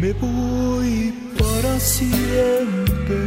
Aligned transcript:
Me 0.00 0.12
voy 0.14 1.12
para 1.38 1.78
siempre, 1.78 3.18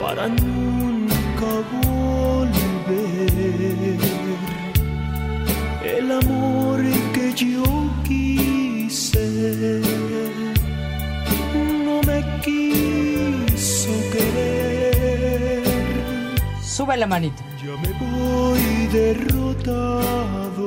para 0.00 0.28
nunca 0.28 1.50
volver. 1.82 2.86
El 5.84 6.10
amor 6.10 6.80
que 7.12 7.34
yo 7.34 7.64
quise 8.08 9.26
no 11.84 12.00
me 12.08 12.18
quiso 12.42 13.92
querer. 14.12 15.64
Sube 16.62 16.96
la 16.96 17.06
manita. 17.06 17.44
Ya 17.62 17.74
me 17.82 17.90
voy 17.98 18.86
derrotado. 18.90 20.66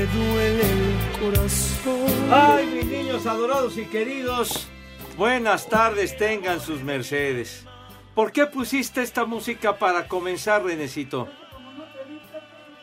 Me 0.00 0.06
duele 0.06 0.62
el 0.62 1.20
corazón. 1.20 2.06
Ay, 2.32 2.66
mis 2.68 2.86
niños 2.86 3.26
adorados 3.26 3.76
y 3.76 3.84
queridos, 3.84 4.66
buenas 5.18 5.68
tardes 5.68 6.16
tengan 6.16 6.58
sus 6.58 6.82
mercedes. 6.82 7.66
¿Por 8.14 8.32
qué 8.32 8.46
pusiste 8.46 9.02
esta 9.02 9.26
música 9.26 9.76
para 9.76 10.08
comenzar, 10.08 10.64
Renecito? 10.64 11.28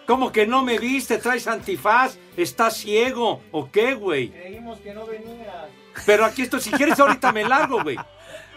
¿Cómo 0.06 0.32
que 0.32 0.46
no 0.46 0.62
me 0.62 0.78
viste? 0.78 1.18
¿Traes 1.18 1.48
antifaz? 1.48 2.20
¿Estás 2.38 2.78
ciego? 2.78 3.42
¿O 3.52 3.72
qué, 3.72 3.96
güey? 3.96 4.30
Creímos 4.30 4.80
que 4.82 4.94
no 4.94 5.08
venías. 5.08 5.66
Pero 6.06 6.24
aquí 6.24 6.44
estoy, 6.44 6.62
si 6.62 6.70
quieres 6.70 7.00
ahorita 7.00 7.32
me 7.32 7.44
largo, 7.46 7.82
güey. 7.82 7.98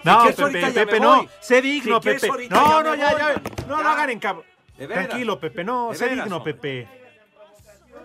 No, 0.05 0.19
quieres, 0.19 0.37
Pepe, 0.37 0.43
ahorita 0.43 0.69
ya 0.69 0.75
Pepe, 0.75 0.93
me 0.93 1.01
no. 1.01 1.17
voy. 1.17 1.29
Sé 1.41 1.63
digno, 1.63 1.97
Si 1.97 2.03
quieres, 2.03 2.21
Pepe. 2.21 2.31
ahorita 2.31 2.55
No, 2.57 2.67
ya 2.69 2.83
no, 2.83 2.91
me 2.91 2.99
ya, 2.99 3.11
voy, 3.13 3.19
ya. 3.21 3.25
man. 3.25 3.43
No 3.69 3.77
lo 3.79 3.83
Ya. 3.85 3.93
hagan 3.93 4.11
en 4.11 4.19
cabo. 4.19 4.45
Tranquilo, 4.77 5.41
Pepe, 5.41 5.65
no. 5.65 5.95
Sé 5.95 6.11
digno. 6.11 6.45
Pepe. 6.45 7.00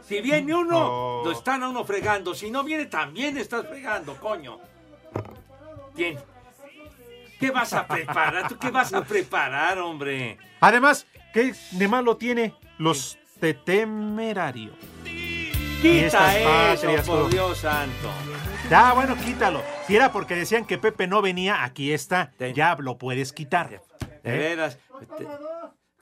Si 0.08 0.22
viene 0.22 0.54
uno, 0.54 0.80
No. 0.80 1.22
lo 1.26 1.32
están 1.32 1.64
a 1.64 1.70
uno 1.70 1.84
fregando. 1.84 2.36
Si 2.36 2.52
no 2.52 2.64
viene, 2.64 2.86
también 2.86 3.38
estás 3.38 3.66
fregando, 3.68 4.16
coño. 4.18 4.60
Bien. 5.96 6.18
¿Qué 7.40 7.52
vas 7.52 7.74
a 7.74 7.86
preparar? 7.88 8.48
¿Tú 8.48 8.58
qué 8.58 8.70
vas 8.72 8.94
a 8.94 9.04
preparar, 9.04 9.78
hombre? 9.80 10.38
Además, 10.62 11.06
¿qué 11.34 11.54
de 11.72 11.88
malo 11.88 12.18
tiene 12.18 12.54
los 12.78 13.18
temerarios? 13.66 14.76
Quita 15.82 16.38
eso, 16.38 16.82
patrias, 16.84 17.06
por. 17.08 17.30
Dios 17.30 17.58
santo. 17.58 18.10
Ya, 18.70 18.94
bueno, 18.94 19.16
quítalo. 19.18 19.62
Si 19.86 19.96
era 19.96 20.12
porque 20.12 20.36
decían 20.36 20.66
que 20.66 20.78
Pepe 20.78 21.08
no 21.08 21.22
venía, 21.22 21.64
aquí 21.64 21.92
está. 21.92 22.32
Ya 22.56 22.76
lo 22.80 22.98
puedes 22.98 23.34
quitar. 23.34 23.70
De 23.70 24.36
¿Eh? 24.36 24.38
veras. 24.38 24.80
Te- 25.18 25.28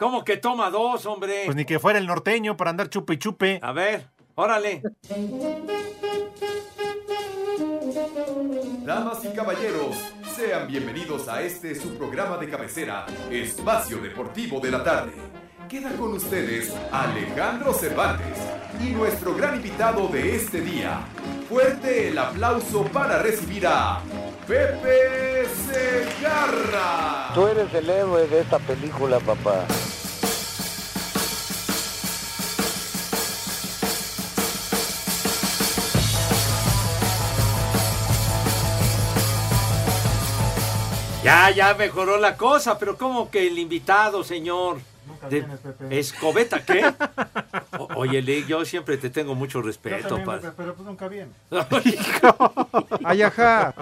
¿Cómo 0.03 0.25
que 0.25 0.35
toma 0.35 0.69
dos, 0.69 1.05
hombre? 1.05 1.43
Pues 1.45 1.55
ni 1.55 1.63
que 1.63 1.79
fuera 1.79 1.97
el 1.97 2.05
norteño 2.05 2.57
para 2.57 2.71
andar 2.71 2.89
chupe 2.89 3.13
y 3.13 3.17
chupe. 3.17 3.59
A 3.63 3.71
ver, 3.71 4.09
órale. 4.35 4.81
Damas 8.83 9.23
y 9.23 9.29
caballeros, 9.29 9.95
sean 10.35 10.67
bienvenidos 10.67 11.29
a 11.29 11.41
este 11.41 11.73
su 11.73 11.97
programa 11.97 12.35
de 12.35 12.49
cabecera, 12.49 13.05
Espacio 13.31 13.99
Deportivo 13.99 14.59
de 14.59 14.71
la 14.71 14.83
Tarde. 14.83 15.13
Queda 15.69 15.89
con 15.95 16.11
ustedes 16.11 16.75
Alejandro 16.91 17.73
Cervantes 17.73 18.37
y 18.85 18.89
nuestro 18.89 19.33
gran 19.33 19.55
invitado 19.55 20.09
de 20.09 20.35
este 20.35 20.59
día. 20.59 20.99
Fuerte 21.47 22.09
el 22.09 22.17
aplauso 22.17 22.83
para 22.91 23.19
recibir 23.19 23.65
a 23.67 24.01
Pepe 24.45 25.45
Segarra. 25.65 27.31
Tú 27.33 27.47
eres 27.47 27.73
el 27.73 27.89
héroe 27.89 28.27
de 28.27 28.41
esta 28.41 28.59
película, 28.59 29.21
papá. 29.21 29.65
Ya, 41.23 41.49
ya 41.51 41.73
mejoró 41.75 42.17
la 42.17 42.35
cosa, 42.35 42.77
pero 42.77 42.97
¿cómo 42.97 43.29
que 43.29 43.47
el 43.47 43.57
invitado, 43.57 44.23
señor? 44.23 44.79
De- 45.29 45.45
¿Escobeta 45.89 46.63
qué? 46.65 46.93
O- 47.79 47.87
oye, 47.95 48.21
Lee, 48.21 48.45
yo 48.47 48.63
siempre 48.65 48.97
te 48.97 49.09
tengo 49.09 49.33
mucho 49.33 49.61
respeto, 49.61 50.23
padre. 50.23 50.49
pero 50.55 50.75
pues 50.75 50.85
nunca 50.87 51.07
viene. 51.07 51.31
Ayaja. 53.03 53.73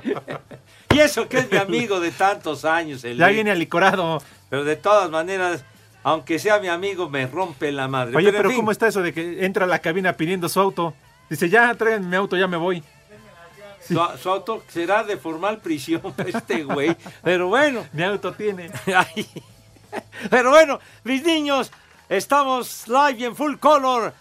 y 0.94 1.00
eso 1.00 1.28
que 1.28 1.40
es 1.40 1.52
mi 1.52 1.58
amigo 1.58 2.00
de 2.00 2.12
tantos 2.12 2.64
años, 2.64 3.04
el 3.04 3.18
Ya 3.18 3.28
Lee. 3.28 3.36
viene 3.36 3.52
alicorado. 3.52 4.22
Pero 4.50 4.64
de 4.64 4.76
todas 4.78 5.10
maneras, 5.10 5.64
aunque 6.04 6.40
sea 6.40 6.60
mi 6.60 6.68
amigo, 6.70 7.10
me 7.10 7.28
rompe 7.28 7.72
la 7.72 7.88
madre. 7.88 8.16
Oye, 8.16 8.32
pero 8.32 8.50
fin, 8.50 8.60
¿cómo 8.60 8.72
está 8.72 8.88
eso 8.88 9.02
de 9.02 9.14
que 9.14 9.46
entra 9.46 9.66
a 9.66 9.68
la 9.68 9.80
cabina 9.80 10.14
pidiendo 10.14 10.48
su 10.48 10.60
auto? 10.60 10.94
Dice, 11.30 11.50
ya, 11.50 11.74
traigan 11.76 12.10
mi 12.10 12.16
auto, 12.16 12.38
ya 12.38 12.48
me 12.48 12.58
voy. 12.58 12.84
Su, 13.88 14.00
su 14.22 14.30
auto 14.30 14.64
será 14.68 15.04
de 15.04 15.18
formal 15.18 15.60
prisión 15.60 16.02
este 16.26 16.64
güey. 16.64 16.96
Pero 17.24 17.48
bueno. 17.48 17.86
Mi 17.94 18.04
auto 18.04 18.34
tiene. 18.34 18.72
Ay. 18.96 19.28
Pero 20.30 20.52
bueno, 20.52 20.80
mis 21.04 21.24
niños, 21.24 21.72
estamos 22.10 22.88
live 22.88 23.16
y 23.18 23.26
en 23.26 23.36
full 23.36 23.56
color 23.58 24.14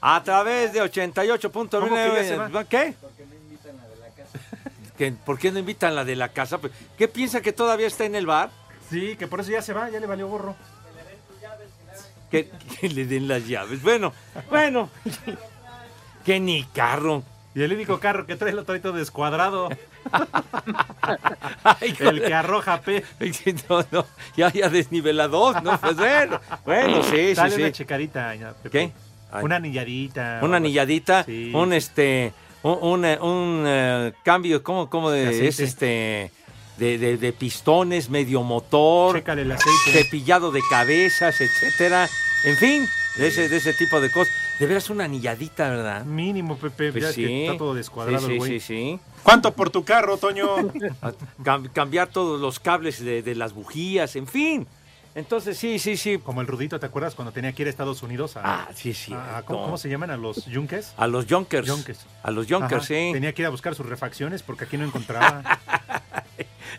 a 0.00 0.22
través 0.22 0.72
de 0.72 0.78
¿Cómo 0.80 0.90
que 0.90 1.00
ya 1.00 1.34
se 1.36 1.48
88.9. 1.48 2.54
va? 2.54 2.64
¿Qué? 2.64 2.94
¿Qué? 4.98 5.12
¿Por 5.12 5.38
qué 5.38 5.50
no 5.50 5.58
invitan 5.58 5.94
la 5.94 6.04
de 6.04 6.16
la 6.16 6.28
casa? 6.30 6.58
Pues, 6.58 6.72
¿Qué 6.96 7.08
piensa 7.08 7.40
que 7.40 7.52
todavía 7.52 7.86
está 7.86 8.04
en 8.04 8.14
el 8.14 8.26
bar? 8.26 8.50
Sí, 8.90 9.16
que 9.16 9.26
por 9.26 9.40
eso 9.40 9.50
ya 9.50 9.62
se 9.62 9.72
va, 9.72 9.90
ya 9.90 10.00
le 10.00 10.06
valió 10.06 10.28
gorro. 10.28 10.56
Que, 12.30 12.50
que 12.78 12.88
le 12.88 13.06
den 13.06 13.26
las 13.26 13.46
llaves. 13.46 13.82
Bueno, 13.82 14.12
bueno. 14.50 14.90
que 16.24 16.38
ni 16.40 16.64
carro. 16.64 17.22
Y 17.58 17.62
el 17.64 17.72
único 17.72 17.98
carro 17.98 18.24
que 18.24 18.36
trae 18.36 18.52
el 18.52 18.58
todo 18.80 18.92
descuadrado. 18.92 19.68
Ay, 21.64 21.92
el 21.98 22.22
que 22.22 22.32
arroja 22.32 22.80
P. 22.80 23.02
No, 23.68 23.84
no, 23.90 24.06
ya, 24.36 24.52
ya 24.52 24.68
desnivelador, 24.68 25.60
¿no? 25.64 25.76
Pues 25.80 25.96
bueno, 25.96 26.40
bueno, 26.64 27.02
sí, 27.02 27.10
sí, 27.30 27.34
Dale 27.34 27.50
sí. 27.50 27.56
una 27.62 27.66
Pepe. 28.54 28.70
¿Qué? 28.70 28.92
Ay. 29.32 29.44
Una 29.44 29.56
anilladita. 29.56 30.38
Una 30.42 30.58
anilladita, 30.58 31.24
Sí. 31.24 31.50
un 31.52 31.72
este, 31.72 32.32
un, 32.62 32.78
un, 32.80 33.04
eh, 33.04 33.18
un, 33.20 33.66
cambio, 34.22 34.62
¿cómo, 34.62 34.88
cómo 34.88 35.10
de, 35.10 35.22
De 35.22 35.28
aceite. 35.28 35.48
es 35.48 35.58
este, 35.60 36.30
de, 36.76 36.96
de- 36.98 37.16
de 37.16 37.32
pistones, 37.32 38.08
medio 38.08 38.42
motor, 38.44 39.16
Chécale 39.16 39.42
el 39.42 39.50
aceite. 39.50 40.04
cepillado 40.04 40.52
de 40.52 40.60
cabezas, 40.70 41.40
etcétera, 41.40 42.08
en 42.44 42.56
fin, 42.56 42.88
de 43.16 43.26
ese, 43.26 43.48
de 43.48 43.56
ese 43.56 43.72
tipo 43.74 44.00
de 44.00 44.10
cosas. 44.12 44.32
De 44.58 44.66
veras 44.66 44.90
una 44.90 45.04
anilladita, 45.04 45.68
¿verdad? 45.70 46.04
Mínimo, 46.04 46.56
Pepe. 46.56 46.90
Pues 46.92 47.02
ya 47.04 47.10
es 47.10 47.16
que 47.16 47.46
está 47.46 47.58
todo 47.58 47.74
descuadrado 47.74 48.26
sí, 48.26 48.32
sí, 48.32 48.38
güey. 48.38 48.50
sí, 48.60 48.60
sí. 48.60 49.00
¿Cuánto 49.22 49.52
por 49.52 49.70
tu 49.70 49.84
carro, 49.84 50.16
Toño? 50.16 50.56
Cam- 51.44 51.70
cambiar 51.72 52.08
todos 52.08 52.40
los 52.40 52.58
cables 52.58 53.04
de, 53.04 53.22
de 53.22 53.34
las 53.34 53.52
bujías, 53.52 54.16
en 54.16 54.26
fin. 54.26 54.66
Entonces, 55.18 55.58
sí, 55.58 55.78
sí, 55.80 55.96
sí. 55.96 56.18
Como 56.18 56.40
el 56.40 56.46
Rudito, 56.46 56.78
¿te 56.78 56.86
acuerdas 56.86 57.14
cuando 57.16 57.32
tenía 57.32 57.52
que 57.52 57.62
ir 57.62 57.66
a 57.66 57.70
Estados 57.70 58.02
Unidos? 58.04 58.36
A, 58.36 58.40
Ah, 58.44 58.68
sí, 58.74 58.94
sí. 58.94 59.12
a- 59.12 59.42
¿cómo, 59.44 59.62
cómo 59.64 59.76
se 59.78 59.88
llaman? 59.88 60.10
¿A 60.12 60.16
los 60.16 60.46
yunques? 60.46 60.94
A 60.96 61.08
los 61.08 61.26
Junkers. 61.28 61.68
Junkers. 61.68 62.06
A 62.22 62.30
los 62.30 62.46
Junkers, 62.46 62.84
Ajá. 62.84 62.86
sí. 62.86 63.10
Tenía 63.12 63.32
que 63.32 63.42
ir 63.42 63.46
a 63.46 63.50
buscar 63.50 63.74
sus 63.74 63.84
refacciones 63.86 64.42
porque 64.44 64.64
aquí 64.64 64.76
no 64.78 64.84
encontraba. 64.84 65.42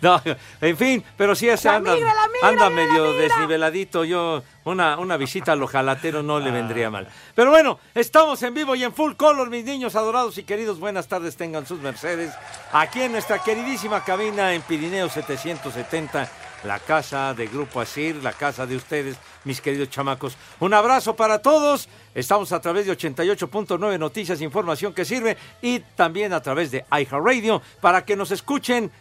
No, 0.01 0.21
en 0.61 0.77
fin, 0.77 1.03
pero 1.17 1.35
sí 1.35 1.49
es, 1.49 1.65
anda, 1.65 1.93
migra, 1.93 2.13
la 2.13 2.27
migra, 2.31 2.47
anda 2.47 2.69
medio 2.69 3.11
desniveladito. 3.11 4.05
Yo, 4.05 4.43
una, 4.63 4.97
una 4.97 5.17
visita 5.17 5.51
al 5.51 5.61
ojalatero 5.61 6.23
no 6.23 6.39
le 6.39 6.51
vendría 6.51 6.89
mal. 6.89 7.09
Pero 7.35 7.49
bueno, 7.49 7.79
estamos 7.93 8.41
en 8.43 8.53
vivo 8.53 8.75
y 8.75 8.83
en 8.85 8.93
full 8.93 9.15
color, 9.15 9.49
mis 9.49 9.65
niños 9.65 9.97
adorados 9.97 10.37
y 10.37 10.43
queridos. 10.43 10.79
Buenas 10.79 11.09
tardes, 11.09 11.35
tengan 11.35 11.65
sus 11.65 11.81
mercedes. 11.81 12.31
Aquí 12.71 13.01
en 13.01 13.11
nuestra 13.11 13.39
queridísima 13.39 14.01
cabina 14.05 14.53
en 14.53 14.61
Pirineo 14.61 15.09
770, 15.09 16.29
la 16.63 16.79
casa 16.79 17.33
de 17.33 17.47
Grupo 17.47 17.81
Asir, 17.81 18.15
la 18.23 18.33
casa 18.33 18.65
de 18.65 18.75
ustedes, 18.75 19.17
mis 19.45 19.61
queridos 19.61 19.89
chamacos. 19.89 20.37
Un 20.59 20.73
abrazo 20.73 21.15
para 21.15 21.41
todos. 21.41 21.87
Estamos 22.13 22.51
a 22.51 22.59
través 22.59 22.85
de 22.85 22.97
88.9 22.97 23.97
Noticias, 23.99 24.41
información 24.41 24.93
que 24.93 25.05
sirve 25.05 25.37
y 25.61 25.79
también 25.79 26.33
a 26.33 26.41
través 26.41 26.71
de 26.71 26.85
iHeartRadio 26.91 27.61
para 27.81 28.03
que 28.03 28.15
nos 28.15 28.31
escuchen 28.31 28.91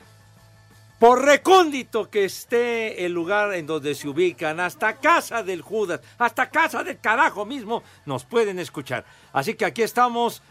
por 0.99 1.25
recóndito 1.25 2.11
que 2.11 2.25
esté 2.25 3.05
el 3.05 3.13
lugar 3.13 3.55
en 3.55 3.67
donde 3.67 3.95
se 3.95 4.09
ubican, 4.09 4.59
hasta 4.59 4.97
casa 4.97 5.45
del 5.45 5.63
Judas, 5.63 6.01
hasta 6.19 6.51
casa 6.51 6.83
del 6.83 6.99
carajo 6.99 7.47
mismo, 7.47 7.85
nos 8.05 8.25
pueden 8.25 8.59
escuchar. 8.59 9.05
Así 9.33 9.55
que 9.55 9.65
aquí 9.65 9.83
estamos 9.83 10.43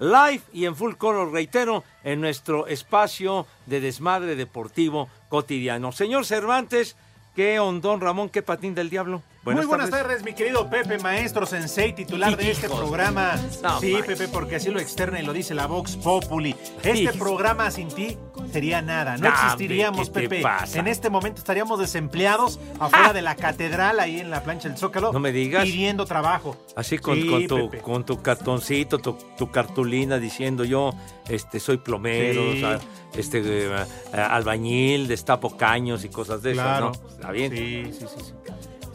live 0.00 0.42
y 0.52 0.64
en 0.64 0.74
full 0.74 0.94
color, 0.94 1.30
reitero, 1.30 1.84
en 2.02 2.20
nuestro 2.20 2.66
espacio 2.66 3.46
de 3.66 3.80
desmadre 3.80 4.34
deportivo 4.34 5.08
cotidiano. 5.32 5.92
Señor 5.92 6.26
Cervantes, 6.26 6.94
¿qué 7.34 7.58
hondón 7.58 8.02
Ramón, 8.02 8.28
qué 8.28 8.42
patín 8.42 8.74
del 8.74 8.90
diablo? 8.90 9.22
Muy 9.44 9.66
buenas 9.66 9.90
tardes. 9.90 10.22
mi 10.22 10.34
querido 10.34 10.70
Pepe, 10.70 10.98
maestro 10.98 11.46
sensei, 11.46 11.92
titular 11.92 12.36
de 12.36 12.52
este 12.52 12.68
programa. 12.68 13.34
No, 13.60 13.80
sí, 13.80 13.92
manches. 13.92 14.16
Pepe, 14.18 14.28
porque 14.32 14.56
así 14.56 14.70
lo 14.70 14.78
externa 14.78 15.20
y 15.20 15.24
lo 15.26 15.32
dice 15.32 15.52
la 15.52 15.66
Vox 15.66 15.96
Populi. 15.96 16.54
Este 16.84 17.12
programa 17.18 17.68
sin 17.72 17.88
ti 17.88 18.16
sería 18.52 18.80
nada. 18.82 19.16
No 19.16 19.26
existiríamos, 19.28 20.06
hombre, 20.08 20.22
¿qué 20.22 20.28
te 20.28 20.34
Pepe. 20.36 20.42
pasa? 20.44 20.78
En 20.78 20.86
este 20.86 21.10
momento 21.10 21.40
estaríamos 21.40 21.80
desempleados 21.80 22.60
afuera 22.78 23.12
de 23.12 23.20
la 23.22 23.34
catedral, 23.34 23.98
ahí 23.98 24.20
en 24.20 24.30
la 24.30 24.44
plancha 24.44 24.68
del 24.68 24.78
Zócalo. 24.78 25.12
No 25.12 25.18
me 25.18 25.32
digas. 25.32 25.64
Pidiendo 25.64 26.04
trabajo. 26.04 26.56
Así 26.76 26.98
con, 26.98 27.16
Sí, 27.16 27.26
con 27.26 27.46
tu, 27.48 27.70
con 27.82 28.04
tu 28.06 28.22
cartoncito, 28.22 28.98
tu, 28.98 29.14
tu 29.36 29.50
cartulina 29.50 30.18
diciendo 30.20 30.62
yo 30.64 30.90
este 31.28 31.58
soy 31.58 31.78
plomero, 31.78 32.42
Sí. 32.52 32.62
o 32.62 32.68
sea, 32.68 32.78
este 33.16 33.40
eh, 33.44 33.70
eh, 34.12 34.16
albañil, 34.20 35.08
destapo 35.08 35.56
caños 35.56 36.04
y 36.04 36.10
cosas 36.10 36.42
de 36.42 36.52
Claro. 36.52 36.92
esas, 36.92 37.02
¿no? 37.02 37.08
Está 37.10 37.30
bien. 37.32 37.50
Sí, 37.50 37.92
sí, 37.92 38.06
sí. 38.06 38.24
sí. 38.24 38.51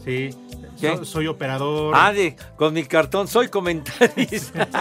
Sí. 0.08 0.30
¿Qué? 0.80 0.96
So- 0.96 1.04
soy 1.04 1.26
operador. 1.26 1.92
Ah, 1.96 2.12
de- 2.12 2.34
con 2.56 2.72
mi 2.72 2.84
cartón 2.84 3.28
soy 3.28 3.48
comentarista. 3.48 4.66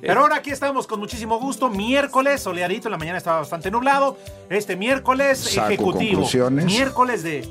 Pero 0.00 0.20
ahora 0.20 0.36
aquí 0.36 0.50
estamos 0.50 0.86
con 0.86 0.98
muchísimo 1.00 1.38
gusto. 1.38 1.70
Miércoles, 1.70 2.42
soleadito, 2.42 2.88
en 2.88 2.92
la 2.92 2.98
mañana 2.98 3.18
estaba 3.18 3.38
bastante 3.38 3.70
nublado. 3.70 4.18
Este 4.50 4.76
miércoles 4.76 5.38
Saco 5.38 5.68
ejecutivo. 5.68 6.12
conclusiones. 6.14 6.64
Miércoles 6.64 7.22
de 7.22 7.48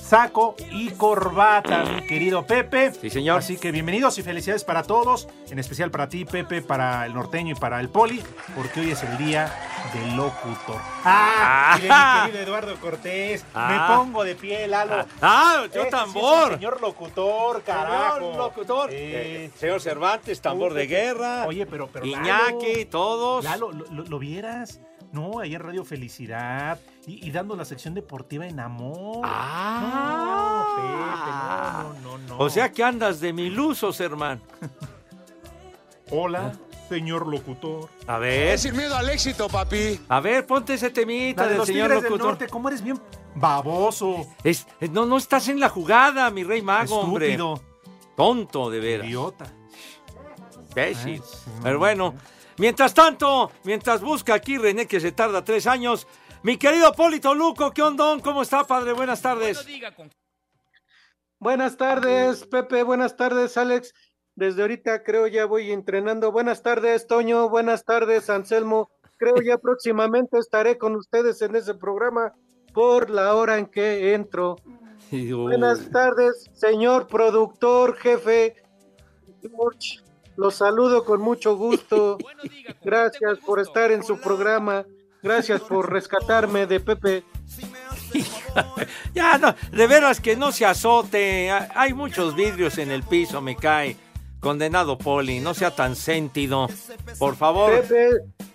saco 0.00 0.54
y 0.72 0.90
corbata, 0.90 1.84
mi 1.84 2.06
querido 2.06 2.44
Pepe. 2.46 2.92
Sí, 3.00 3.08
señor. 3.10 3.38
Así 3.38 3.56
que 3.56 3.70
bienvenidos 3.72 4.18
y 4.18 4.22
felicidades 4.22 4.64
para 4.64 4.82
todos, 4.82 5.28
en 5.50 5.58
especial 5.58 5.90
para 5.90 6.08
ti, 6.08 6.24
Pepe, 6.24 6.60
para 6.62 7.06
el 7.06 7.14
norteño 7.14 7.52
y 7.52 7.58
para 7.58 7.78
el 7.80 7.88
poli, 7.88 8.22
porque 8.56 8.80
hoy 8.80 8.90
es 8.90 9.02
el 9.02 9.16
día 9.18 9.52
del 9.92 10.16
locutor. 10.16 10.80
¡Ah! 11.04 11.76
y 11.78 11.82
de 11.82 11.88
mi 11.88 12.32
querido 12.32 12.42
Eduardo 12.44 12.76
Cortés. 12.80 13.44
Ah. 13.54 13.68
Me 13.88 13.96
pongo 13.96 14.24
de 14.24 14.34
pie, 14.34 14.66
Lalo. 14.66 15.04
ah, 15.20 15.56
yo 15.58 15.64
Este 15.64 15.80
sí 15.80 15.84
es 15.86 15.90
tambor. 15.90 16.52
señor 16.54 16.80
locutor, 16.80 17.62
carajo. 17.62 18.16
Señor 18.18 18.36
locutor. 18.36 18.88
Eh, 18.92 19.50
señor 19.58 19.80
Cervantes, 19.80 20.40
tambor 20.40 20.72
de 20.74 20.86
guerra. 20.86 21.44
Oye, 21.46 21.66
pero, 21.66 21.88
pero 21.92 22.06
Iñaki, 22.06 22.74
Lalo, 22.76 22.88
todos. 22.90 23.44
Lalo, 23.44 23.72
¿lo, 23.72 23.84
lo- 23.90 24.04
lo 24.04 24.18
vieras? 24.18 24.80
No, 25.12 25.38
ahí 25.38 25.54
en 25.54 25.60
Radio 25.60 25.84
Felicidad 25.84 26.80
y, 27.06 27.24
y 27.24 27.30
dando 27.30 27.54
la 27.54 27.64
sección 27.64 27.94
deportiva 27.94 28.46
en 28.46 28.58
Amor. 28.58 29.20
Ah. 29.24 30.66
No, 30.66 31.92
Pepe, 31.94 32.02
no, 32.02 32.18
no, 32.18 32.18
no, 32.18 32.28
no. 32.36 32.38
O 32.38 32.50
sea 32.50 32.72
que 32.72 32.82
andas 32.82 33.20
de 33.20 33.32
milusos, 33.32 34.00
hermano. 34.00 34.40
Hola, 36.10 36.52
señor 36.88 37.26
locutor. 37.26 37.88
A 38.06 38.18
ver, 38.18 38.58
sin 38.58 38.76
miedo 38.76 38.94
al 38.96 39.08
éxito, 39.10 39.48
papi. 39.48 40.00
a 40.08 40.20
ver, 40.20 40.46
ponte 40.46 40.74
ese 40.74 40.90
temita 40.90 41.42
La 41.42 41.46
de 41.46 41.50
del 41.50 41.58
los 41.58 41.66
señor 41.66 41.86
Tigres 41.88 42.02
del 42.02 42.10
locutor. 42.12 42.28
Norte, 42.32 42.48
¿cómo 42.48 42.68
eres 42.68 42.82
bien 42.82 43.00
baboso? 43.34 44.26
Es- 44.44 44.66
es- 44.80 44.90
no, 44.90 45.06
no 45.06 45.16
estás 45.16 45.48
en 45.48 45.58
la 45.60 45.68
jugada, 45.68 46.30
mi 46.30 46.44
rey 46.44 46.62
mago, 46.62 47.00
hombre. 47.00 47.38
Tonto, 48.16 48.70
de 48.70 48.80
veras. 48.80 49.06
Idiota. 49.08 49.46
Imbécil. 50.68 51.22
Sí, 51.22 51.50
Pero 51.62 51.74
no, 51.74 51.78
bueno, 51.80 52.14
mientras 52.58 52.94
tanto, 52.94 53.50
mientras 53.64 54.00
busca 54.00 54.34
aquí 54.34 54.56
René, 54.58 54.86
que 54.86 55.00
se 55.00 55.12
tarda 55.12 55.42
tres 55.44 55.66
años, 55.66 56.06
mi 56.42 56.56
querido 56.56 56.92
Polito 56.92 57.34
Luco, 57.34 57.70
¿qué 57.72 57.82
ondón? 57.82 58.20
¿Cómo 58.20 58.42
está, 58.42 58.64
padre? 58.64 58.92
Buenas 58.92 59.20
tardes. 59.22 59.64
Buenas 61.38 61.76
tardes, 61.76 62.44
Pepe. 62.46 62.82
Buenas 62.82 63.16
tardes, 63.16 63.56
Alex. 63.56 63.92
Desde 64.36 64.62
ahorita 64.62 65.02
creo 65.04 65.26
ya 65.26 65.46
voy 65.46 65.70
entrenando. 65.70 66.32
Buenas 66.32 66.62
tardes, 66.62 67.06
Toño. 67.06 67.48
Buenas 67.48 67.84
tardes, 67.84 68.28
Anselmo. 68.30 68.90
Creo 69.16 69.36
ya 69.40 69.58
próximamente 69.58 70.38
estaré 70.38 70.76
con 70.76 70.96
ustedes 70.96 71.40
en 71.42 71.54
ese 71.54 71.74
programa 71.74 72.32
por 72.72 73.10
la 73.10 73.34
hora 73.36 73.58
en 73.58 73.66
que 73.66 74.12
entro. 74.14 74.56
Uy, 75.12 75.32
Buenas 75.32 75.88
tardes, 75.90 76.50
señor 76.52 77.06
productor, 77.06 77.96
jefe. 77.96 78.56
George, 79.40 80.00
Los 80.36 80.56
saludo 80.56 81.04
con 81.04 81.20
mucho 81.20 81.56
gusto. 81.56 82.18
Gracias 82.84 83.38
por 83.46 83.60
estar 83.60 83.92
en 83.92 84.02
su 84.02 84.20
programa. 84.20 84.84
Gracias 85.22 85.60
por 85.60 85.90
rescatarme 85.92 86.66
de 86.66 86.80
Pepe. 86.80 87.24
Ya, 89.14 89.38
no, 89.38 89.54
de 89.72 89.86
veras 89.88 90.20
que 90.20 90.36
no 90.36 90.52
se 90.52 90.64
azote. 90.64 91.50
Ha- 91.50 91.68
Hay 91.74 91.92
muchos 91.92 92.34
vidrios 92.36 92.78
en 92.78 92.90
el 92.92 93.02
piso, 93.02 93.40
me 93.40 93.56
cae. 93.56 93.96
Condenado 94.44 94.98
Poli, 94.98 95.40
no 95.40 95.54
sea 95.54 95.74
tan 95.74 95.96
sentido. 95.96 96.68
Por 97.18 97.34
favor. 97.34 97.80
Pepe, 97.80 98.10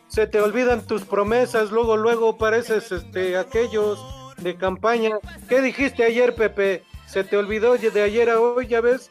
se 0.07 0.27
te 0.27 0.39
olvidan 0.39 0.85
tus 0.85 1.01
promesas, 1.01 1.71
luego, 1.71 1.97
luego 1.97 2.37
pareces 2.37 2.91
este, 2.91 3.35
aquellos 3.35 3.99
de 4.37 4.55
campaña. 4.55 5.17
¿Qué 5.49 5.63
dijiste 5.63 6.03
ayer, 6.03 6.35
Pepe? 6.35 6.83
Se 7.07 7.23
te 7.23 7.37
olvidó 7.37 7.75
de 7.75 8.03
ayer 8.03 8.29
a 8.29 8.39
hoy, 8.39 8.67
ya 8.67 8.81
ves. 8.81 9.09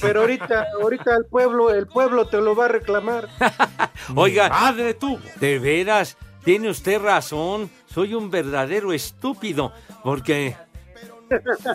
Pero 0.00 0.22
ahorita, 0.22 0.66
ahorita 0.82 1.14
el 1.14 1.26
pueblo, 1.26 1.72
el 1.72 1.86
pueblo 1.86 2.26
te 2.26 2.38
lo 2.40 2.56
va 2.56 2.64
a 2.64 2.68
reclamar. 2.68 3.28
Oiga, 4.16 4.48
Madre 4.48 4.94
tú. 4.94 5.16
de 5.38 5.60
veras, 5.60 6.16
tiene 6.42 6.70
usted 6.70 7.00
razón. 7.00 7.70
Soy 7.86 8.14
un 8.14 8.32
verdadero 8.32 8.92
estúpido. 8.92 9.72
Porque 10.02 10.56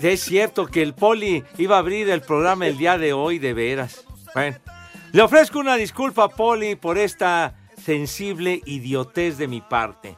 es 0.01 0.19
cierto 0.19 0.65
que 0.65 0.81
el 0.81 0.93
Poli 0.93 1.45
iba 1.57 1.77
a 1.77 1.79
abrir 1.79 2.09
el 2.09 2.19
programa 2.19 2.67
el 2.67 2.77
día 2.77 2.97
de 2.97 3.13
hoy, 3.13 3.39
de 3.39 3.53
veras. 3.53 4.05
Bueno, 4.35 4.57
le 5.13 5.21
ofrezco 5.21 5.59
una 5.59 5.77
disculpa, 5.77 6.27
Poli, 6.27 6.75
por 6.75 6.97
esta 6.97 7.55
sensible 7.81 8.61
idiotez 8.65 9.37
de 9.37 9.47
mi 9.47 9.61
parte. 9.61 10.17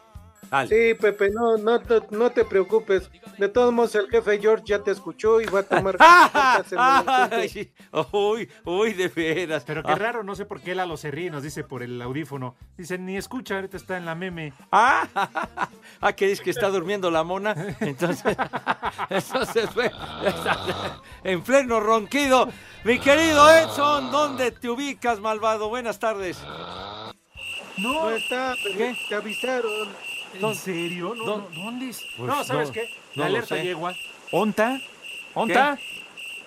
Dale. 0.49 0.67
Sí, 0.69 0.93
Pepe, 0.99 1.29
no, 1.29 1.57
no, 1.57 1.79
te- 1.81 2.01
no 2.11 2.29
te 2.31 2.45
preocupes. 2.45 3.09
De 3.37 3.49
todos 3.49 3.73
modos, 3.73 3.93
el 3.95 4.07
jefe 4.09 4.39
George 4.39 4.63
ya 4.65 4.79
te 4.79 4.91
escuchó 4.91 5.41
y 5.41 5.45
va 5.45 5.59
a 5.59 5.63
tomar. 5.63 5.97
Ay, 6.77 7.71
uy, 8.11 8.49
uy, 8.65 8.93
de 8.93 9.07
veras. 9.09 9.63
Pero 9.65 9.83
qué 9.83 9.91
Ah, 9.91 9.95
raro, 9.95 10.23
no 10.23 10.35
sé 10.35 10.45
por 10.45 10.61
qué 10.61 10.73
Lalo 10.75 10.97
se 10.97 11.11
ríe 11.11 11.27
y 11.27 11.29
nos 11.29 11.43
dice 11.43 11.63
por 11.63 11.83
el 11.83 12.01
audífono. 12.01 12.55
Dice, 12.77 12.97
ni 12.97 13.17
escucha, 13.17 13.55
ahorita 13.55 13.77
está 13.77 13.97
en 13.97 14.05
la 14.05 14.15
meme. 14.15 14.53
Ah, 14.71 15.07
ah, 16.01 16.13
que 16.13 16.27
dice 16.27 16.43
que 16.43 16.49
está 16.51 16.69
durmiendo 16.69 17.11
la 17.11 17.23
mona. 17.23 17.55
Entonces, 17.81 18.35
entonces 19.09 19.69
fue 19.71 19.91
en 21.23 21.41
pleno 21.41 21.79
ronquido. 21.79 22.49
Mi 22.83 22.99
querido 22.99 23.49
Edson, 23.51 24.11
¿dónde 24.11 24.51
te 24.51 24.69
ubicas, 24.69 25.19
malvado? 25.19 25.69
Buenas 25.69 25.99
tardes. 25.99 26.37
No 27.77 28.09
está, 28.09 28.55
pero 28.63 28.77
¿Qué? 28.77 28.95
te 29.09 29.15
avisaron. 29.15 29.89
¿En 30.41 30.55
serio? 30.55 31.13
No, 31.15 31.25
¿Dó- 31.25 31.37
no, 31.53 31.63
¿Dónde 31.63 31.89
es? 31.89 32.01
Pues 32.17 32.27
no, 32.29 32.43
¿sabes 32.43 32.67
no, 32.69 32.73
qué? 32.73 32.81
no 33.15 33.23
La 33.23 33.29
lo 33.29 33.35
alerta 33.37 33.55
sé. 33.55 33.63
yegua. 33.63 33.95
¿Onta? 34.31 34.79
¿Onta? 35.33 35.77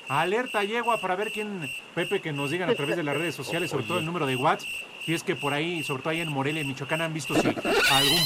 Alerta 0.08 0.64
yegua 0.64 1.00
para 1.00 1.14
ver 1.16 1.30
quién, 1.32 1.70
Pepe, 1.94 2.20
que 2.20 2.32
nos 2.32 2.50
digan 2.50 2.68
a 2.68 2.74
través 2.74 2.96
de 2.96 3.02
las 3.04 3.16
redes 3.16 3.34
sociales, 3.34 3.70
sobre 3.70 3.84
todo 3.84 3.98
el 3.98 4.04
número 4.06 4.26
de 4.26 4.36
WhatsApp. 4.36 4.68
Si 5.04 5.14
es 5.14 5.22
que 5.22 5.36
por 5.36 5.54
ahí, 5.54 5.82
sobre 5.84 6.02
todo 6.02 6.10
ahí 6.10 6.20
en 6.20 6.30
Morelia, 6.32 6.60
en 6.62 6.68
Michoacán, 6.68 7.00
han 7.00 7.14
visto 7.14 7.34
si 7.34 7.46
algún, 7.48 8.20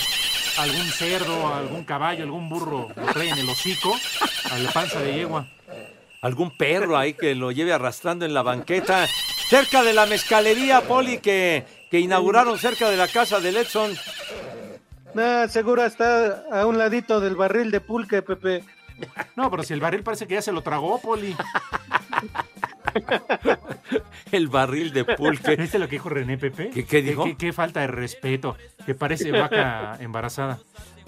algún 0.58 0.86
cerdo, 0.92 1.54
algún 1.54 1.84
caballo, 1.84 2.24
algún 2.24 2.48
burro 2.48 2.88
lo 2.96 3.06
trae 3.12 3.28
en 3.28 3.38
el 3.38 3.48
hocico 3.48 3.94
a 4.50 4.58
la 4.58 4.70
panza 4.72 5.00
de 5.00 5.14
yegua. 5.14 5.46
¿Algún 6.22 6.56
perro 6.56 6.96
ahí 6.96 7.12
que 7.12 7.34
lo 7.34 7.52
lleve 7.52 7.72
arrastrando 7.74 8.24
en 8.24 8.32
la 8.32 8.42
banqueta? 8.42 9.06
Cerca 9.50 9.82
de 9.82 9.92
la 9.92 10.06
mezcalería, 10.06 10.80
Poli, 10.88 11.18
que, 11.18 11.64
que 11.90 12.00
inauguraron 12.00 12.58
cerca 12.58 12.88
de 12.88 12.96
la 12.96 13.08
casa 13.08 13.40
del 13.40 13.58
Edson. 13.58 13.94
Nah, 15.14 15.46
seguro 15.48 15.84
está 15.84 16.44
a 16.50 16.66
un 16.66 16.76
ladito 16.78 17.20
del 17.20 17.36
barril 17.36 17.70
de 17.70 17.80
pulque, 17.80 18.22
Pepe. 18.22 18.64
No, 19.36 19.50
pero 19.50 19.62
si 19.62 19.72
el 19.74 19.80
barril 19.80 20.02
parece 20.02 20.26
que 20.26 20.34
ya 20.34 20.42
se 20.42 20.52
lo 20.52 20.62
tragó, 20.62 21.00
Poli. 21.00 21.34
El 24.32 24.48
barril 24.48 24.92
de 24.92 25.04
pulque. 25.04 25.56
¿Viste 25.56 25.78
lo 25.78 25.86
que 25.88 25.96
dijo 25.96 26.08
René 26.08 26.38
Pepe? 26.38 26.70
¿Qué- 26.70 26.84
qué 26.86 27.02
dijo? 27.02 27.24
Qué, 27.24 27.36
qué 27.36 27.52
falta 27.52 27.80
de 27.80 27.86
respeto. 27.88 28.56
Que 28.86 28.94
parece 28.94 29.30
vaca 29.32 29.96
embarazada. 30.00 30.58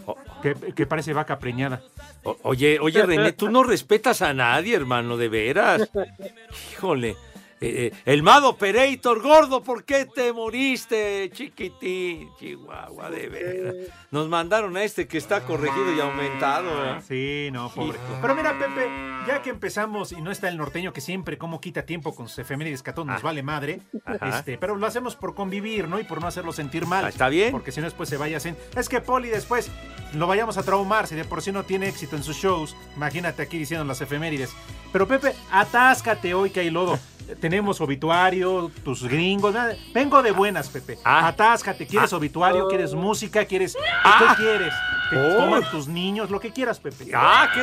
Oh. 0.05 0.17
Que, 0.43 0.55
que 0.75 0.87
parece 0.87 1.13
vaca 1.13 1.39
preñada. 1.39 1.83
O- 2.23 2.37
oye, 2.43 2.79
oye, 2.81 3.05
René, 3.05 3.33
tú 3.33 3.49
no 3.51 3.63
respetas 3.65 4.23
a 4.23 4.33
nadie, 4.35 4.75
hermano, 4.77 5.17
de 5.17 5.29
veras. 5.29 5.91
Híjole. 6.73 7.17
Eh, 7.61 7.93
el 8.05 8.23
Mado 8.23 8.51
Operator, 8.51 9.23
gordo, 9.23 9.63
¿por 9.63 9.85
qué 9.85 10.07
te 10.07 10.33
moriste, 10.33 11.31
chiquitín? 11.33 12.31
Chihuahua, 12.39 13.11
de 13.11 13.29
veras. 13.29 13.75
Nos 14.11 14.29
mandaron 14.29 14.77
a 14.77 14.83
este 14.83 15.07
que 15.07 15.19
está 15.19 15.43
corregido 15.45 15.95
y 15.95 16.01
aumentado. 16.01 16.77
¿verdad? 16.77 17.05
Sí, 17.07 17.51
no, 17.53 17.71
pobre. 17.71 17.99
Pero 18.21 18.35
mira, 18.35 18.59
Pepe, 18.59 18.89
ya 19.27 19.43
que 19.43 19.51
empezamos 19.51 20.13
y 20.13 20.21
no 20.21 20.31
está 20.31 20.49
el 20.49 20.57
norteño 20.57 20.93
que 20.93 21.01
siempre 21.01 21.39
como 21.39 21.61
quita 21.61 21.85
tiempo 21.85 22.15
con 22.15 22.29
sus 22.29 22.41
efemérides 22.41 22.83
todos 22.97 23.07
nos 23.07 23.23
vale 23.23 23.43
madre, 23.43 23.81
Ajá. 24.05 24.39
este, 24.39 24.59
pero 24.59 24.77
lo 24.77 24.87
hacemos 24.87 25.17
por 25.17 25.35
convivir, 25.35 25.87
¿no? 25.87 26.01
Y 26.01 26.05
por 26.05 26.21
no 26.21 26.27
hacerlo 26.27 26.53
sentir 26.53 26.87
mal. 26.87 27.05
Ah, 27.05 27.09
está 27.09 27.29
bien. 27.29 27.53
Porque 27.53 27.73
si 27.73 27.81
no 27.81 27.85
después 27.85 28.09
se 28.09 28.17
vaya 28.17 28.39
a. 28.39 28.79
Es 28.81 28.89
que 28.89 29.01
Poli 29.01 29.29
después 29.29 29.71
lo 30.15 30.27
vayamos 30.27 30.57
a 30.57 30.63
traumar, 30.63 31.07
si 31.07 31.15
de 31.15 31.25
por 31.25 31.43
sí 31.43 31.53
no 31.53 31.65
tiene 31.65 31.89
éxito 31.89 32.17
en 32.17 32.23
sus 32.23 32.37
shows, 32.37 32.77
imagínate 32.97 33.43
aquí 33.43 33.59
diciendo 33.59 33.85
las 33.85 34.01
efemérides. 34.01 34.51
Pero 34.93 35.07
Pepe, 35.07 35.35
atáscate 35.51 36.35
hoy 36.35 36.51
que 36.51 36.61
hay 36.61 36.71
lodo. 36.71 36.99
Tenemos 37.47 37.81
obituario, 37.81 38.73
tus 38.83 39.05
gringos, 39.05 39.55
nada. 39.55 39.77
Vengo 39.95 40.21
de 40.21 40.33
buenas, 40.33 40.69
Pepe. 40.69 40.99
Ah. 41.05 41.29
Atáscate, 41.29 41.87
¿quieres 41.87 42.13
Ah. 42.13 42.17
obituario? 42.17 42.67
¿Quieres 42.67 42.93
música? 42.93 43.45
¿Quieres... 43.45 43.77
Ah. 44.03 44.35
¿Qué 44.37 44.43
quieres? 44.43 44.75
Que 45.11 45.17
Oh. 45.17 45.37
coman 45.37 45.63
tus 45.71 45.87
niños, 45.87 46.29
lo 46.29 46.41
que 46.41 46.51
quieras, 46.51 46.81
Pepe. 46.81 47.09
¡Ah, 47.15 47.49
qué, 47.55 47.61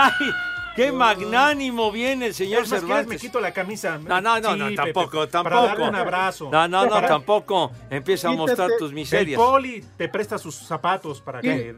ay, 0.00 0.32
qué 0.74 0.90
magnánimo 0.90 1.92
viene 1.92 2.26
el 2.26 2.34
señor 2.34 2.64
Es 2.64 2.70
más, 2.70 2.80
¿quieres? 2.80 2.88
Cervantes! 2.96 3.08
me 3.22 3.28
quito 3.28 3.38
la 3.38 3.52
camisa. 3.52 3.96
No, 3.98 4.20
no, 4.20 4.40
no, 4.40 4.54
Sí, 4.54 4.58
no, 4.58 4.66
Pepe, 4.66 4.76
tampoco, 4.76 5.10
Para 5.18 5.30
tampoco. 5.30 5.66
darle 5.66 5.88
un 5.88 5.94
abrazo. 5.94 6.48
No, 6.50 6.66
no, 6.66 6.84
no, 6.86 7.00
tampoco. 7.02 7.70
Empieza 7.90 8.28
a 8.28 8.32
mostrar 8.32 8.70
tus 8.76 8.88
El 8.88 8.94
miserias. 8.96 9.40
poli 9.40 9.84
te 9.96 10.08
presta 10.08 10.36
sus 10.36 10.56
zapatos 10.56 11.20
para 11.20 11.40
que 11.40 11.76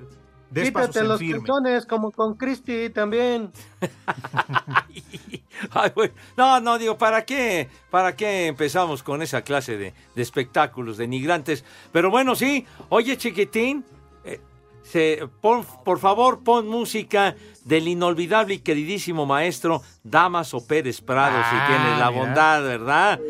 Quítate 0.63 1.03
los 1.05 1.21
calzones 1.21 1.87
como 1.87 2.11
con 2.13 2.35
Cristi 2.35 2.91
también. 2.91 3.51
Ay, 5.71 5.91
güey. 5.95 6.11
No, 6.37 6.61
no, 6.61 6.79
digo, 6.79 6.99
¿para 6.99 7.25
qué? 7.25 7.69
¿Para 7.91 8.15
qué 8.17 8.47
empezamos 8.47 9.03
con 9.03 9.23
esa 9.23 9.43
clase 9.43 9.77
de, 9.77 9.95
de 10.15 10.23
espectáculos 10.23 10.97
denigrantes? 10.97 11.65
Pero 11.93 12.11
bueno, 12.11 12.35
sí. 12.35 12.67
Oye, 12.89 13.17
chiquitín, 13.17 13.85
eh, 14.25 14.41
se, 14.83 15.29
pon- 15.41 15.65
por 15.85 15.99
favor, 15.99 16.43
pon 16.43 16.69
música 16.69 17.35
del 17.65 17.89
inolvidable 17.89 18.55
y 18.55 18.59
queridísimo 18.59 19.27
maestro 19.27 19.83
Damaso 20.03 20.67
Pérez 20.67 21.01
Prado, 21.01 21.37
Ah, 21.39 21.51
si 21.51 21.73
tienes 21.73 21.99
la 21.99 22.11
mira. 22.11 22.25
bondad, 22.25 22.63
¿verdad? 22.63 23.21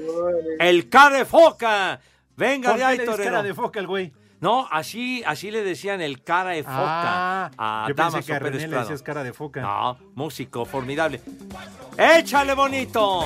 El 0.58 0.88
care 0.88 1.24
foca. 1.24 2.00
Venga 2.36 2.70
¿Por 2.70 2.78
de 2.78 2.84
ahí, 2.84 2.98
torero. 3.04 3.30
cara 3.30 3.42
de 3.44 3.54
foca 3.54 3.78
al 3.78 3.86
güey? 3.86 4.12
No, 4.44 4.68
así, 4.70 5.22
así 5.24 5.50
le 5.50 5.64
decían 5.64 6.02
el 6.02 6.22
cara 6.22 6.50
de 6.50 6.62
foca 6.62 6.76
Ah, 6.76 7.50
a 7.56 7.86
yo 7.88 7.94
Damaso 7.94 8.16
pensé 8.18 8.26
que 8.26 8.36
a 8.36 8.40
Pérez 8.40 8.52
René 8.56 8.62
le 8.64 8.68
Prado. 8.68 8.84
decías 8.84 9.02
cara 9.02 9.24
de 9.24 9.32
foca. 9.32 9.62
No, 9.62 9.96
músico 10.14 10.66
formidable. 10.66 11.22
¡Échale 11.96 12.52
bonito! 12.52 13.24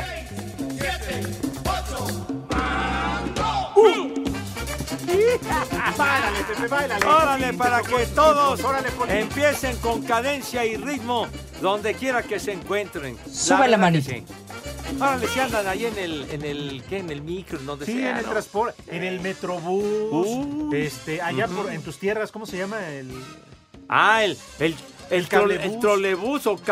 Báilale, 5.96 6.44
Pepe, 6.44 6.68
báilale. 6.68 7.06
Órale, 7.06 7.52
para 7.54 7.82
que 7.82 8.06
todos 8.14 8.60
empiecen 9.08 9.76
con 9.78 10.02
cadencia 10.02 10.64
y 10.64 10.76
ritmo 10.76 11.26
donde 11.60 11.94
quiera 11.94 12.22
que 12.22 12.38
se 12.38 12.52
encuentren. 12.52 13.16
Sube 13.32 13.68
la 13.68 13.90
sí. 14.00 14.24
Órale, 15.00 15.28
si 15.28 15.40
andan 15.40 15.66
ahí 15.66 15.86
en 15.86 15.98
el, 15.98 16.30
en 16.30 16.44
el, 16.44 16.82
¿qué? 16.88 16.98
En 16.98 17.10
el 17.10 17.22
micro, 17.22 17.58
donde 17.60 17.86
Sí, 17.86 17.92
sea, 17.98 18.10
en 18.10 18.16
el 18.18 18.24
¿no? 18.24 18.30
transporte, 18.32 18.82
en 18.88 19.04
el 19.04 19.20
metrobús, 19.20 20.26
Uh. 20.28 20.70
este, 20.74 21.20
allá 21.22 21.46
por, 21.46 21.70
en 21.72 21.82
tus 21.82 21.98
tierras, 21.98 22.32
¿cómo 22.32 22.46
se 22.46 22.56
llama? 22.58 22.86
El, 22.88 23.10
Ah, 23.88 24.22
el, 24.24 24.36
el, 24.58 24.74
el, 25.10 25.26
el 25.50 25.78
trolebús 25.80 26.46
o 26.46 26.56
Sí, 26.58 26.62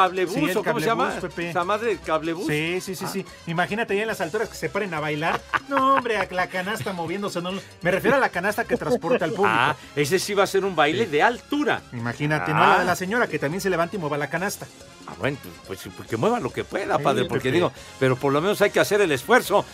el 0.50 0.56
o 0.56 0.62
¿cómo 0.64 0.80
se 0.80 0.86
llama? 0.86 1.10
Pepe. 1.20 1.50
Esa 1.50 1.64
madre 1.64 1.88
del 1.88 2.00
cablebús. 2.00 2.46
Sí, 2.46 2.80
sí, 2.80 2.94
sí, 2.94 3.06
sí. 3.06 3.24
Imagínate 3.46 3.94
ahí 3.94 4.00
en 4.00 4.06
las 4.06 4.20
alturas 4.20 4.48
que 4.48 4.54
se 4.56 4.68
paren 4.68 4.92
a 4.94 5.00
bailar. 5.00 5.40
No, 5.68 5.94
hombre, 5.96 6.16
a 6.16 6.28
la 6.30 6.46
canasta 6.46 6.92
moviéndose. 6.92 7.42
No, 7.42 7.50
me 7.82 7.90
refiero 7.90 8.16
a 8.16 8.20
la 8.20 8.28
canasta 8.28 8.64
que 8.64 8.76
transporta 8.76 9.24
al 9.24 9.32
público. 9.32 9.48
Ah, 9.52 9.74
ese 9.96 10.20
sí 10.20 10.32
va 10.32 10.44
a 10.44 10.46
ser 10.46 10.64
un 10.64 10.76
baile 10.76 11.06
de 11.06 11.22
altura. 11.22 11.82
Imagínate, 11.92 12.52
Ah. 12.52 12.54
no 12.54 12.60
la, 12.78 12.84
la 12.84 12.94
señora 12.96 13.26
que 13.26 13.38
también 13.40 13.60
se 13.60 13.68
levanta 13.68 13.96
y 13.96 13.98
mueva 13.98 14.16
la 14.16 14.28
canasta. 14.30 14.64
Ah, 15.08 15.14
bueno, 15.18 15.36
pues, 15.66 15.80
pues 15.96 16.08
que 16.08 16.16
mueva 16.16 16.38
lo 16.38 16.50
que 16.52 16.62
pueda, 16.62 16.96
Sí, 16.98 17.02
padre, 17.02 17.24
porque 17.24 17.44
Pepe. 17.48 17.54
digo, 17.56 17.72
pero 17.98 18.14
por 18.14 18.32
lo 18.32 18.40
menos 18.40 18.60
hay 18.62 18.70
que 18.70 18.78
hacer 18.78 19.00
el 19.00 19.10
esfuerzo. 19.10 19.64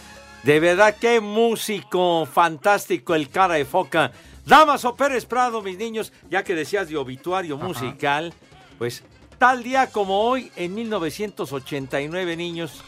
De 0.45 0.61
verdad, 0.61 0.97
qué 0.99 1.21
músico 1.21 2.25
fantástico 2.27 3.15
el 3.15 3.29
cara 3.29 3.55
de 3.55 3.65
foca. 3.67 4.11
Damaso 4.47 4.97
Pérez 4.97 5.25
Prado, 5.27 5.63
mis 5.63 5.77
niños, 5.79 6.13
ya 6.31 6.43
que 6.43 6.55
decías 6.55 6.89
de 6.89 6.97
obituario 6.97 7.57
musical, 7.59 8.33
pues 8.83 9.05
tal 9.39 9.63
día 9.63 9.87
como 9.93 10.23
hoy, 10.23 10.51
en 10.57 10.75
1989, 10.75 12.37
niños, 12.37 12.83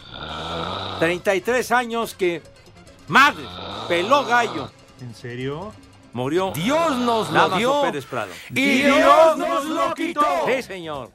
33 0.99 1.71
años 1.71 2.15
que, 2.17 2.43
madre, 3.07 3.45
peló 3.87 4.25
gallo, 4.25 4.73
¿En 5.01 5.15
serio? 5.15 5.73
murió. 6.13 6.51
Dios 6.53 6.97
nos 6.97 7.29
lo 7.31 7.35
Damaso 7.43 7.57
dio 7.59 7.83
Pérez 7.83 8.07
Prado. 8.07 8.33
y 8.51 8.83
Dios 8.83 9.39
nos 9.39 9.65
lo 9.67 9.95
quitó. 9.95 10.27
Sí, 10.49 10.63
señor. 10.65 11.13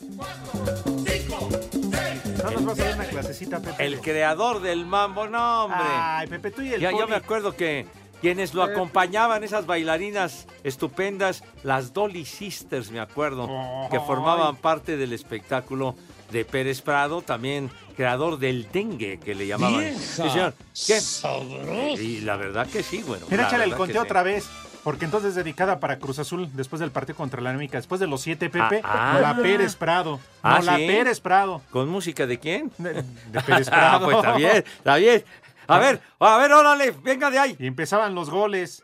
¿No 2.41 2.51
nos 2.51 2.65
vas 2.65 2.79
a 2.79 2.83
dar 2.85 2.95
una 2.95 3.05
clasecita, 3.05 3.59
Pepe? 3.59 3.85
El 3.85 3.99
creador 3.99 4.61
del 4.61 4.85
mambo, 4.85 5.27
no, 5.27 5.65
hombre. 5.65 5.81
Ay, 5.83 6.27
Pepe, 6.27 6.51
tú 6.51 6.61
y 6.61 6.73
el 6.73 6.79
Ya, 6.79 6.91
yo 6.91 7.05
me 7.05 7.17
acuerdo 7.17 7.53
que 7.53 7.85
quienes 8.21 8.53
lo 8.53 8.63
acompañaban, 8.63 9.43
esas 9.43 9.65
bailarinas 9.65 10.47
estupendas, 10.63 11.43
las 11.63 11.93
Dolly 11.93 12.25
Sisters, 12.25 12.91
me 12.91 12.99
acuerdo, 12.99 13.49
que 13.91 13.99
formaban 13.99 14.55
parte 14.57 14.97
del 14.97 15.13
espectáculo 15.13 15.95
de 16.31 16.45
Pérez 16.45 16.81
Prado, 16.81 17.21
también 17.21 17.69
creador 17.95 18.37
del 18.37 18.71
dengue, 18.71 19.19
que 19.19 19.33
le 19.35 19.47
llamaban. 19.47 19.95
Sí, 19.97 20.29
señor. 20.29 20.53
¿Qué? 20.87 22.01
Y 22.01 22.21
la 22.21 22.35
verdad 22.35 22.67
que 22.67 22.83
sí, 22.83 23.03
bueno. 23.05 23.25
Mira, 23.29 23.43
la 23.43 23.47
échale 23.49 23.63
el 23.65 23.75
conteo 23.75 24.01
sí. 24.01 24.05
otra 24.07 24.23
vez. 24.23 24.47
Porque 24.83 25.03
entonces 25.03 25.35
dedicada 25.35 25.81
para 25.81 25.99
Cruz 25.99 26.19
Azul 26.19 26.47
después 26.53 26.79
del 26.79 26.89
partido 26.89 27.17
contra 27.17 27.41
la 27.41 27.49
América, 27.49 27.77
después 27.77 27.99
de 27.99 28.07
los 28.07 28.21
siete, 28.21 28.49
Pepe, 28.49 28.79
Ah, 28.81 29.11
ah. 29.11 29.13
Nola 29.15 29.43
Pérez 29.43 29.75
Prado. 29.75 30.21
Ah, 30.41 30.59
Nola 30.59 30.77
¿sí? 30.77 30.87
Pérez 30.87 31.19
Prado. 31.19 31.61
¿Con 31.69 31.89
música 31.89 32.25
de 32.25 32.39
quién? 32.39 32.71
De, 32.77 32.93
de 32.93 33.41
Pérez 33.45 33.67
Ah, 33.71 33.99
Prado. 33.99 34.05
pues 34.05 34.17
está 34.17 34.37
bien, 34.37 34.55
está 34.77 34.95
bien. 34.95 35.23
A 35.69 35.77
ver, 35.77 36.01
a 36.19 36.37
ver, 36.39 36.51
órale, 36.51 36.91
venga 37.03 37.29
de 37.29 37.37
ahí. 37.37 37.55
Y 37.59 37.67
empezaban 37.67 38.15
los 38.15 38.31
goles. 38.31 38.83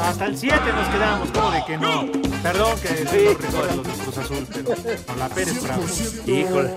Hasta 0.00 0.26
el 0.26 0.36
7 0.36 0.56
nos 0.74 0.88
quedamos, 0.88 1.30
como 1.30 1.50
de 1.52 1.64
que 1.64 1.78
no. 1.78 2.10
Perdón 2.42 2.80
que 2.80 2.88
recuerda 2.88 3.72
a 3.72 3.76
los 3.76 3.86
de 3.86 4.02
Cruz 4.02 4.18
Azul, 4.18 4.46
pero 4.52 4.74
Nola 5.06 5.28
Pérez 5.28 5.58
Prado. 5.60 5.82
Híjole. 6.26 6.74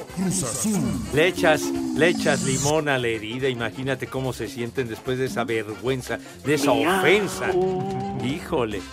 Le 1.12 1.28
echas, 1.28 1.64
le 1.64 2.10
echas 2.10 2.44
limón 2.44 2.88
a 2.88 3.00
la 3.00 3.08
herida, 3.08 3.50
imagínate 3.50 4.06
cómo 4.06 4.32
se 4.32 4.48
sienten 4.48 4.88
después 4.88 5.18
de 5.18 5.26
esa 5.26 5.44
vergüenza, 5.44 6.20
de 6.46 6.54
esa 6.54 6.72
ofensa. 6.72 7.50
Híjole. 8.24 8.84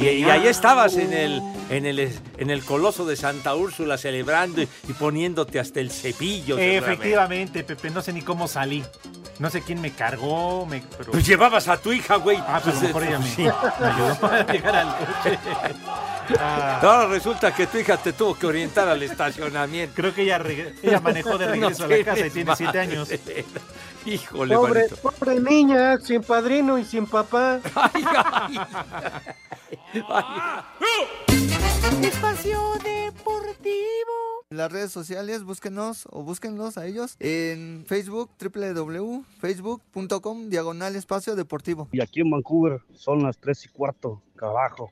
Y, 0.00 0.06
y 0.06 0.24
ahí 0.24 0.46
estabas 0.46 0.96
en 0.96 1.12
el, 1.12 1.42
en 1.70 1.84
el 1.86 1.98
en 2.38 2.50
el 2.50 2.64
coloso 2.64 3.04
de 3.04 3.16
Santa 3.16 3.54
Úrsula 3.56 3.98
celebrando 3.98 4.62
y, 4.62 4.68
y 4.88 4.92
poniéndote 4.92 5.58
hasta 5.58 5.80
el 5.80 5.90
cepillo. 5.90 6.56
Efectivamente, 6.58 7.64
Pepe, 7.64 7.90
no 7.90 8.00
sé 8.00 8.12
ni 8.12 8.22
cómo 8.22 8.46
salí. 8.46 8.84
No 9.40 9.50
sé 9.50 9.62
quién 9.62 9.80
me 9.80 9.92
cargó, 9.92 10.66
me, 10.66 10.82
pero... 10.98 11.12
Pues 11.12 11.24
llevabas 11.24 11.68
a 11.68 11.76
tu 11.76 11.92
hija, 11.92 12.16
güey. 12.16 12.36
Ah, 12.38 12.60
pues 12.62 12.76
a 12.76 12.80
lo 12.80 12.86
mejor 12.88 13.04
ella 13.04 13.18
me, 13.20 13.28
Sí. 13.30 13.42
me 13.42 13.86
ayudó 13.86 14.26
a 14.26 14.46
llegar 14.52 14.76
al 14.76 14.96
coche. 14.96 15.38
Ah, 16.40 16.80
Ahora 16.82 17.06
resulta 17.06 17.54
que 17.54 17.66
tu 17.68 17.78
hija 17.78 17.96
te 17.96 18.12
tuvo 18.12 18.36
que 18.36 18.46
orientar 18.46 18.88
al 18.88 19.00
estacionamiento. 19.02 19.94
creo 19.94 20.12
que 20.12 20.22
ella, 20.22 20.40
reg- 20.40 20.74
ella 20.82 21.00
manejó 21.00 21.38
de 21.38 21.46
regreso 21.52 21.86
No 21.86 21.94
a 21.94 21.98
la 21.98 22.04
casa 22.04 22.26
y 22.26 22.30
tiene 22.30 22.56
siete 22.56 22.80
años. 22.80 23.08
Híjole, 24.06 24.54
Pobre, 24.56 24.80
manito. 24.88 24.96
pobre 24.96 25.40
niña, 25.40 25.98
sin 25.98 26.22
padrino 26.22 26.76
y 26.78 26.84
sin 26.84 27.06
papá. 27.06 27.60
Ay, 27.74 28.04
ay. 28.16 28.58
Espacio 32.02 32.58
Deportivo. 32.84 34.44
En 34.50 34.58
las 34.58 34.70
redes 34.70 34.92
sociales, 34.92 35.44
búsquenos 35.44 36.06
o 36.10 36.22
búsquenlos 36.22 36.76
a 36.78 36.86
ellos 36.86 37.16
en 37.20 37.84
Facebook, 37.86 38.30
www.facebook.com, 38.40 40.48
diagonal 40.48 40.96
espacio 40.96 41.36
deportivo. 41.36 41.88
Y 41.92 42.02
aquí 42.02 42.20
en 42.20 42.30
Vancouver 42.30 42.80
son 42.94 43.22
las 43.22 43.38
3 43.38 43.66
y 43.66 43.68
cuarto, 43.68 44.22
carajo. 44.36 44.90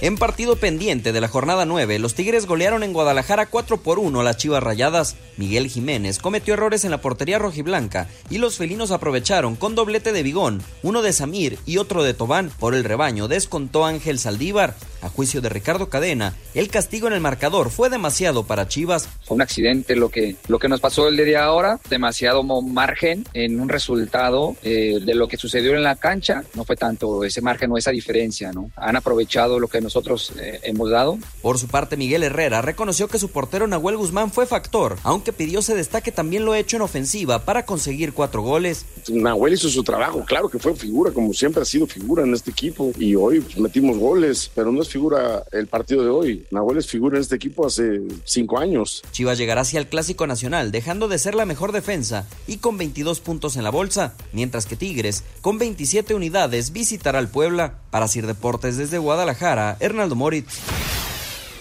En 0.00 0.16
partido 0.16 0.54
pendiente 0.54 1.12
de 1.12 1.20
la 1.20 1.26
jornada 1.26 1.64
9, 1.64 1.98
los 1.98 2.14
Tigres 2.14 2.46
golearon 2.46 2.84
en 2.84 2.92
Guadalajara 2.92 3.46
4 3.46 3.78
por 3.78 3.98
1 3.98 4.20
a 4.20 4.22
las 4.22 4.36
Chivas 4.36 4.62
Rayadas. 4.62 5.16
Miguel 5.36 5.66
Jiménez 5.66 6.20
cometió 6.20 6.54
errores 6.54 6.84
en 6.84 6.92
la 6.92 7.00
portería 7.00 7.40
rojiblanca 7.40 8.06
y 8.30 8.38
los 8.38 8.56
felinos 8.56 8.92
aprovecharon 8.92 9.56
con 9.56 9.74
doblete 9.74 10.12
de 10.12 10.22
Bigón, 10.22 10.62
uno 10.84 11.02
de 11.02 11.12
Samir 11.12 11.58
y 11.66 11.78
otro 11.78 12.04
de 12.04 12.14
Tobán. 12.14 12.52
Por 12.60 12.76
el 12.76 12.84
rebaño 12.84 13.26
descontó 13.26 13.84
Ángel 13.84 14.20
Saldívar. 14.20 14.76
A 15.00 15.08
juicio 15.08 15.40
de 15.40 15.48
Ricardo 15.48 15.88
Cadena, 15.88 16.34
el 16.54 16.68
castigo 16.68 17.06
en 17.06 17.12
el 17.12 17.20
marcador 17.20 17.70
fue 17.70 17.88
demasiado 17.88 18.44
para 18.44 18.66
Chivas. 18.66 19.08
Fue 19.24 19.36
un 19.36 19.42
accidente 19.42 19.94
lo 19.94 20.08
que, 20.08 20.34
lo 20.48 20.58
que 20.58 20.68
nos 20.68 20.80
pasó 20.80 21.06
el 21.06 21.16
día 21.16 21.24
de 21.24 21.36
ahora, 21.36 21.78
demasiado 21.88 22.42
margen 22.62 23.24
en 23.32 23.60
un 23.60 23.68
resultado 23.68 24.56
eh, 24.64 24.98
de 25.00 25.14
lo 25.14 25.28
que 25.28 25.36
sucedió 25.36 25.76
en 25.76 25.84
la 25.84 25.94
cancha, 25.94 26.42
no 26.54 26.64
fue 26.64 26.74
tanto 26.74 27.22
ese 27.22 27.40
margen 27.40 27.70
o 27.70 27.78
esa 27.78 27.92
diferencia, 27.92 28.50
¿no? 28.50 28.72
Han 28.74 28.96
aprovechado 28.96 29.60
lo 29.60 29.68
que 29.68 29.80
nosotros 29.88 30.32
eh, 30.38 30.60
hemos 30.64 30.90
dado. 30.90 31.18
Por 31.40 31.58
su 31.58 31.66
parte, 31.66 31.96
Miguel 31.96 32.22
Herrera 32.22 32.60
reconoció 32.60 33.08
que 33.08 33.18
su 33.18 33.30
portero 33.30 33.66
Nahuel 33.66 33.96
Guzmán 33.96 34.30
fue 34.30 34.44
factor, 34.44 34.98
aunque 35.02 35.32
pidió 35.32 35.62
se 35.62 35.74
destaque 35.74 36.12
también 36.12 36.44
lo 36.44 36.54
hecho 36.54 36.76
en 36.76 36.82
ofensiva 36.82 37.46
para 37.46 37.64
conseguir 37.64 38.12
cuatro 38.12 38.42
goles. 38.42 38.84
Nahuel 39.08 39.54
hizo 39.54 39.70
su 39.70 39.82
trabajo, 39.82 40.24
claro 40.26 40.50
que 40.50 40.58
fue 40.58 40.74
figura, 40.74 41.10
como 41.10 41.32
siempre 41.32 41.62
ha 41.62 41.64
sido 41.64 41.86
figura 41.86 42.22
en 42.22 42.34
este 42.34 42.50
equipo, 42.50 42.92
y 42.98 43.14
hoy 43.14 43.40
pues, 43.40 43.58
metimos 43.58 43.96
goles, 43.96 44.50
pero 44.54 44.70
no 44.70 44.82
es 44.82 44.88
figura 44.90 45.42
el 45.52 45.66
partido 45.68 46.04
de 46.04 46.10
hoy. 46.10 46.46
Nahuel 46.50 46.76
es 46.76 46.86
figura 46.86 47.16
en 47.16 47.22
este 47.22 47.36
equipo 47.36 47.66
hace 47.66 48.02
cinco 48.24 48.58
años. 48.58 49.02
Chivas 49.10 49.38
llegará 49.38 49.62
hacia 49.62 49.80
el 49.80 49.88
Clásico 49.88 50.26
Nacional, 50.26 50.70
dejando 50.70 51.08
de 51.08 51.18
ser 51.18 51.34
la 51.34 51.46
mejor 51.46 51.72
defensa 51.72 52.28
y 52.46 52.58
con 52.58 52.76
22 52.76 53.20
puntos 53.20 53.56
en 53.56 53.64
la 53.64 53.70
bolsa, 53.70 54.14
mientras 54.34 54.66
que 54.66 54.76
Tigres, 54.76 55.24
con 55.40 55.56
27 55.56 56.14
unidades, 56.14 56.72
visitará 56.72 57.18
al 57.18 57.28
Puebla. 57.28 57.78
Para 57.90 58.06
Sir 58.06 58.26
Deportes 58.26 58.76
desde 58.76 58.98
Guadalajara, 58.98 59.77
Hernaldo 59.80 60.14
Moritz. 60.14 60.60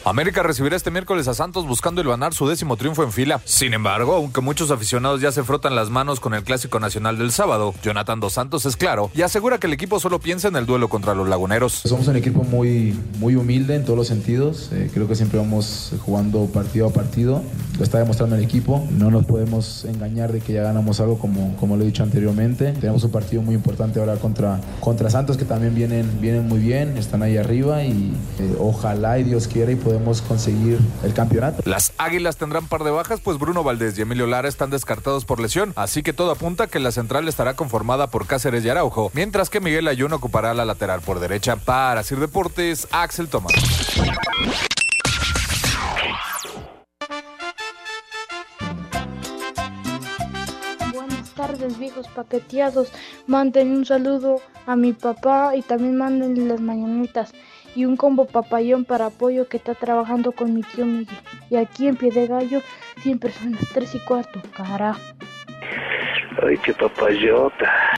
América 0.10 0.42
recibirá 0.42 0.78
este 0.78 0.90
miércoles 0.90 1.28
a 1.28 1.34
Santos 1.34 1.68
buscando 1.68 2.02
ganar 2.02 2.34
su 2.34 2.48
décimo 2.48 2.78
triunfo 2.78 3.04
en 3.04 3.12
fila. 3.12 3.42
Sin 3.44 3.74
embargo, 3.74 4.14
aunque 4.16 4.40
muchos 4.40 4.72
aficionados 4.72 5.20
ya 5.20 5.34
se 5.34 5.44
frotan 5.44 5.76
las 5.76 5.90
manos 5.90 6.22
con 6.22 6.34
el 6.34 6.44
Clásico 6.44 6.80
Nacional 6.80 7.18
del 7.18 7.32
sábado, 7.34 7.74
Jonathan 7.84 8.22
Dos 8.22 8.34
Santos 8.34 8.66
es 8.66 8.78
claro 8.78 9.12
y 9.14 9.24
asegura 9.24 9.58
que 9.58 9.68
el 9.68 9.74
equipo 9.74 10.00
solo 10.00 10.20
piensa 10.20 10.48
en 10.48 10.56
el 10.56 10.66
duelo 10.66 10.88
contra 10.88 11.14
los 11.14 11.28
laguneros. 11.28 11.74
Somos 11.74 12.08
un 12.08 12.16
equipo 12.16 12.44
muy, 12.44 12.98
muy 13.20 13.36
humilde 13.36 13.76
en 13.76 13.84
todos 13.84 13.98
los 13.98 14.08
sentidos. 14.08 14.70
Eh, 14.72 14.90
creo 14.94 15.10
que 15.10 15.16
siempre 15.16 15.40
vamos 15.40 15.92
jugando 16.06 16.46
partido 16.46 16.88
a 16.88 16.94
partido. 16.94 17.44
Lo 17.78 17.84
está 17.84 18.00
demostrando 18.00 18.38
el 18.38 18.44
equipo. 18.44 18.88
No 18.92 19.12
nos 19.12 19.26
podemos 19.26 19.84
engañar 19.84 20.32
de 20.32 20.40
que 20.40 20.54
ya 20.54 20.64
ganamos 20.64 21.02
algo 21.02 21.20
como, 21.20 21.58
como 21.58 21.76
lo 21.76 21.84
he 21.84 21.86
dicho 21.86 22.04
anteriormente. 22.04 22.72
Tenemos 22.72 23.04
un 23.04 23.12
partido 23.12 23.42
muy 23.42 23.56
importante 23.56 24.00
ahora 24.00 24.16
contra, 24.16 24.62
contra 24.80 25.10
Santos 25.10 25.36
que 25.36 25.44
también 25.44 25.76
vienen, 25.76 26.22
vienen 26.22 26.48
muy 26.48 26.60
bien, 26.60 26.98
están 26.98 27.24
ahí 27.24 27.36
arriba 27.36 27.84
y 27.84 28.14
eh, 28.40 28.56
ojalá 28.58 29.20
y 29.20 29.24
Dios 29.24 29.48
quiera 29.48 29.72
y 29.72 29.76
podemos 29.76 29.97
conseguir 30.28 30.80
el 31.04 31.14
campeonato. 31.14 31.62
Las 31.66 31.94
Águilas 31.98 32.38
tendrán 32.38 32.68
par 32.68 32.84
de 32.84 32.92
bajas, 32.92 33.20
pues 33.22 33.38
Bruno 33.38 33.64
Valdés 33.64 33.98
y 33.98 34.02
Emilio 34.02 34.28
Lara 34.28 34.48
están 34.48 34.70
descartados 34.70 35.26
por 35.26 35.40
lesión, 35.40 35.74
así 35.76 36.04
que 36.04 36.14
todo 36.14 36.32
apunta 36.32 36.68
que 36.68 36.80
la 36.80 36.92
central 36.92 37.28
estará 37.28 37.56
conformada 37.56 38.08
por 38.08 38.28
Cáceres 38.28 38.64
y 38.66 38.70
Araujo, 38.70 39.12
mientras 39.14 39.50
que 39.50 39.60
Miguel 39.60 39.88
Ayuno 39.88 40.18
ocupará 40.18 40.54
la 40.54 40.66
lateral 40.66 41.02
por 41.02 41.20
derecha. 41.20 41.56
Para 41.56 42.04
Sir 42.04 42.20
Deportes, 42.20 42.88
Axel 42.92 43.28
Tomás. 43.28 43.54
Buenas 50.94 51.30
tardes, 51.36 51.78
viejos 51.78 52.08
paqueteados. 52.10 52.90
Manden 53.28 53.72
un 53.72 53.86
saludo 53.86 54.42
a 54.66 54.76
mi 54.76 54.94
papá 54.94 55.56
y 55.56 55.62
también 55.62 55.98
manden 55.98 56.48
las 56.48 56.60
mañanitas 56.60 57.32
y 57.78 57.86
un 57.86 57.96
combo 57.96 58.26
papayón 58.26 58.86
para 58.86 59.06
apoyo 59.06 59.48
que 59.48 59.58
está 59.58 59.76
trabajando 59.76 60.32
con 60.32 60.52
mi 60.52 60.64
tío 60.64 60.84
Miguel. 60.84 61.16
Y 61.52 61.58
aquí 61.58 61.88
en 61.88 61.96
Pie 61.96 62.10
de 62.10 62.26
Gallo 62.26 62.62
siempre 63.04 63.32
son 63.32 63.52
las 63.52 63.70
3 63.70 63.94
y 63.94 64.00
cuarto, 64.00 64.42
carajo. 64.56 65.00
Ay, 66.42 66.58
qué 66.58 66.74
papayota. 66.74 67.94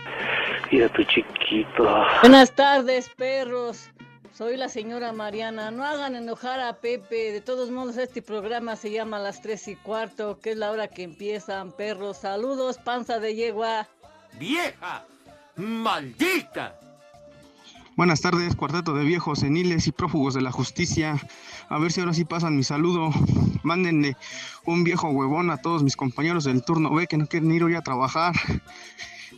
Mira 0.70 0.90
tu 0.90 1.02
chiquito. 1.04 2.06
Buenas 2.22 2.52
tardes, 2.52 3.10
perros. 3.16 3.90
Soy 4.34 4.58
la 4.58 4.68
señora 4.68 5.14
Mariana. 5.14 5.72
No 5.72 5.86
hagan 5.86 6.14
enojar 6.18 6.60
a 6.60 6.74
Pepe. 6.74 7.32
De 7.32 7.40
todos 7.40 7.72
modos, 7.72 7.96
este 7.96 8.22
programa 8.22 8.76
se 8.76 8.92
llama 8.92 9.18
Las 9.18 9.42
3 9.42 9.66
y 9.70 9.76
cuarto, 9.78 10.42
que 10.42 10.52
es 10.52 10.58
la 10.58 10.72
hora 10.72 10.90
que 10.90 11.04
empiezan, 11.04 11.72
perros. 11.72 12.18
Saludos, 12.18 12.78
panza 12.80 13.20
de 13.20 13.34
yegua. 13.34 13.88
¡Vieja! 14.34 15.06
¡Maldita! 15.56 16.78
Buenas 18.00 18.22
tardes, 18.22 18.56
cuarteto 18.56 18.94
de 18.94 19.04
viejos 19.04 19.40
seniles 19.40 19.86
y 19.88 19.92
prófugos 19.92 20.34
de 20.34 20.40
la 20.40 20.54
justicia. 20.54 21.20
A 21.68 21.78
ver 21.80 21.92
si 21.92 22.00
ahora 22.00 22.14
sí 22.14 22.24
pasan 22.24 22.56
mi 22.56 22.64
saludo. 22.64 23.10
Mándenle 23.62 24.16
un 24.64 24.86
viejo 24.86 25.10
huevón 25.10 25.50
a 25.50 25.58
todos 25.58 25.84
mis 25.84 25.98
compañeros 25.98 26.46
del 26.46 26.64
turno 26.64 26.96
B 26.96 27.08
que 27.08 27.18
no 27.18 27.28
quieren 27.28 27.52
ir 27.52 27.62
hoy 27.62 27.76
a 27.76 27.82
trabajar. 27.82 28.34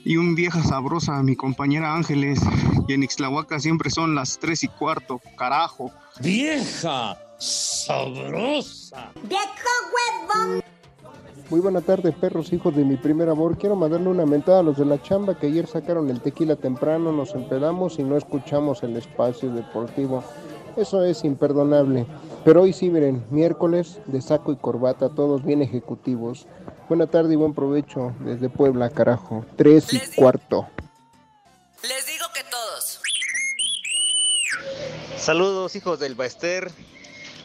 Y 0.05 0.17
un 0.17 0.35
vieja 0.35 0.61
sabrosa 0.61 1.17
a 1.17 1.23
mi 1.23 1.35
compañera 1.35 1.95
Ángeles. 1.95 2.39
Y 2.87 2.93
en 2.93 3.01
Ixtlahuaca 3.01 3.59
siempre 3.59 3.89
son 3.89 4.13
las 4.13 4.37
tres 4.37 4.61
y 4.61 4.67
cuarto, 4.67 5.19
carajo. 5.39 5.91
¡Vieja 6.21 7.17
sabrosa! 7.39 9.11
¡Viejo 9.23 9.71
huevón! 10.37 10.60
Muy 11.51 11.59
buena 11.59 11.81
tarde, 11.81 12.13
perros, 12.13 12.53
hijos 12.53 12.73
de 12.73 12.85
mi 12.85 12.95
primer 12.95 13.27
amor. 13.27 13.57
Quiero 13.57 13.75
mandarle 13.75 14.07
una 14.07 14.25
mentada 14.25 14.61
a 14.61 14.63
los 14.63 14.77
de 14.77 14.85
la 14.85 15.01
chamba 15.01 15.37
que 15.37 15.47
ayer 15.47 15.67
sacaron 15.67 16.09
el 16.09 16.21
tequila 16.21 16.55
temprano, 16.55 17.11
nos 17.11 17.35
empedamos 17.35 17.99
y 17.99 18.03
no 18.03 18.15
escuchamos 18.15 18.83
el 18.83 18.95
espacio 18.95 19.51
deportivo. 19.51 20.23
Eso 20.77 21.03
es 21.03 21.25
imperdonable. 21.25 22.07
Pero 22.45 22.61
hoy 22.61 22.71
sí, 22.71 22.89
miren, 22.89 23.25
miércoles 23.31 23.99
de 24.05 24.21
saco 24.21 24.53
y 24.53 24.55
corbata, 24.55 25.09
todos 25.09 25.43
bien 25.43 25.61
ejecutivos. 25.61 26.47
Buena 26.87 27.07
tarde 27.07 27.33
y 27.33 27.35
buen 27.35 27.53
provecho 27.53 28.13
desde 28.21 28.47
Puebla, 28.47 28.89
carajo. 28.89 29.43
Tres 29.57 29.93
y 29.93 29.99
cuarto. 30.15 30.69
Les 31.81 32.07
digo 32.07 32.27
que 32.33 32.45
todos. 32.49 33.01
Saludos, 35.17 35.75
hijos 35.75 35.99
del 35.99 36.15
Baester. 36.15 36.71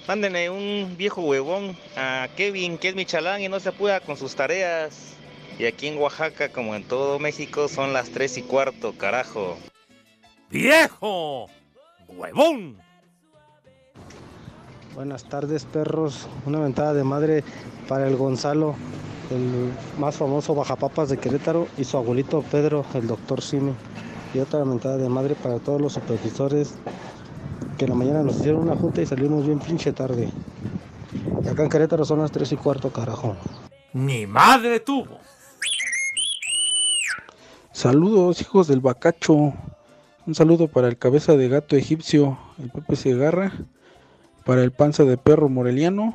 Mándenle 0.06 0.50
un 0.50 0.94
viejo 0.96 1.20
huevón 1.22 1.76
a 1.96 2.28
Kevin, 2.36 2.78
que 2.78 2.90
es 2.90 2.94
mi 2.94 3.04
chalán 3.04 3.42
y 3.42 3.48
no 3.48 3.58
se 3.58 3.70
apura 3.70 3.98
con 3.98 4.16
sus 4.16 4.36
tareas. 4.36 5.14
Y 5.58 5.64
aquí 5.64 5.88
en 5.88 5.98
Oaxaca, 5.98 6.48
como 6.50 6.76
en 6.76 6.84
todo 6.84 7.18
México, 7.18 7.66
son 7.66 7.92
las 7.92 8.10
tres 8.10 8.38
y 8.38 8.42
cuarto, 8.42 8.92
carajo. 8.96 9.56
¡Viejo! 10.48 11.48
¡Huevón! 12.06 12.78
Buenas 14.94 15.24
tardes, 15.24 15.64
perros. 15.64 16.28
Una 16.46 16.60
ventada 16.60 16.94
de 16.94 17.02
madre 17.02 17.42
para 17.88 18.06
el 18.06 18.14
Gonzalo, 18.14 18.76
el 19.30 19.72
más 19.98 20.14
famoso 20.14 20.54
bajapapas 20.54 21.08
de 21.08 21.18
Querétaro, 21.18 21.66
y 21.78 21.84
su 21.84 21.96
abuelito 21.96 22.42
Pedro, 22.42 22.86
el 22.94 23.08
doctor 23.08 23.42
Simi. 23.42 23.72
Y 24.34 24.38
otra 24.38 24.64
mentada 24.64 24.98
de 24.98 25.08
madre 25.08 25.34
para 25.34 25.58
todos 25.58 25.80
los 25.80 25.94
supervisores 25.94 26.74
que 27.76 27.84
en 27.84 27.90
la 27.90 27.96
mañana 27.96 28.22
nos 28.22 28.36
hicieron 28.36 28.62
una 28.62 28.76
junta 28.76 29.02
y 29.02 29.06
salimos 29.06 29.46
bien 29.46 29.58
pinche 29.58 29.92
tarde. 29.92 30.30
Y 31.44 31.48
acá 31.48 31.62
en 31.62 31.68
Querétaro 31.68 32.04
son 32.04 32.20
las 32.20 32.32
3 32.32 32.52
y 32.52 32.56
cuarto, 32.56 32.90
carajo. 32.90 33.36
¡Mi 33.92 34.26
madre 34.26 34.80
tuvo! 34.80 35.18
Saludos, 37.72 38.40
hijos 38.40 38.68
del 38.68 38.80
bacacho. 38.80 39.52
Un 40.26 40.34
saludo 40.34 40.68
para 40.68 40.88
el 40.88 40.98
cabeza 40.98 41.36
de 41.36 41.48
gato 41.48 41.76
egipcio, 41.76 42.38
el 42.58 42.70
Pepe 42.70 42.96
Segarra. 42.96 43.52
Para 44.44 44.62
el 44.62 44.72
panza 44.72 45.04
de 45.04 45.16
perro 45.16 45.48
moreliano. 45.48 46.14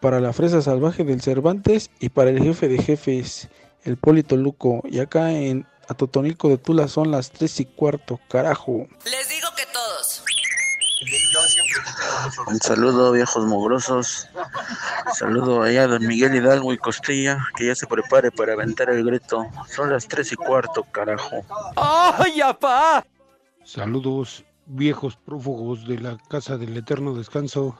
Para 0.00 0.20
la 0.20 0.32
fresa 0.32 0.62
salvaje 0.62 1.04
del 1.04 1.22
Cervantes. 1.22 1.90
Y 1.98 2.10
para 2.10 2.30
el 2.30 2.42
jefe 2.42 2.68
de 2.68 2.78
jefes, 2.78 3.48
el 3.84 3.96
Polito 3.96 4.36
Luco. 4.36 4.82
Y 4.84 5.00
acá 5.00 5.32
en 5.32 5.66
Atotonilco 5.88 6.48
de 6.48 6.58
Tula 6.58 6.88
son 6.88 7.10
las 7.10 7.30
3 7.30 7.60
y 7.60 7.64
cuarto, 7.64 8.20
carajo. 8.28 8.86
Les 9.04 9.28
digo. 9.28 9.49
Un 12.46 12.60
saludo, 12.60 13.12
viejos 13.12 13.46
mugrosos. 13.46 14.28
Saludo 15.14 15.62
allá 15.62 15.84
a 15.84 15.86
don 15.86 16.06
Miguel 16.06 16.34
Hidalgo 16.34 16.72
y 16.72 16.78
Costilla, 16.78 17.46
que 17.56 17.66
ya 17.66 17.74
se 17.74 17.86
prepare 17.86 18.30
para 18.30 18.52
aventar 18.52 18.90
el 18.90 19.04
grito. 19.04 19.46
Son 19.68 19.90
las 19.90 20.06
tres 20.06 20.32
y 20.32 20.36
cuarto, 20.36 20.84
carajo. 20.92 21.42
¡Ay, 21.76 22.40
apá! 22.42 23.06
Saludos, 23.64 24.44
viejos 24.66 25.16
prófugos 25.16 25.86
de 25.86 25.98
la 25.98 26.18
Casa 26.28 26.58
del 26.58 26.76
Eterno 26.76 27.14
Descanso. 27.14 27.78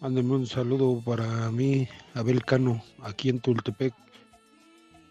Mándenme 0.00 0.34
un 0.36 0.46
saludo 0.46 1.02
para 1.04 1.24
mí, 1.50 1.88
Abel 2.14 2.44
Cano, 2.44 2.82
aquí 3.02 3.28
en 3.28 3.40
Tultepec, 3.40 3.94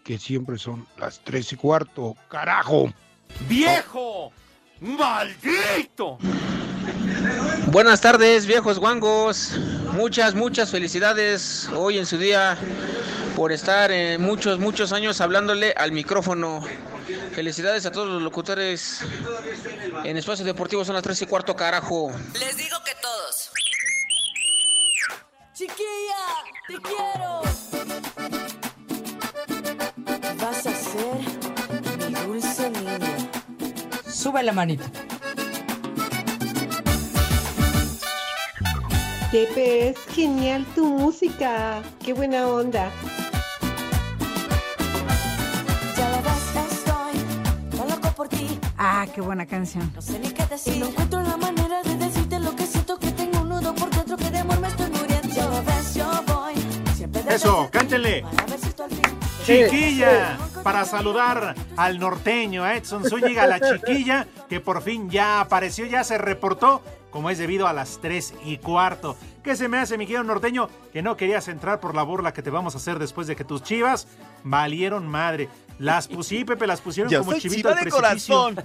que 0.04 0.18
siempre 0.18 0.58
son 0.58 0.86
las 0.98 1.20
tres 1.20 1.52
y 1.52 1.56
cuarto, 1.56 2.16
carajo. 2.28 2.92
¡Viejo! 3.48 4.32
¡Maldito! 4.80 6.18
Buenas 7.66 8.00
tardes, 8.00 8.46
viejos 8.46 8.78
guangos. 8.78 9.52
Muchas, 9.92 10.34
muchas 10.34 10.70
felicidades 10.70 11.68
hoy 11.74 11.98
en 11.98 12.06
su 12.06 12.18
día 12.18 12.56
por 13.36 13.52
estar 13.52 13.90
en 13.90 14.20
muchos, 14.20 14.58
muchos 14.58 14.92
años 14.92 15.20
hablándole 15.20 15.72
al 15.76 15.92
micrófono. 15.92 16.62
Felicidades 17.34 17.86
a 17.86 17.90
todos 17.90 18.08
los 18.08 18.22
locutores 18.22 19.00
en 20.04 20.16
Espacio 20.16 20.44
Deportivo, 20.44 20.84
son 20.84 20.94
las 20.94 21.02
3 21.02 21.22
y 21.22 21.26
cuarto, 21.26 21.56
carajo. 21.56 22.12
Les 22.38 22.56
digo 22.56 22.76
que 22.84 22.92
todos. 23.00 23.50
Chiquilla, 25.54 26.16
te 26.68 26.74
quiero. 26.82 27.42
Vas 30.36 30.66
a 30.66 30.74
ser 30.74 32.08
mi 32.08 32.14
dulce 32.26 32.70
niña. 32.70 33.30
Sube 34.12 34.42
la 34.42 34.52
manita. 34.52 34.90
Pepe, 39.32 39.88
es 39.88 39.98
genial 40.14 40.66
tu 40.74 40.84
música. 40.84 41.80
Qué 42.04 42.12
buena 42.12 42.46
onda. 42.46 42.92
Ah, 48.76 49.06
qué 49.14 49.22
buena 49.22 49.46
canción. 49.46 49.90
No 49.94 50.02
sé 50.02 50.18
ni 50.18 50.28
qué 50.32 50.44
decir. 50.46 50.74
Y 50.74 50.80
no 50.80 50.88
encuentro 50.88 51.22
la 51.22 51.38
manera 51.38 51.82
de 51.82 51.96
decirte 51.96 52.40
lo 52.40 52.54
que 52.54 52.66
siento 52.66 52.98
que 52.98 53.10
tengo 53.12 53.40
un 53.40 53.48
nudo 53.48 53.74
por 53.74 53.88
dentro 53.90 54.18
que 54.18 54.30
de 54.30 54.40
amor 54.40 54.60
me 54.60 54.68
estoy 54.68 54.90
muriendo. 54.90 55.28
Ya 55.28 55.46
lo 55.46 55.64
ves, 55.64 55.94
yo 55.94 56.10
voy. 56.26 56.54
Siempre 56.94 57.22
Eso, 57.28 57.68
cántele. 57.70 58.22
Para 58.22 58.46
ver 58.46 58.60
si 58.60 58.70
tú 58.70 58.82
al 58.82 58.90
fin. 58.90 59.21
Chiquilla, 59.44 60.38
para 60.62 60.84
saludar 60.84 61.54
al 61.76 61.98
norteño, 61.98 62.64
a 62.64 62.76
Edson 62.76 63.04
Zúñiga, 63.08 63.46
la 63.46 63.60
chiquilla, 63.60 64.26
que 64.48 64.60
por 64.60 64.82
fin 64.82 65.10
ya 65.10 65.40
apareció, 65.40 65.84
ya 65.86 66.04
se 66.04 66.18
reportó, 66.18 66.82
como 67.10 67.28
es 67.28 67.38
debido 67.38 67.66
a 67.66 67.72
las 67.72 67.98
3 68.00 68.34
y 68.44 68.58
cuarto. 68.58 69.16
¿Qué 69.42 69.56
se 69.56 69.68
me 69.68 69.78
hace, 69.78 69.98
mi 69.98 70.06
querido 70.06 70.22
norteño? 70.22 70.68
Que 70.92 71.02
no 71.02 71.16
querías 71.16 71.48
entrar 71.48 71.80
por 71.80 71.94
la 71.94 72.02
burla 72.02 72.32
que 72.32 72.42
te 72.42 72.50
vamos 72.50 72.74
a 72.74 72.78
hacer 72.78 72.98
después 72.98 73.26
de 73.26 73.36
que 73.36 73.44
tus 73.44 73.62
chivas 73.62 74.06
valieron 74.44 75.06
madre. 75.06 75.48
Las 75.78 76.06
pusí, 76.06 76.44
Pepe, 76.44 76.66
las 76.66 76.80
pusieron 76.80 77.10
Yo 77.10 77.18
como 77.20 77.32
soy 77.32 77.40
chivito 77.40 77.70
chiva 77.70 77.74
de 77.74 77.90
precipicio. 77.90 78.34
corazón. 78.36 78.64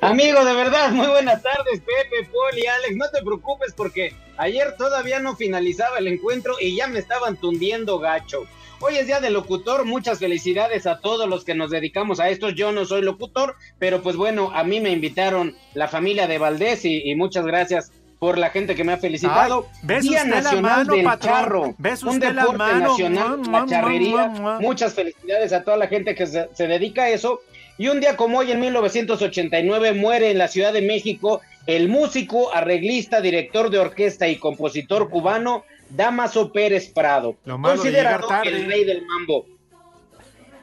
Amigo, 0.00 0.44
de 0.44 0.54
verdad, 0.54 0.90
muy 0.90 1.06
buenas 1.06 1.42
tardes, 1.42 1.80
Pepe, 1.80 2.26
Paul 2.32 2.58
y 2.58 2.66
Alex. 2.66 2.96
No 2.96 3.10
te 3.10 3.22
preocupes 3.22 3.74
porque 3.76 4.16
ayer 4.38 4.74
todavía 4.78 5.20
no 5.20 5.36
finalizaba 5.36 5.98
el 5.98 6.06
encuentro 6.06 6.54
y 6.58 6.74
ya 6.74 6.86
me 6.86 6.98
estaban 6.98 7.36
tundiendo 7.36 7.98
gacho. 7.98 8.44
Hoy 8.84 8.96
es 8.96 9.06
día 9.06 9.20
del 9.20 9.34
locutor, 9.34 9.84
muchas 9.84 10.18
felicidades 10.18 10.88
a 10.88 10.98
todos 10.98 11.28
los 11.28 11.44
que 11.44 11.54
nos 11.54 11.70
dedicamos 11.70 12.18
a 12.18 12.30
esto. 12.30 12.50
Yo 12.50 12.72
no 12.72 12.84
soy 12.84 13.02
locutor, 13.02 13.54
pero 13.78 14.02
pues 14.02 14.16
bueno, 14.16 14.50
a 14.52 14.64
mí 14.64 14.80
me 14.80 14.90
invitaron 14.90 15.54
la 15.74 15.86
familia 15.86 16.26
de 16.26 16.38
Valdés 16.38 16.84
y, 16.84 17.08
y 17.08 17.14
muchas 17.14 17.46
gracias 17.46 17.92
por 18.18 18.38
la 18.38 18.50
gente 18.50 18.74
que 18.74 18.82
me 18.82 18.92
ha 18.92 18.96
felicitado. 18.96 19.68
Ay, 19.72 19.78
¿ves 19.84 20.02
Día 20.02 20.18
usted 20.18 20.30
la 20.30 20.40
Nacional 20.40 20.62
mano, 20.62 20.94
del 20.96 21.04
patrón? 21.04 21.32
Charro. 21.32 21.74
¿Ves 21.78 22.02
un 22.02 22.18
la 22.18 22.32
deporte 22.32 22.58
nacional, 22.58 23.38
Mua, 23.38 23.60
la 23.60 23.66
charrería. 23.66 24.26
mua, 24.26 24.28
mua. 24.28 24.60
Muchas 24.60 24.94
felicidades 24.94 25.52
a 25.52 25.62
toda 25.62 25.76
la 25.76 25.86
gente 25.86 26.16
que 26.16 26.26
se, 26.26 26.48
se 26.52 26.66
dedica 26.66 27.04
a 27.04 27.10
eso. 27.10 27.40
Y 27.78 27.86
un 27.86 28.00
día 28.00 28.16
como 28.16 28.38
hoy, 28.38 28.50
en 28.50 28.58
1989, 28.58 29.92
muere 29.92 30.32
en 30.32 30.38
la 30.38 30.48
Ciudad 30.48 30.72
de 30.72 30.82
México 30.82 31.40
el 31.66 31.88
músico, 31.88 32.52
arreglista, 32.52 33.20
director 33.20 33.70
de 33.70 33.78
orquesta 33.78 34.26
y 34.26 34.36
compositor 34.36 35.08
cubano 35.08 35.64
Damaso 35.94 36.50
Pérez 36.52 36.90
Prado. 36.90 37.36
Lo 37.44 37.58
malo 37.58 37.74
de 37.74 37.78
considerado 37.80 38.22
llegar 38.22 38.44
tarde. 38.44 38.56
el 38.56 38.66
rey 38.66 38.84
del 38.84 39.04
mambo. 39.06 39.46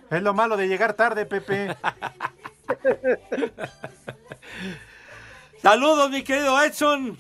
Es 0.09 0.21
lo 0.23 0.33
malo 0.33 0.57
de 0.57 0.67
llegar 0.67 0.93
tarde, 0.93 1.25
Pepe. 1.27 1.75
Saludos, 5.61 6.09
mi 6.09 6.23
querido 6.23 6.59
Edson. 6.63 7.17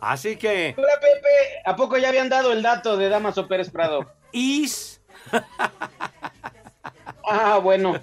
Así 0.00 0.36
que. 0.36 0.74
Hola, 0.76 0.92
Pepe. 1.00 1.62
¿A 1.64 1.74
poco 1.74 1.96
ya 1.96 2.10
habían 2.10 2.28
dado 2.28 2.52
el 2.52 2.62
dato 2.62 2.98
de 2.98 3.08
Damaso 3.08 3.48
Pérez 3.48 3.70
Prado? 3.70 4.12
Is. 4.32 5.00
Ah, 7.28 7.58
bueno. 7.58 8.00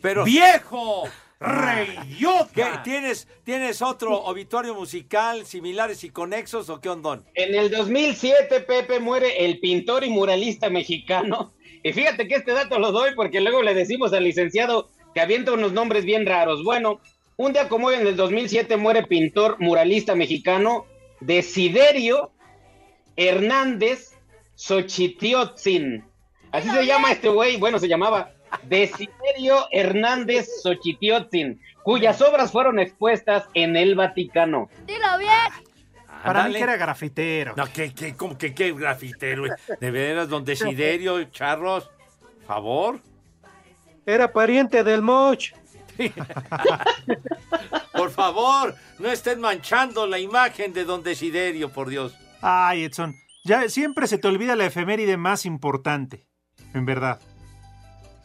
Pero. 0.00 0.24
¡Viejo! 0.24 1.04
¡Reyota! 1.42 2.50
¿Qué? 2.54 2.64
¿Tienes, 2.84 3.26
¿Tienes 3.44 3.82
otro 3.82 4.16
obituario 4.22 4.74
musical 4.74 5.44
similares 5.44 6.04
y 6.04 6.10
conexos 6.10 6.68
o 6.68 6.80
qué 6.80 6.88
ondón? 6.88 7.24
En 7.34 7.54
el 7.54 7.70
2007, 7.70 8.60
Pepe, 8.60 9.00
muere 9.00 9.44
el 9.44 9.58
pintor 9.58 10.04
y 10.04 10.10
muralista 10.10 10.70
mexicano. 10.70 11.52
Y 11.82 11.92
fíjate 11.92 12.28
que 12.28 12.36
este 12.36 12.52
dato 12.52 12.78
lo 12.78 12.92
doy 12.92 13.10
porque 13.16 13.40
luego 13.40 13.60
le 13.62 13.74
decimos 13.74 14.12
al 14.12 14.22
licenciado 14.22 14.90
que 15.14 15.20
avienta 15.20 15.52
unos 15.52 15.72
nombres 15.72 16.04
bien 16.04 16.26
raros. 16.26 16.62
Bueno, 16.62 17.00
un 17.36 17.52
día 17.52 17.68
como 17.68 17.88
hoy, 17.88 17.96
en 17.96 18.06
el 18.06 18.14
2007, 18.14 18.76
muere 18.76 19.02
pintor 19.04 19.56
muralista 19.58 20.14
mexicano 20.14 20.86
Desiderio 21.20 22.30
Hernández 23.16 24.12
Xochitiotzin. 24.54 26.04
Así 26.52 26.68
se 26.70 26.86
llama 26.86 27.10
este 27.10 27.28
güey, 27.28 27.56
bueno, 27.56 27.78
se 27.78 27.88
llamaba 27.88 28.31
Desiderio 28.64 29.66
Hernández 29.70 30.48
Xochitiotzin, 30.62 31.60
cuyas 31.82 32.20
obras 32.22 32.52
fueron 32.52 32.78
expuestas 32.78 33.44
en 33.54 33.76
el 33.76 33.94
Vaticano. 33.94 34.68
Dilo 34.86 35.18
bien. 35.18 35.72
Para 36.24 36.46
mí 36.46 36.54
que 36.54 36.60
era 36.60 36.76
grafitero. 36.76 37.54
No, 37.56 37.64
¿qué, 37.72 37.92
qué, 37.92 38.14
cómo 38.16 38.38
que 38.38 38.54
qué 38.54 38.72
grafitero? 38.72 39.44
De 39.80 39.90
veras, 39.90 40.28
don 40.28 40.44
Desiderio, 40.44 41.24
charros, 41.24 41.90
favor. 42.46 43.00
Era 44.06 44.32
pariente 44.32 44.84
del 44.84 45.02
Moch. 45.02 45.52
Por 47.92 48.10
favor, 48.10 48.74
no 48.98 49.08
estén 49.08 49.40
manchando 49.40 50.06
la 50.06 50.18
imagen 50.18 50.72
de 50.72 50.84
don 50.84 51.02
Desiderio, 51.02 51.70
por 51.70 51.88
Dios. 51.88 52.16
Ay, 52.40 52.84
Edson, 52.84 53.14
ya 53.44 53.68
siempre 53.68 54.06
se 54.06 54.18
te 54.18 54.28
olvida 54.28 54.56
la 54.56 54.66
efeméride 54.66 55.16
más 55.16 55.44
importante. 55.46 56.26
En 56.74 56.86
verdad. 56.86 57.20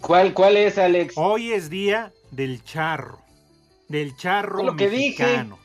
¿Cuál, 0.01 0.33
cuál 0.33 0.57
es, 0.57 0.77
Alex? 0.77 1.13
Hoy 1.17 1.51
es 1.51 1.69
día 1.69 2.11
del 2.31 2.63
charro. 2.63 3.19
Del 3.89 4.15
charro 4.15 4.63
lo 4.63 4.75
que 4.75 4.89
dije. 4.89 5.23
mexicano. 5.23 5.59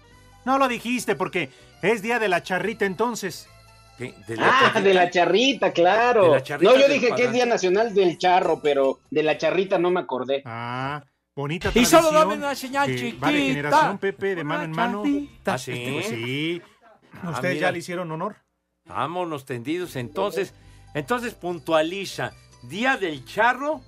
No 0.45 0.59
lo 0.59 0.69
dijiste 0.69 1.15
porque 1.17 1.51
es 1.83 2.03
día 2.03 2.19
de 2.19 2.29
la 2.29 2.43
charrita 2.43 2.85
entonces. 2.85 3.49
¿Qué? 3.99 4.15
Ah, 4.41 4.81
de 4.81 4.95
la 4.95 5.11
charrita, 5.11 5.73
claro. 5.73 6.25
De 6.25 6.31
la 6.31 6.43
charrita 6.43 6.73
no, 6.73 6.79
yo 6.79 6.89
dije 6.89 7.13
que 7.15 7.25
es. 7.25 7.33
Día 7.33 7.47
Nacional 7.47 7.95
del 7.95 8.17
Charro, 8.19 8.61
pero 8.63 9.01
de 9.11 9.23
la 9.23 9.37
charrita 9.37 9.79
no 9.79 9.91
me 9.91 10.01
acordé. 10.01 10.43
Ah, 10.47 11.05
bonita 11.37 11.69
Y 11.69 11.73
tradición. 11.73 12.03
solo 12.03 12.19
dame 12.19 12.35
una 12.35 12.55
señal 12.55 12.89
chiquita. 12.89 13.27
Va 13.27 13.33
de 13.33 13.39
generación, 13.41 13.99
Pepe, 13.99 14.35
de 14.35 14.45
mano 14.45 14.65
en 14.65 14.71
mano. 14.73 15.03
¿Ah, 15.45 15.59
sí? 15.59 15.91
Pues 15.93 16.07
sí. 16.07 16.63
Ah, 17.23 17.31
Ustedes 17.31 17.57
mira. 17.57 17.69
ya 17.69 17.73
le 17.73 17.79
hicieron 17.79 18.11
honor. 18.11 18.37
Vámonos 18.87 19.45
tendidos. 19.45 19.95
Entonces, 19.97 20.55
entonces 20.95 21.35
puntualiza. 21.35 22.33
¿Día 22.63 22.97
del 22.97 23.25
charro 23.25 23.83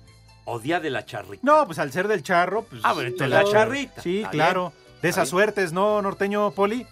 o 0.45 0.59
día 0.59 0.79
de 0.79 0.89
la 0.89 1.05
charrita? 1.05 1.41
No, 1.43 1.65
pues 1.65 1.77
al 1.79 1.91
ser 1.91 2.07
del 2.07 2.23
charro, 2.23 2.63
pues. 2.63 2.81
Ah, 2.83 2.93
bueno, 2.93 3.09
entonces 3.09 3.37
de 3.37 3.43
la 3.43 3.49
charrita. 3.51 4.01
Sí, 4.01 4.17
Está 4.19 4.29
claro. 4.31 4.71
bien. 4.71 4.85
De 5.01 5.09
esas 5.09 5.27
suertes, 5.29 5.71
¿no, 5.73 6.01
norteño 6.01 6.51
Poli? 6.51 6.85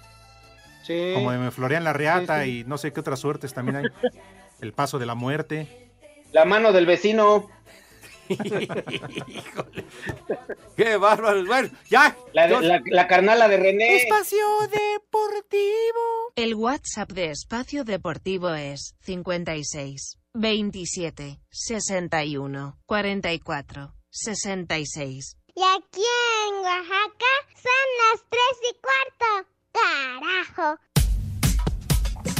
Sí. 0.86 1.12
Como 1.16 1.32
de 1.32 1.38
me 1.38 1.50
florean 1.52 1.84
la 1.86 1.94
reata 1.94 2.44
Sí, 2.44 2.52
sí. 2.52 2.60
y 2.60 2.64
no 2.66 2.78
sé 2.78 2.92
qué 2.94 3.00
otras 3.00 3.20
suertes 3.20 3.54
también 3.54 3.78
hay. 3.78 3.86
El 4.62 4.74
paso 4.74 5.00
de 5.00 5.06
la 5.06 5.16
muerte. 5.16 5.90
La 6.32 6.46
mano 6.46 6.72
del 6.74 6.86
vecino. 6.86 7.48
¡Qué 10.76 10.98
bárbaro! 10.98 11.46
Bueno, 11.46 11.70
ya. 11.90 12.16
La, 12.34 12.48
yo- 12.50 12.62
la, 12.62 12.82
la 12.86 13.08
carnala 13.08 13.48
de 13.48 13.58
René. 13.58 13.96
Espacio 13.98 14.46
Deportivo. 14.62 16.32
El 16.36 16.56
WhatsApp 16.56 17.12
de 17.12 17.32
Espacio 17.32 17.84
Deportivo 17.84 18.54
es 18.54 18.96
56 19.02 20.18
27 20.36 21.40
61 21.52 22.80
44 22.88 23.94
66. 24.10 25.38
Y 25.56 25.62
aquí 25.62 26.02
en 26.48 26.56
Oaxaca 26.56 27.34
son 27.54 27.88
las 28.02 28.24
tres 28.30 28.58
y 28.64 28.76
cuarto. 28.82 29.48
¡Carajo! 29.72 30.80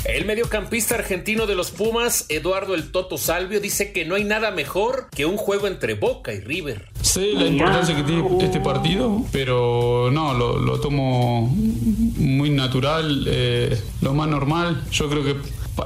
El 0.06 0.26
mediocampista 0.26 0.96
argentino 0.96 1.46
de 1.46 1.56
los 1.56 1.70
Pumas, 1.70 2.26
Eduardo 2.30 2.74
El 2.74 2.92
Toto 2.92 3.18
Salvio, 3.18 3.62
dice 3.62 3.94
que 3.94 4.06
no 4.06 4.16
hay 4.16 4.24
nada 4.24 4.50
mejor 4.50 5.10
que 5.12 5.26
un 5.26 5.38
juego 5.38 5.68
entre 5.68 5.94
Boca 5.94 6.34
y 6.34 6.40
River. 6.40 6.90
Sé 7.02 7.34
la 7.34 7.46
importancia 7.46 7.96
que 7.96 8.04
tiene 8.04 8.44
este 8.44 8.60
partido, 8.60 9.24
pero 9.32 10.10
no, 10.12 10.34
lo, 10.34 10.58
lo 10.58 10.80
tomo 10.80 11.48
muy 11.48 12.50
natural, 12.50 13.26
eh, 13.28 13.80
lo 14.02 14.14
más 14.14 14.28
normal. 14.28 14.84
Yo 14.92 15.10
creo 15.10 15.24
que 15.24 15.36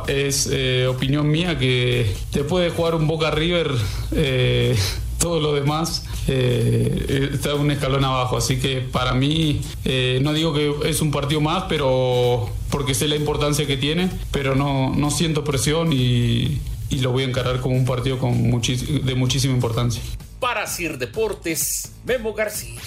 es 0.07 0.49
eh, 0.51 0.87
opinión 0.87 1.29
mía 1.29 1.57
que 1.57 2.13
después 2.31 2.63
de 2.63 2.71
jugar 2.71 2.95
un 2.95 3.07
Boca 3.07 3.31
River, 3.31 3.71
eh, 4.11 4.77
todo 5.19 5.39
lo 5.39 5.53
demás 5.53 6.03
eh, 6.27 7.29
está 7.33 7.55
un 7.55 7.71
escalón 7.71 8.03
abajo. 8.03 8.37
Así 8.37 8.59
que 8.59 8.81
para 8.81 9.13
mí, 9.13 9.61
eh, 9.85 10.19
no 10.21 10.33
digo 10.33 10.53
que 10.53 10.89
es 10.89 11.01
un 11.01 11.11
partido 11.11 11.41
más, 11.41 11.65
pero 11.69 12.49
porque 12.69 12.93
sé 12.93 13.07
la 13.07 13.15
importancia 13.15 13.65
que 13.65 13.77
tiene, 13.77 14.09
pero 14.31 14.55
no, 14.55 14.93
no 14.95 15.09
siento 15.11 15.43
presión 15.43 15.93
y, 15.93 16.59
lo 17.01 17.11
voy 17.11 17.23
a 17.23 17.27
encarar 17.27 17.59
como 17.61 17.75
un 17.75 17.85
partido 17.85 18.17
con 18.17 18.33
de 18.61 19.15
muchísima 19.15 19.53
importancia. 19.53 20.01
Para 20.39 20.67
Sir 20.67 20.97
Deportes, 20.97 21.91
Memo 22.05 22.33
García. 22.33 22.79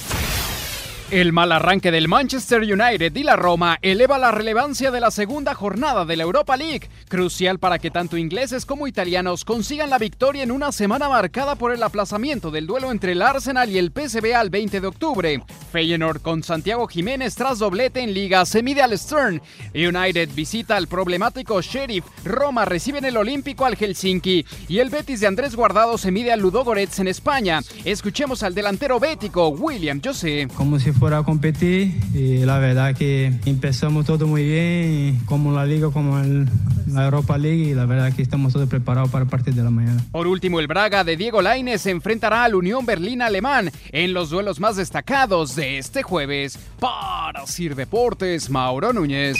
El 1.10 1.32
mal 1.32 1.50
arranque 1.50 1.90
del 1.90 2.06
Manchester 2.06 2.60
United 2.60 3.16
y 3.16 3.24
la 3.24 3.34
Roma 3.34 3.78
eleva 3.82 4.16
la 4.16 4.30
relevancia 4.30 4.92
de 4.92 5.00
la 5.00 5.10
segunda 5.10 5.54
jornada 5.54 6.04
de 6.04 6.14
la 6.14 6.22
Europa 6.22 6.56
League, 6.56 6.88
crucial 7.08 7.58
para 7.58 7.80
que 7.80 7.90
tanto 7.90 8.16
ingleses 8.16 8.64
como 8.64 8.86
italianos 8.86 9.44
consigan 9.44 9.90
la 9.90 9.98
victoria 9.98 10.44
en 10.44 10.52
una 10.52 10.70
semana 10.70 11.08
marcada 11.08 11.56
por 11.56 11.72
el 11.72 11.82
aplazamiento 11.82 12.52
del 12.52 12.68
duelo 12.68 12.92
entre 12.92 13.10
el 13.10 13.22
Arsenal 13.22 13.68
y 13.70 13.78
el 13.78 13.90
PSV 13.90 14.36
al 14.36 14.50
20 14.50 14.80
de 14.80 14.86
octubre. 14.86 15.42
Feyenoord 15.72 16.22
con 16.22 16.44
Santiago 16.44 16.86
Jiménez 16.86 17.34
tras 17.34 17.58
doblete 17.58 18.02
en 18.02 18.14
Liga 18.14 18.46
se 18.46 18.62
mide 18.62 18.80
al 18.80 18.96
Stern. 18.96 19.42
United 19.74 20.28
visita 20.32 20.76
al 20.76 20.86
problemático 20.86 21.60
Sheriff. 21.60 22.04
Roma 22.24 22.64
recibe 22.66 22.98
en 22.98 23.06
el 23.06 23.16
Olímpico 23.16 23.64
al 23.64 23.76
Helsinki 23.76 24.46
y 24.68 24.78
el 24.78 24.90
Betis 24.90 25.18
de 25.18 25.26
Andrés 25.26 25.56
Guardado 25.56 25.98
se 25.98 26.12
mide 26.12 26.30
al 26.30 26.38
Ludogorets 26.38 27.00
en 27.00 27.08
España. 27.08 27.62
Escuchemos 27.84 28.44
al 28.44 28.54
delantero 28.54 29.00
bético 29.00 29.48
William 29.48 30.00
José. 30.04 30.46
Como 30.56 30.78
fuera 31.00 31.16
a 31.16 31.22
competir 31.22 31.94
y 32.12 32.44
la 32.44 32.58
verdad 32.58 32.94
que 32.94 33.32
empezamos 33.46 34.04
todo 34.04 34.26
muy 34.26 34.44
bien, 34.44 35.18
como 35.24 35.50
la 35.50 35.64
liga, 35.64 35.90
como 35.90 36.20
en 36.20 36.46
la 36.92 37.06
Europa 37.06 37.38
League 37.38 37.70
y 37.70 37.74
la 37.74 37.86
verdad 37.86 38.12
que 38.12 38.20
estamos 38.20 38.52
todos 38.52 38.68
preparados 38.68 39.08
para 39.08 39.24
el 39.24 39.30
partido 39.30 39.56
de 39.56 39.62
la 39.62 39.70
mañana. 39.70 40.04
Por 40.12 40.26
último, 40.26 40.60
el 40.60 40.66
Braga 40.66 41.02
de 41.02 41.16
Diego 41.16 41.40
Lainez 41.40 41.80
se 41.80 41.90
enfrentará 41.90 42.44
al 42.44 42.54
Unión 42.54 42.84
Berlín 42.84 43.22
alemán 43.22 43.72
en 43.92 44.12
los 44.12 44.28
duelos 44.28 44.60
más 44.60 44.76
destacados 44.76 45.56
de 45.56 45.78
este 45.78 46.02
jueves. 46.02 46.58
Para 46.78 47.46
Sir 47.46 47.74
Deportes, 47.74 48.50
Mauro 48.50 48.92
Núñez. 48.92 49.38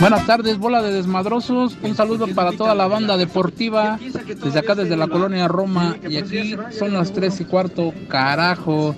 Buenas 0.00 0.26
tardes, 0.26 0.58
bola 0.58 0.80
de 0.80 0.92
desmadrosos. 0.92 1.76
Un 1.82 1.96
saludo 1.96 2.28
para 2.34 2.52
toda 2.52 2.74
la 2.74 2.86
banda 2.86 3.16
deportiva 3.16 3.98
desde 4.00 4.58
acá, 4.60 4.76
desde 4.76 4.96
la 4.96 5.08
colonia 5.08 5.48
Roma. 5.48 5.96
Y 6.08 6.16
aquí 6.16 6.56
son 6.70 6.92
las 6.92 7.12
tres 7.12 7.40
y 7.40 7.44
cuarto, 7.44 7.92
carajo. 8.08 8.94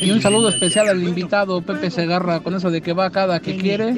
Y 0.00 0.10
un 0.10 0.20
saludo 0.20 0.48
especial 0.48 0.88
al 0.88 1.02
invitado 1.02 1.62
Pepe 1.62 1.88
Segarra, 1.88 2.40
con 2.40 2.54
eso 2.54 2.70
de 2.70 2.82
que 2.82 2.92
va 2.92 3.10
cada 3.10 3.38
que 3.38 3.56
quiere. 3.56 3.96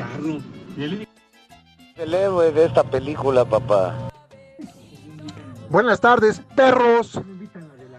El 1.97 2.13
héroe 2.13 2.53
de 2.53 2.67
esta 2.67 2.85
película, 2.85 3.47
papá. 3.47 3.95
Buenas 5.71 6.01
tardes, 6.01 6.43
perros. 6.55 7.19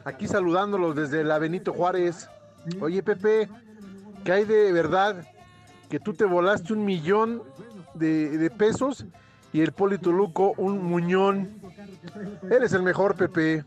Aquí 0.05 0.27
saludándolos 0.27 0.95
desde 0.95 1.23
la 1.23 1.39
Benito 1.39 1.73
Juárez. 1.73 2.29
Oye, 2.79 3.01
Pepe, 3.01 3.49
¿qué 4.23 4.31
hay 4.31 4.45
de 4.45 4.71
verdad 4.71 5.25
que 5.89 5.99
tú 5.99 6.13
te 6.13 6.25
volaste 6.25 6.73
un 6.73 6.85
millón 6.85 7.41
de, 7.97 8.37
de 8.37 8.49
pesos 8.49 9.05
y 9.53 9.61
el 9.61 9.71
Polito 9.71 10.11
Luco 10.11 10.53
un 10.57 10.83
muñón? 10.83 11.59
Eres 12.49 12.73
el 12.73 12.83
mejor, 12.83 13.15
Pepe. 13.15 13.63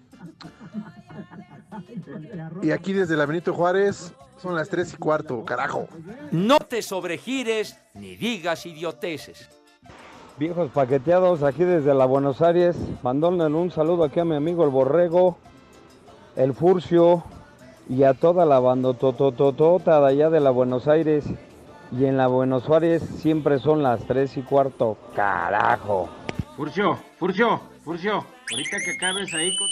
Y 2.62 2.70
aquí 2.70 2.92
desde 2.92 3.16
la 3.16 3.26
Benito 3.26 3.54
Juárez 3.54 4.12
son 4.40 4.54
las 4.54 4.68
tres 4.68 4.94
y 4.94 4.96
cuarto, 4.96 5.44
carajo. 5.44 5.88
No 6.30 6.58
te 6.58 6.82
sobregires 6.82 7.78
ni 7.94 8.16
digas 8.16 8.66
idioteces. 8.66 9.48
Viejos 10.38 10.70
paqueteados 10.70 11.42
aquí 11.42 11.64
desde 11.64 11.92
la 11.92 12.06
Buenos 12.06 12.40
Aires, 12.40 12.76
mandóle 13.02 13.44
un 13.46 13.70
saludo 13.70 14.04
aquí 14.04 14.20
a 14.20 14.24
mi 14.24 14.34
amigo 14.34 14.64
el 14.64 14.70
Borrego, 14.70 15.36
el 16.34 16.54
Furcio 16.54 17.24
y 17.88 18.04
a 18.04 18.14
toda 18.14 18.46
la 18.46 18.58
bandotototota 18.58 20.00
de 20.00 20.06
allá 20.06 20.30
de 20.30 20.40
la 20.40 20.50
Buenos 20.50 20.88
Aires. 20.88 21.26
Y 21.92 22.04
en 22.04 22.16
la 22.16 22.28
Buenos 22.28 22.68
Aires 22.70 23.02
siempre 23.18 23.58
son 23.58 23.82
las 23.82 24.06
tres 24.06 24.36
y 24.36 24.42
cuarto, 24.42 24.96
carajo. 25.14 26.08
Furcio, 26.56 26.98
Furcio, 27.18 27.60
Furcio, 27.84 28.24
ahorita 28.50 28.76
que 28.84 28.92
acabes 28.92 29.34
ahí 29.34 29.56
con... 29.56 29.68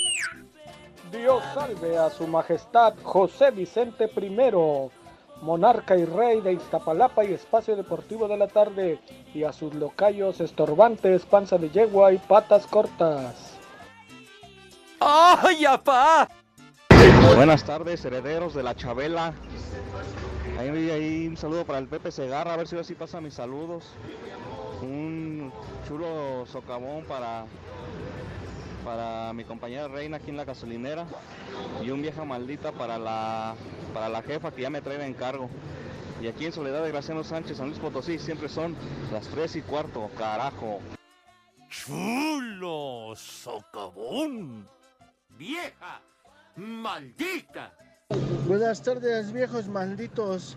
Dios 1.12 1.42
salve 1.54 1.96
a 1.96 2.10
su 2.10 2.26
majestad 2.26 2.94
José 3.02 3.50
Vicente 3.50 4.10
I, 4.14 4.30
monarca 5.42 5.96
y 5.96 6.04
rey 6.04 6.40
de 6.40 6.54
Iztapalapa 6.54 7.24
y 7.24 7.32
espacio 7.32 7.76
deportivo 7.76 8.26
de 8.26 8.36
la 8.36 8.48
tarde, 8.48 8.98
y 9.32 9.44
a 9.44 9.52
sus 9.52 9.74
locayos 9.74 10.40
estorbantes, 10.40 11.24
panza 11.24 11.56
de 11.56 11.70
yegua 11.70 12.12
y 12.12 12.18
patas 12.18 12.66
cortas. 12.66 13.58
¡Ay, 15.00 15.64
apá! 15.64 16.28
Buenas 17.36 17.64
tardes, 17.64 18.04
herederos 18.04 18.54
de 18.54 18.62
la 18.64 18.74
Chabela. 18.74 19.32
Ahí, 20.58 20.90
ahí 20.90 21.28
un 21.28 21.36
saludo 21.36 21.64
para 21.64 21.78
el 21.78 21.86
Pepe 21.86 22.10
Segarra, 22.10 22.54
a 22.54 22.56
ver 22.56 22.66
si 22.66 22.76
así 22.76 22.96
pasa 22.96 23.20
mis 23.20 23.34
saludos. 23.34 23.84
Un 24.82 25.52
chulo 25.86 26.46
socavón 26.46 27.04
para, 27.04 27.46
para 28.84 29.32
mi 29.34 29.44
compañera 29.44 29.86
Reina 29.86 30.16
aquí 30.16 30.30
en 30.30 30.36
la 30.36 30.44
gasolinera. 30.44 31.06
Y 31.80 31.90
un 31.90 32.02
vieja 32.02 32.24
maldita 32.24 32.72
para 32.72 32.98
la, 32.98 33.54
para 33.94 34.08
la 34.08 34.20
jefa 34.22 34.50
que 34.50 34.62
ya 34.62 34.70
me 34.70 34.82
trae 34.82 34.98
de 34.98 35.06
encargo. 35.06 35.48
Y 36.20 36.26
aquí 36.26 36.46
en 36.46 36.52
Soledad 36.52 36.82
de 36.82 36.90
Graciano 36.90 37.22
Sánchez, 37.22 37.58
San 37.58 37.68
Luis 37.68 37.78
Potosí, 37.78 38.18
siempre 38.18 38.48
son 38.48 38.74
las 39.12 39.28
3 39.28 39.54
y 39.54 39.62
cuarto, 39.62 40.10
carajo. 40.18 40.80
¡Chulo 41.68 43.14
socavón! 43.14 44.68
¡Vieja 45.36 46.02
maldita! 46.56 47.72
Buenas 48.46 48.82
tardes, 48.82 49.34
viejos 49.34 49.68
malditos. 49.68 50.56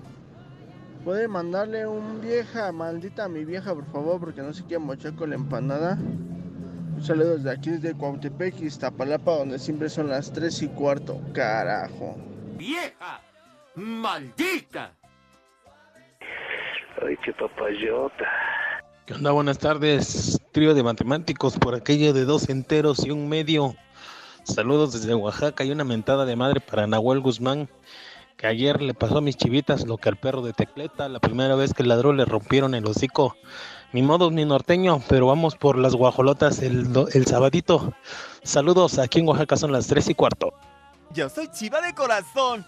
¿Puede 1.04 1.28
mandarle 1.28 1.86
un 1.86 2.22
vieja 2.22 2.72
maldita 2.72 3.26
a 3.26 3.28
mi 3.28 3.44
vieja, 3.44 3.76
por 3.76 3.84
favor? 3.92 4.22
Porque 4.22 4.42
no 4.42 4.54
se 4.54 4.64
quiere 4.64 4.80
mochar 4.80 5.16
con 5.16 5.32
la 5.32 5.36
empanada. 5.36 5.98
Un 6.96 7.04
saludo 7.04 7.36
desde 7.36 7.52
aquí, 7.52 7.72
desde 7.72 7.94
Cuautepec, 7.94 8.62
Iztapalapa, 8.62 9.36
donde 9.36 9.60
siempre 9.60 9.90
son 9.90 10.08
las 10.08 10.32
3 10.32 10.62
y 10.62 10.68
cuarto. 10.70 11.20
Carajo. 11.34 12.16
¡Vieja 12.58 13.20
maldita! 13.76 14.96
Ay, 17.06 17.18
qué 17.26 17.34
papayota. 17.34 18.30
¿Qué 19.06 19.14
onda? 19.14 19.32
Buenas 19.32 19.60
tardes, 19.60 20.40
trío 20.54 20.74
de 20.74 20.84
matemáticos 20.84 21.58
por 21.58 21.76
aquello 21.76 22.14
de 22.14 22.24
dos 22.24 22.48
enteros 22.48 23.06
y 23.06 23.12
un 23.12 23.28
medio. 23.28 23.76
Saludos 24.44 24.94
desde 24.94 25.14
Oaxaca 25.16 25.64
y 25.64 25.72
una 25.72 25.84
mentada 25.84 26.26
de 26.26 26.36
madre 26.36 26.62
para 26.62 26.88
Nahuel 26.88 27.20
Guzmán, 27.20 27.70
que 28.38 28.48
ayer 28.48 28.82
le 28.82 28.94
pasó 28.94 29.20
a 29.20 29.22
mis 29.22 29.38
chivitas 29.38 29.86
lo 29.86 29.98
que 29.98 30.10
al 30.10 30.18
perro 30.18 30.42
de 30.42 30.54
Tecleta, 30.54 31.08
la 31.10 31.20
primera 31.20 31.56
vez 31.56 31.74
que 31.74 31.84
ladró 31.84 32.12
le 32.14 32.26
rompieron 32.26 32.74
el 32.74 32.86
hocico. 32.86 33.36
Ni 33.94 34.02
modo 34.02 34.32
ni 34.32 34.46
norteño, 34.46 35.02
pero 35.08 35.28
vamos 35.28 35.56
por 35.56 35.78
las 35.78 35.96
guajolotas 35.96 36.62
el, 36.62 36.88
el 37.14 37.26
sabadito. 37.26 37.94
Saludos, 38.44 39.00
aquí 39.00 39.20
en 39.20 39.28
Oaxaca 39.28 39.58
son 39.58 39.72
las 39.72 39.88
tres 39.88 40.10
y 40.10 40.16
cuarto. 40.16 40.54
Yo 41.14 41.30
soy 41.30 41.50
chiva 41.50 41.82
de 41.82 41.94
corazón. 41.94 42.66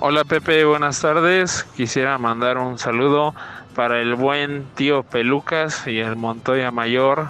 Hola 0.00 0.24
Pepe, 0.24 0.64
buenas 0.64 1.00
tardes. 1.00 1.64
Quisiera 1.76 2.16
mandar 2.18 2.58
un 2.58 2.78
saludo 2.78 3.34
para 3.74 4.00
el 4.00 4.14
buen 4.14 4.66
tío 4.74 5.02
Pelucas 5.02 5.86
y 5.86 5.98
el 5.98 6.16
Montoya 6.16 6.70
Mayor, 6.70 7.28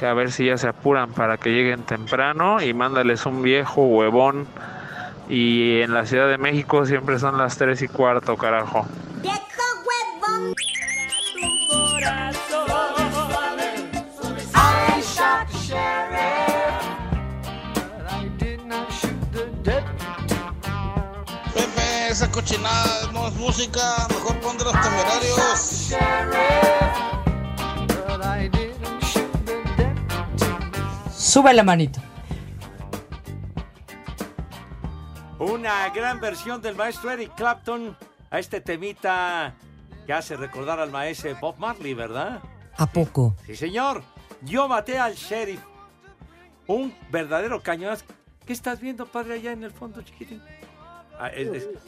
que 0.00 0.06
a 0.06 0.14
ver 0.14 0.32
si 0.32 0.46
ya 0.46 0.56
se 0.56 0.66
apuran 0.66 1.12
para 1.12 1.36
que 1.36 1.50
lleguen 1.50 1.82
temprano 1.82 2.62
y 2.62 2.72
mándales 2.72 3.26
un 3.26 3.42
viejo 3.42 3.82
huevón. 3.82 4.48
Y 5.28 5.82
en 5.82 5.92
la 5.92 6.06
Ciudad 6.06 6.26
de 6.26 6.38
México 6.38 6.86
siempre 6.86 7.18
son 7.18 7.36
las 7.36 7.58
3 7.58 7.82
y 7.82 7.88
cuarto, 7.88 8.34
carajo. 8.38 8.86
The 19.32 19.44
deputy. 19.62 20.34
Pepe, 21.54 22.08
esa 22.08 22.30
cochinada 22.30 23.12
no 23.12 23.28
es 23.28 23.34
música, 23.34 23.80
mejor 24.08 24.40
pon 24.40 24.56
de 24.56 24.64
los 24.64 24.72
temerarios. 24.72 25.94
Sube 31.30 31.54
la 31.54 31.62
manito. 31.62 32.00
Una 35.38 35.88
gran 35.90 36.18
versión 36.20 36.60
del 36.60 36.74
maestro 36.74 37.12
Eric 37.12 37.36
Clapton 37.36 37.96
a 38.30 38.40
este 38.40 38.60
temita 38.60 39.54
que 40.06 40.12
hace 40.12 40.36
recordar 40.36 40.80
al 40.80 40.90
maestro 40.90 41.32
Bob 41.40 41.56
Marley, 41.58 41.94
¿verdad? 41.94 42.42
¿A 42.76 42.86
poco? 42.86 43.36
Sí, 43.46 43.54
señor. 43.54 44.02
Yo 44.42 44.66
maté 44.66 44.98
al 44.98 45.14
sheriff. 45.14 45.60
Un 46.66 46.92
verdadero 47.12 47.62
cañonazo. 47.62 48.06
¿Qué 48.44 48.52
estás 48.52 48.80
viendo, 48.80 49.06
padre, 49.06 49.34
allá 49.34 49.52
en 49.52 49.62
el 49.62 49.70
fondo, 49.70 50.02
chiquitín? 50.02 50.42
Ah, 51.16 51.30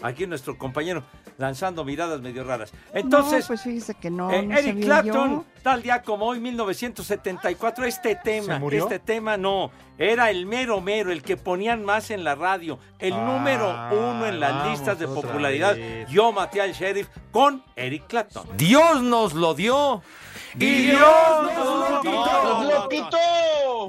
aquí 0.02 0.24
nuestro 0.24 0.56
compañero 0.56 1.02
lanzando 1.38 1.84
miradas 1.84 2.20
medio 2.20 2.44
raras. 2.44 2.72
Entonces, 2.94 3.40
No, 3.42 3.46
pues 3.48 3.62
fíjese 3.62 3.94
que 3.94 4.10
no, 4.10 4.30
eh, 4.30 4.42
no 4.42 4.56
Eric 4.56 4.80
Clapton, 4.84 5.30
yo. 5.30 5.44
tal 5.62 5.82
día 5.82 6.02
como 6.02 6.26
hoy, 6.26 6.40
1974, 6.40 7.84
este 7.84 8.16
tema, 8.16 8.60
este 8.70 8.98
tema 8.98 9.36
no, 9.36 9.70
era 9.98 10.30
el 10.30 10.46
mero 10.46 10.80
mero, 10.80 11.10
el 11.12 11.22
que 11.22 11.36
ponían 11.36 11.84
más 11.84 12.10
en 12.10 12.24
la 12.24 12.34
radio, 12.34 12.78
el 12.98 13.12
Ah, 13.12 13.24
número 13.26 13.68
uno 13.92 14.26
en 14.26 14.40
las 14.40 14.68
listas 14.70 14.98
de 14.98 15.06
popularidad. 15.08 15.74
vez. 15.76 16.08
Yo 16.10 16.32
maté 16.32 16.60
al 16.60 16.72
sheriff 16.72 17.08
con 17.30 17.62
Eric 17.76 18.06
Clapton. 18.06 18.46
Dios 18.56 19.02
nos 19.02 19.34
lo 19.34 19.54
dio. 19.54 20.02
Y 20.54 20.82
Dios 20.82 20.98
Dios 20.98 21.56
nos 21.56 21.90
lo 21.90 22.00
quitó. 22.02 22.42
nos 22.42 22.74
lo 22.74 22.88
quitó. 22.88 23.18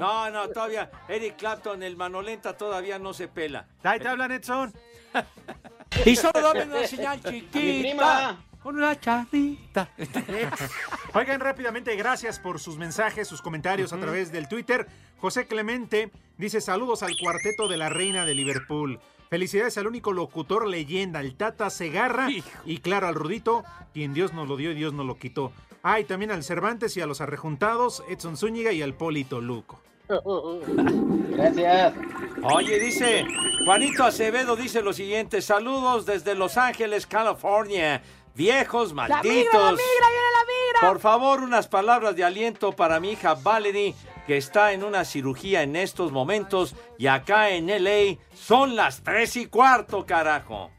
No, 0.00 0.30
no, 0.30 0.48
todavía. 0.48 0.90
Eric 1.08 1.36
Clapton, 1.36 1.82
el 1.82 1.96
manolenta, 1.96 2.56
todavía 2.56 2.98
no 2.98 3.12
se 3.12 3.28
pela. 3.28 3.66
Ahí 3.82 3.98
te 4.00 4.08
hablan, 4.08 4.32
Edson. 4.32 4.72
Y 6.04 6.16
solo 6.16 6.40
dame 6.40 6.64
una 6.64 6.86
señal 6.86 7.20
chiquita. 7.22 8.36
Con 8.62 8.76
una 8.76 8.98
charrita. 8.98 9.90
Oigan 11.14 11.40
rápidamente, 11.40 11.94
gracias 11.96 12.38
por 12.38 12.58
sus 12.58 12.78
mensajes, 12.78 13.28
sus 13.28 13.42
comentarios 13.42 13.92
a 13.92 13.98
través 13.98 14.32
del 14.32 14.48
Twitter. 14.48 14.86
José 15.18 15.46
Clemente 15.46 16.10
dice 16.38 16.60
saludos 16.60 17.02
al 17.02 17.16
cuarteto 17.18 17.68
de 17.68 17.76
la 17.76 17.90
reina 17.90 18.24
de 18.24 18.34
Liverpool. 18.34 19.00
Felicidades 19.28 19.76
al 19.78 19.86
único 19.86 20.12
locutor 20.12 20.66
leyenda, 20.66 21.20
el 21.20 21.34
Tata 21.34 21.68
Segarra. 21.68 22.28
Y 22.64 22.78
claro, 22.78 23.08
al 23.08 23.14
Rudito, 23.14 23.64
quien 23.92 24.14
Dios 24.14 24.32
nos 24.32 24.48
lo 24.48 24.56
dio 24.56 24.70
y 24.72 24.74
Dios 24.74 24.94
nos 24.94 25.04
lo 25.04 25.18
quitó. 25.18 25.52
Ah, 25.82 26.00
y 26.00 26.04
también 26.04 26.30
al 26.30 26.42
Cervantes 26.42 26.96
y 26.96 27.02
a 27.02 27.06
los 27.06 27.20
arrejuntados, 27.20 28.02
Edson 28.08 28.38
Zúñiga 28.38 28.72
y 28.72 28.80
al 28.80 28.94
Polito 28.94 29.42
Luco. 29.42 29.83
Gracias. 30.08 31.94
Oye, 32.42 32.78
dice 32.78 33.24
Juanito 33.64 34.04
Acevedo, 34.04 34.56
dice 34.56 34.82
lo 34.82 34.92
siguiente: 34.92 35.40
saludos 35.40 36.04
desde 36.06 36.34
Los 36.34 36.56
Ángeles, 36.56 37.06
California. 37.06 38.02
Viejos 38.34 38.88
La 38.88 38.94
malditos. 39.08 39.32
migra, 39.32 39.60
la 39.60 39.70
migra, 39.70 40.08
viene 40.08 40.32
la 40.32 40.44
migra. 40.80 40.88
Por 40.88 40.98
favor, 41.00 41.40
unas 41.40 41.68
palabras 41.68 42.16
de 42.16 42.24
aliento 42.24 42.72
para 42.72 42.98
mi 42.98 43.12
hija 43.12 43.34
Valerie, 43.34 43.94
que 44.26 44.36
está 44.36 44.72
en 44.72 44.82
una 44.82 45.04
cirugía 45.04 45.62
en 45.62 45.76
estos 45.76 46.10
momentos 46.10 46.74
y 46.98 47.06
acá 47.06 47.50
en 47.50 47.68
LA 47.68 48.18
son 48.34 48.74
las 48.74 49.02
tres 49.04 49.36
y 49.36 49.46
cuarto, 49.46 50.04
carajo. 50.04 50.70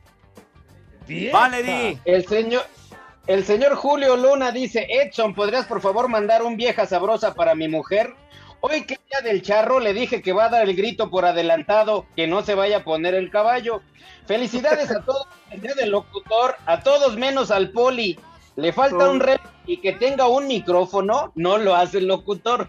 Valerie. 1.31 1.99
El 2.03 2.27
señor, 2.27 2.63
el 3.25 3.45
señor 3.45 3.75
Julio 3.75 4.17
Luna 4.17 4.51
dice, 4.51 4.85
Edson, 4.89 5.33
¿podrías 5.33 5.65
por 5.65 5.79
favor 5.79 6.09
mandar 6.09 6.43
un 6.43 6.57
vieja 6.57 6.85
sabrosa 6.85 7.33
para 7.35 7.55
mi 7.55 7.69
mujer? 7.69 8.13
Hoy 8.67 8.81
que 8.85 8.97
día 9.11 9.21
del 9.21 9.43
charro 9.43 9.79
le 9.79 9.93
dije 9.93 10.23
que 10.23 10.33
va 10.33 10.45
a 10.45 10.49
dar 10.49 10.67
el 10.67 10.75
grito 10.75 11.11
por 11.11 11.23
adelantado, 11.25 12.07
que 12.15 12.25
no 12.25 12.41
se 12.43 12.55
vaya 12.55 12.77
a 12.77 12.83
poner 12.83 13.13
el 13.13 13.29
caballo. 13.29 13.81
Felicidades 14.25 14.89
a 14.89 15.01
todos, 15.01 15.27
el 15.51 15.61
día 15.61 15.73
del 15.75 15.91
locutor, 15.91 16.55
a 16.65 16.79
todos 16.81 17.15
menos 17.15 17.51
al 17.51 17.69
poli. 17.69 18.17
Le 18.55 18.73
falta 18.73 19.07
un 19.09 19.19
rep 19.19 19.41
y 19.67 19.77
que 19.77 19.91
tenga 19.93 20.27
un 20.27 20.47
micrófono, 20.47 21.31
no 21.35 21.57
lo 21.59 21.75
hace 21.75 21.99
el 21.99 22.07
locutor. 22.07 22.67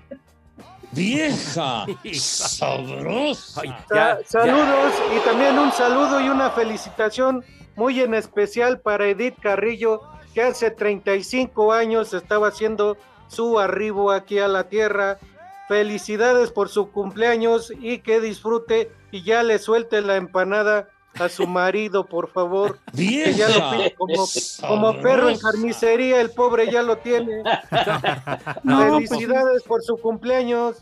Vieja 0.92 1.86
sabrosa. 2.12 3.62
Sa- 3.88 4.18
saludos 4.26 4.92
y 5.16 5.20
también 5.20 5.58
un 5.58 5.72
saludo 5.72 6.20
y 6.20 6.28
una 6.28 6.50
felicitación 6.50 7.42
muy 7.74 8.00
en 8.00 8.12
especial 8.14 8.80
para 8.80 9.06
Edith 9.08 9.36
Carrillo, 9.40 10.02
que 10.34 10.42
hace 10.42 10.70
35 10.70 11.72
años 11.72 12.12
estaba 12.12 12.48
haciendo 12.48 12.96
su 13.28 13.58
arribo 13.58 14.10
aquí 14.10 14.38
a 14.38 14.48
la 14.48 14.64
tierra. 14.68 15.18
Felicidades 15.68 16.50
por 16.52 16.68
su 16.68 16.90
cumpleaños 16.90 17.72
y 17.80 17.98
que 17.98 18.20
disfrute 18.20 18.90
y 19.10 19.22
ya 19.22 19.42
le 19.42 19.58
suelte 19.58 20.00
la 20.00 20.16
empanada 20.16 20.88
a 21.18 21.28
su 21.28 21.46
marido, 21.46 22.06
por 22.06 22.30
favor. 22.30 22.78
Que 22.96 23.34
ya 23.34 23.48
lo 23.48 23.70
pide 23.72 23.94
como, 23.94 24.26
como 24.68 25.00
perro 25.00 25.28
en 25.28 25.38
carnicería, 25.38 26.20
el 26.20 26.30
pobre 26.30 26.70
ya 26.70 26.82
lo 26.82 26.98
tiene. 26.98 27.42
No, 28.62 28.80
Felicidades 28.94 29.62
por 29.64 29.82
su 29.82 29.96
cumpleaños. 29.96 30.76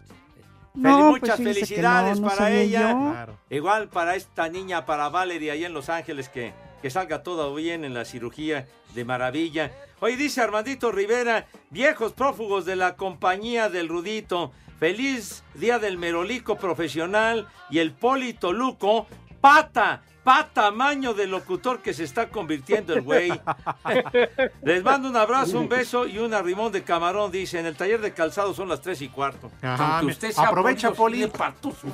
No, 0.75 0.91
Fel- 0.91 1.11
pues 1.11 1.21
muchas 1.23 1.37
felicidades 1.37 2.19
no, 2.21 2.27
no 2.29 2.35
para 2.35 2.51
ella. 2.53 2.93
Claro. 3.13 3.39
Igual 3.49 3.89
para 3.89 4.17
esta 4.17 4.49
niña, 4.49 4.85
para 4.87 5.09
Valerie, 5.09 5.51
ahí 5.53 5.65
en 5.65 5.73
Los 5.73 5.89
Ángeles, 5.89 6.29
que, 6.29 6.53
que 6.83 6.91
salga 6.91 7.23
todo 7.23 7.55
bien 7.55 7.85
en 7.85 7.95
la 7.95 8.05
cirugía 8.05 8.67
de 8.93 9.05
maravilla. 9.05 9.71
Hoy 10.01 10.17
dice 10.17 10.41
Armandito 10.41 10.91
Rivera, 10.91 11.47
viejos 11.71 12.13
prófugos 12.13 12.65
de 12.65 12.75
la 12.77 12.97
compañía 12.97 13.69
del 13.69 13.89
Rudito, 13.89 14.51
feliz 14.79 15.43
día 15.55 15.79
del 15.79 15.99
merolico 15.99 16.57
profesional 16.57 17.47
y 17.71 17.79
el 17.79 17.93
Polito 17.93 18.53
Luco, 18.53 19.07
pata, 19.41 20.03
pa 20.25 20.49
tamaño 20.53 21.15
del 21.15 21.31
locutor 21.31 21.81
que 21.81 21.93
se 21.93 22.05
está 22.05 22.29
convirtiendo 22.31 22.95
el 22.95 23.03
güey. 23.03 23.31
Les 24.63 24.83
mando 24.83 25.09
un 25.09 25.17
abrazo, 25.17 25.61
un 25.61 25.69
beso 25.69 26.07
y 26.07 26.19
un 26.19 26.35
arrimón 26.35 26.73
de 26.73 26.83
camarón, 26.83 27.31
dice, 27.31 27.61
en 27.61 27.67
el 27.67 27.77
taller 27.77 28.01
de 28.01 28.13
calzado 28.13 28.55
son 28.55 28.69
las 28.69 28.81
tres 28.81 29.03
y 29.03 29.09
cuarto. 29.09 29.51
Ajá, 29.63 30.03
usted 30.05 30.33
sea 30.33 30.49
aprovecha, 30.49 30.93
Poli. 30.93 31.31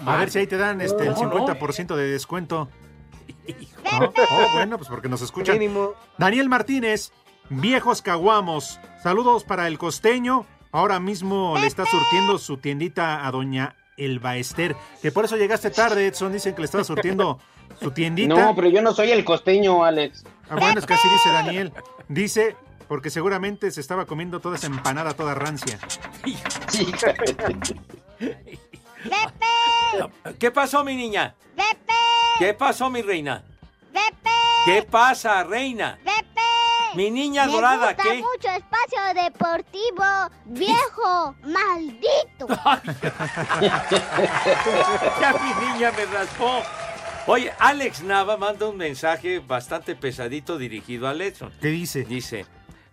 A 0.07 0.16
ver 0.16 0.31
si 0.31 0.38
ahí 0.38 0.47
te 0.47 0.57
dan 0.57 0.81
este, 0.81 1.03
el 1.03 1.14
No, 1.14 1.23
no. 1.23 1.47
50% 1.47 1.97
de 1.97 2.09
descuento. 2.09 2.69
Oh, 3.93 4.05
oh, 4.05 4.49
bueno, 4.55 4.79
pues 4.79 4.88
porque 4.88 5.09
nos 5.09 5.23
escuchan. 5.23 5.59
Daniel 6.16 6.49
Martínez, 6.49 7.12
viejos 7.49 8.03
caguamos. 8.03 8.79
Saludos 9.03 9.45
para 9.45 9.66
el 9.66 9.79
costeño. 9.79 10.47
Ahora 10.73 11.01
mismo 11.01 11.57
le 11.59 11.67
está 11.67 11.85
surtiendo 11.85 12.39
su 12.39 12.57
tiendita 12.57 13.27
a 13.27 13.31
doña 13.31 13.75
Elba 13.97 14.37
Ester. 14.37 14.77
Que 15.03 15.11
por 15.11 15.25
eso 15.25 15.37
llegaste 15.37 15.71
tarde, 15.71 16.07
Edson. 16.07 16.33
Dicen 16.33 16.55
que 16.55 16.61
le 16.61 16.67
estaba 16.67 16.85
surtiendo 16.85 17.39
su 17.81 17.91
tiendita. 17.91 18.35
No, 18.35 18.55
pero 18.55 18.69
yo 18.69 18.81
no 18.83 18.93
soy 18.93 19.11
el 19.11 19.25
costeño, 19.25 19.85
Alex. 19.85 20.25
Ah, 20.49 20.57
bueno, 20.57 20.79
es 20.79 20.87
que 20.87 20.95
así 20.95 21.09
dice 21.09 21.31
Daniel. 21.31 21.73
Dice, 22.09 22.57
porque 22.89 23.11
seguramente 23.11 23.71
se 23.71 23.81
estaba 23.81 24.07
comiendo 24.07 24.41
toda 24.41 24.57
esa 24.57 24.67
empanada 24.67 25.15
toda 25.15 25.35
rancia. 25.35 25.79
¿Qué 30.39 30.51
pasó, 30.51 30.85
mi 30.85 30.95
niña? 30.95 31.35
¿Qué 32.39 32.55
pasó, 32.55 32.91
mi 32.91 33.03
reina? 33.03 33.45
¿Qué 34.65 34.83
pasa, 34.83 35.43
reina? 35.45 35.99
Mi 36.94 37.11
niña 37.11 37.46
Me 37.46 37.53
dorada, 37.53 37.88
gusta 37.94 38.03
¿qué? 38.03 38.14
mucho 38.22 38.48
espacio 38.48 39.22
deportivo, 39.22 40.05
viejo, 40.46 41.35
maldito. 41.42 42.48
ya 45.20 45.35
mi 45.42 45.66
niña 45.66 45.92
me 45.92 46.05
raspó. 46.07 46.62
Oye, 47.26 47.53
Alex 47.59 48.03
Nava 48.03 48.37
manda 48.37 48.66
un 48.68 48.76
mensaje 48.76 49.38
bastante 49.40 49.94
pesadito 49.94 50.59
dirigido 50.59 51.07
a 51.07 51.14
Letson. 51.14 51.53
¿Qué 51.61 51.68
dice? 51.68 52.05
Dice, 52.05 52.46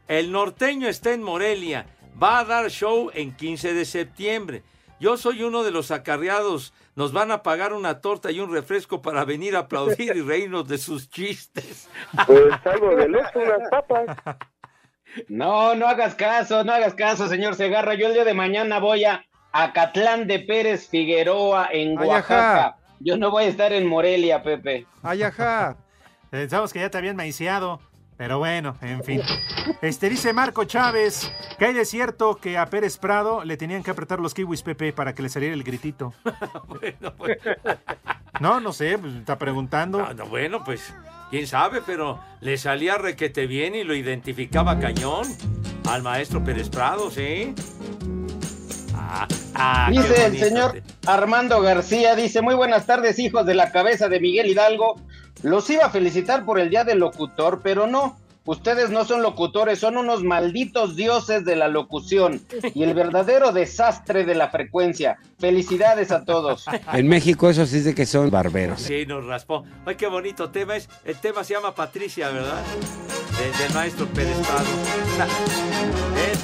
el 0.07 0.31
norteño 0.31 0.87
está 0.87 1.11
en 1.13 1.23
Morelia, 1.23 1.87
va 2.21 2.39
a 2.39 2.45
dar 2.45 2.69
show 2.69 3.09
en 3.13 3.35
15 3.35 3.73
de 3.73 3.85
septiembre. 3.85 4.63
Yo 4.99 5.17
soy 5.17 5.43
uno 5.43 5.63
de 5.63 5.71
los 5.71 5.91
acarreados. 5.91 6.73
Nos 6.95 7.13
van 7.13 7.31
a 7.31 7.43
pagar 7.43 7.73
una 7.73 8.01
torta 8.01 8.31
y 8.31 8.39
un 8.39 8.51
refresco 8.51 9.01
para 9.01 9.25
venir 9.25 9.55
a 9.55 9.59
aplaudir 9.59 10.15
y 10.15 10.21
reírnos 10.21 10.67
de 10.67 10.77
sus 10.77 11.09
chistes. 11.09 11.87
Pues 12.25 12.53
algo 12.65 12.95
de 12.95 13.07
luz, 13.07 13.27
unas 13.35 13.69
papas. 13.69 14.17
No, 15.29 15.73
no 15.73 15.87
hagas 15.87 16.15
caso, 16.15 16.63
no 16.63 16.73
hagas 16.73 16.93
caso, 16.93 17.27
señor 17.27 17.55
Segarra. 17.55 17.95
Yo 17.95 18.07
el 18.07 18.13
día 18.13 18.25
de 18.25 18.33
mañana 18.33 18.79
voy 18.79 19.05
a 19.05 19.25
Acatlán 19.51 20.27
de 20.27 20.39
Pérez 20.39 20.89
Figueroa 20.89 21.69
en 21.71 21.97
Oaxaca. 21.97 22.77
Yo 22.99 23.17
no 23.17 23.31
voy 23.31 23.45
a 23.45 23.47
estar 23.47 23.73
en 23.73 23.87
Morelia, 23.87 24.43
Pepe. 24.43 24.85
Ay, 25.01 25.23
ajá. 25.23 25.77
Pensamos 26.29 26.73
que 26.73 26.79
ya 26.79 26.89
te 26.89 26.97
habían 26.97 27.15
maiciado. 27.15 27.79
Pero 28.17 28.39
bueno, 28.39 28.75
en 28.81 29.03
fin. 29.03 29.21
Este 29.81 30.09
dice 30.09 30.33
Marco 30.33 30.63
Chávez 30.65 31.31
que 31.59 31.65
hay 31.65 31.73
de 31.73 31.85
cierto 31.85 32.35
que 32.35 32.57
a 32.57 32.65
Pérez 32.65 32.97
Prado 32.97 33.43
le 33.43 33.57
tenían 33.57 33.83
que 33.83 33.91
apretar 33.91 34.19
los 34.19 34.33
kiwis 34.33 34.63
Pepe 34.63 34.91
para 34.91 35.13
que 35.13 35.21
le 35.21 35.29
saliera 35.29 35.53
el 35.53 35.63
gritito. 35.63 36.13
bueno, 36.67 37.13
pues, 37.15 37.37
No, 38.39 38.59
no 38.59 38.71
sé, 38.73 38.97
pues, 38.97 39.13
está 39.15 39.37
preguntando. 39.37 39.99
no, 39.99 40.13
no, 40.13 40.25
bueno, 40.27 40.63
pues, 40.63 40.93
quién 41.29 41.47
sabe, 41.47 41.81
pero 41.85 42.19
le 42.41 42.57
salía 42.57 42.97
requete 42.97 43.47
bien 43.47 43.75
y 43.75 43.83
lo 43.83 43.95
identificaba 43.95 44.79
cañón 44.79 45.25
al 45.87 46.03
maestro 46.03 46.43
Pérez 46.43 46.69
Prado, 46.69 47.09
¿sí? 47.09 47.53
Ah, 48.93 49.27
ah, 49.55 49.87
dice 49.89 50.25
el 50.25 50.37
señor 50.37 50.81
Armando 51.05 51.61
García, 51.61 52.15
dice, 52.15 52.41
muy 52.41 52.55
buenas 52.55 52.85
tardes, 52.85 53.17
hijos 53.19 53.45
de 53.45 53.55
la 53.55 53.71
cabeza 53.71 54.09
de 54.09 54.19
Miguel 54.19 54.47
Hidalgo. 54.47 55.01
Los 55.43 55.69
iba 55.69 55.85
a 55.85 55.89
felicitar 55.89 56.45
por 56.45 56.59
el 56.59 56.69
Día 56.69 56.83
del 56.83 56.99
Locutor, 56.99 57.61
pero 57.63 57.87
no. 57.87 58.17
Ustedes 58.45 58.89
no 58.91 59.03
son 59.03 59.21
locutores, 59.21 59.77
son 59.79 59.97
unos 59.97 60.23
malditos 60.23 60.95
dioses 60.95 61.43
de 61.43 61.57
la 61.57 61.67
locución 61.67 62.41
y 62.73 62.83
el 62.83 62.93
verdadero 62.93 63.51
desastre 63.51 64.23
de 64.23 64.35
la 64.35 64.49
frecuencia. 64.49 65.17
Felicidades 65.37 66.11
a 66.11 66.23
todos. 66.23 66.63
En 66.93 67.09
México 67.09 67.49
eso 67.49 67.65
sí 67.65 67.79
es 67.79 67.83
de 67.83 67.93
que 67.93 68.05
son 68.05 68.31
barberos. 68.31 68.79
Sí, 68.81 69.05
nos 69.05 69.25
raspó. 69.25 69.65
Ay, 69.85 69.95
qué 69.95 70.07
bonito 70.07 70.49
tema 70.49 70.77
es. 70.77 70.87
El 71.03 71.17
tema 71.17 71.43
se 71.43 71.55
llama 71.55 71.75
Patricia, 71.75 72.29
¿verdad? 72.29 72.61
De- 73.37 73.63
del 73.65 73.73
maestro 73.73 74.05
Pérez 74.07 74.37
Prado. 74.37 75.27
Es 76.31 76.39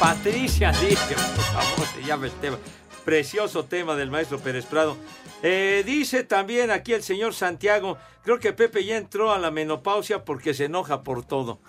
Patricia, 0.00 0.72
dice, 0.72 1.14
por 1.14 1.44
favor, 1.44 1.86
se 1.94 2.02
llama 2.02 2.26
el 2.26 2.32
tema. 2.32 2.58
Precioso 3.04 3.64
tema 3.66 3.94
del 3.94 4.10
maestro 4.10 4.38
Pérez 4.40 4.66
Prado. 4.66 4.96
Eh, 5.42 5.82
dice 5.86 6.22
también 6.24 6.70
aquí 6.70 6.92
el 6.92 7.02
señor 7.02 7.32
Santiago, 7.34 7.96
creo 8.22 8.38
que 8.38 8.52
Pepe 8.52 8.84
ya 8.84 8.96
entró 8.98 9.32
a 9.32 9.38
la 9.38 9.50
menopausia 9.50 10.24
porque 10.24 10.52
se 10.52 10.66
enoja 10.66 11.02
por 11.02 11.24
todo. 11.24 11.60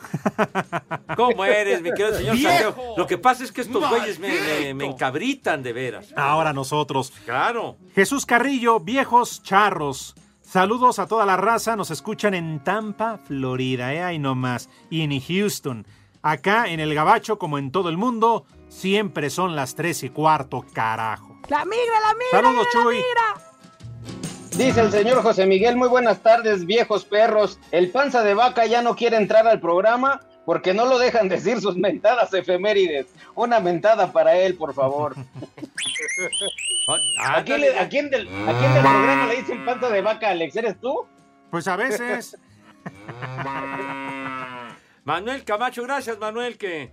¿Cómo 1.15 1.45
eres, 1.45 1.81
mi 1.81 1.89
querido 1.91 2.17
señor 2.17 2.35
¡Viejo! 2.35 2.49
Santiago? 2.51 2.93
Lo 2.97 3.07
que 3.07 3.17
pasa 3.17 3.43
es 3.45 3.51
que 3.51 3.61
estos 3.61 3.87
güeyes 3.89 4.19
me, 4.19 4.29
me- 4.29 4.73
me 4.73 4.85
encabritan 4.85 5.63
de 5.63 5.71
veras. 5.73 6.13
Ahora 6.17 6.51
nosotros. 6.53 7.13
Claro. 7.25 7.77
Jesús 7.95 8.25
Carrillo, 8.25 8.79
viejos 8.81 9.41
charros. 9.43 10.15
Saludos 10.41 10.99
a 10.99 11.07
toda 11.07 11.25
la 11.25 11.37
raza. 11.37 11.77
Nos 11.77 11.91
escuchan 11.91 12.33
en 12.33 12.61
Tampa, 12.61 13.19
Florida, 13.25 13.93
¿eh? 13.93 14.03
Ahí 14.03 14.19
nomás. 14.19 14.69
Y 14.89 15.01
en 15.01 15.17
Houston. 15.21 15.87
Acá 16.23 16.67
en 16.67 16.81
el 16.81 16.93
Gabacho, 16.93 17.39
como 17.39 17.57
en 17.57 17.71
todo 17.71 17.87
el 17.89 17.97
mundo, 17.97 18.45
siempre 18.67 19.29
son 19.29 19.55
las 19.55 19.75
tres 19.75 20.03
y 20.03 20.09
cuarto, 20.09 20.65
carajo. 20.73 21.37
La 21.47 21.63
migra, 21.65 21.99
la 22.01 22.13
migra. 22.13 22.29
Saludos, 22.31 22.67
viene 22.73 22.75
la 22.75 22.83
Chuy. 22.83 22.95
migra. 22.97 23.50
Dice 24.57 24.81
el 24.81 24.91
señor 24.91 25.21
José 25.23 25.45
Miguel, 25.45 25.75
muy 25.77 25.87
buenas 25.87 26.19
tardes, 26.19 26.65
viejos 26.65 27.05
perros. 27.05 27.57
El 27.71 27.89
panza 27.89 28.21
de 28.21 28.33
vaca 28.33 28.65
ya 28.65 28.81
no 28.81 28.95
quiere 28.95 29.15
entrar 29.17 29.47
al 29.47 29.59
programa 29.61 30.21
porque 30.45 30.73
no 30.73 30.85
lo 30.85 30.99
dejan 30.99 31.29
decir 31.29 31.61
sus 31.61 31.77
mentadas 31.77 32.33
efemérides. 32.33 33.07
Una 33.35 33.59
mentada 33.59 34.11
para 34.11 34.35
él, 34.35 34.55
por 34.55 34.73
favor. 34.73 35.15
¿A 37.19 37.43
quién, 37.43 37.61
le- 37.61 37.79
a 37.79 37.87
quién 37.87 38.09
del, 38.09 38.27
a 38.27 38.59
quién 38.59 38.73
del 38.73 38.81
programa 38.83 39.27
le 39.27 39.35
dicen 39.37 39.63
panza 39.65 39.89
de 39.89 40.01
vaca, 40.01 40.29
Alex? 40.31 40.55
¿Eres 40.55 40.79
tú? 40.79 41.05
Pues 41.49 41.67
a 41.67 41.75
veces. 41.77 42.37
Manuel 45.03 45.43
Camacho, 45.43 45.83
gracias 45.83 46.19
Manuel 46.19 46.57
que 46.57 46.91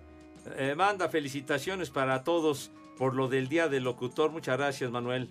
eh, 0.57 0.75
manda 0.77 1.09
felicitaciones 1.09 1.91
para 1.91 2.25
todos 2.25 2.71
por 2.97 3.15
lo 3.15 3.29
del 3.29 3.49
día 3.49 3.69
del 3.69 3.85
locutor. 3.85 4.31
Muchas 4.31 4.57
gracias, 4.59 4.91
Manuel. 4.91 5.31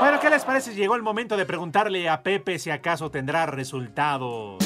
Bueno, 0.00 0.20
¿qué 0.20 0.30
les 0.30 0.44
parece? 0.44 0.74
Llegó 0.74 0.94
el 0.94 1.02
momento 1.02 1.36
de 1.36 1.44
preguntarle 1.44 2.08
a 2.08 2.22
Pepe 2.22 2.58
si 2.58 2.70
acaso 2.70 3.10
tendrá 3.10 3.46
resultados. 3.46 4.58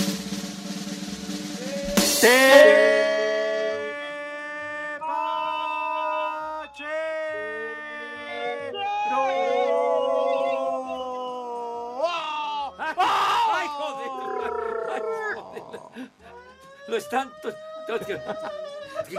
Lo 16.89 16.97
están... 16.97 17.31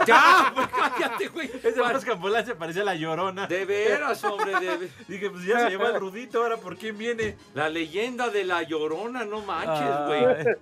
¡Ya! 0.06 0.52
pues 0.54 0.68
cállate, 0.68 1.28
güey! 1.28 1.50
Ese 1.62 1.80
Vasco 1.80 2.12
Ambulancia 2.12 2.56
parecía 2.56 2.84
la 2.84 2.94
llorona. 2.94 3.46
De 3.46 3.64
veras, 3.64 4.22
hombre, 4.24 4.52
de 4.60 4.90
Dije, 5.08 5.30
pues 5.30 5.44
ya 5.44 5.60
se 5.60 5.70
llevó 5.70 5.86
el 5.88 6.00
rudito, 6.00 6.42
ahora 6.42 6.56
por 6.56 6.76
quién 6.76 6.96
viene. 6.98 7.36
La 7.54 7.68
leyenda 7.68 8.28
de 8.28 8.44
la 8.44 8.62
llorona, 8.62 9.24
no 9.24 9.40
manches, 9.42 10.06
güey. 10.06 10.56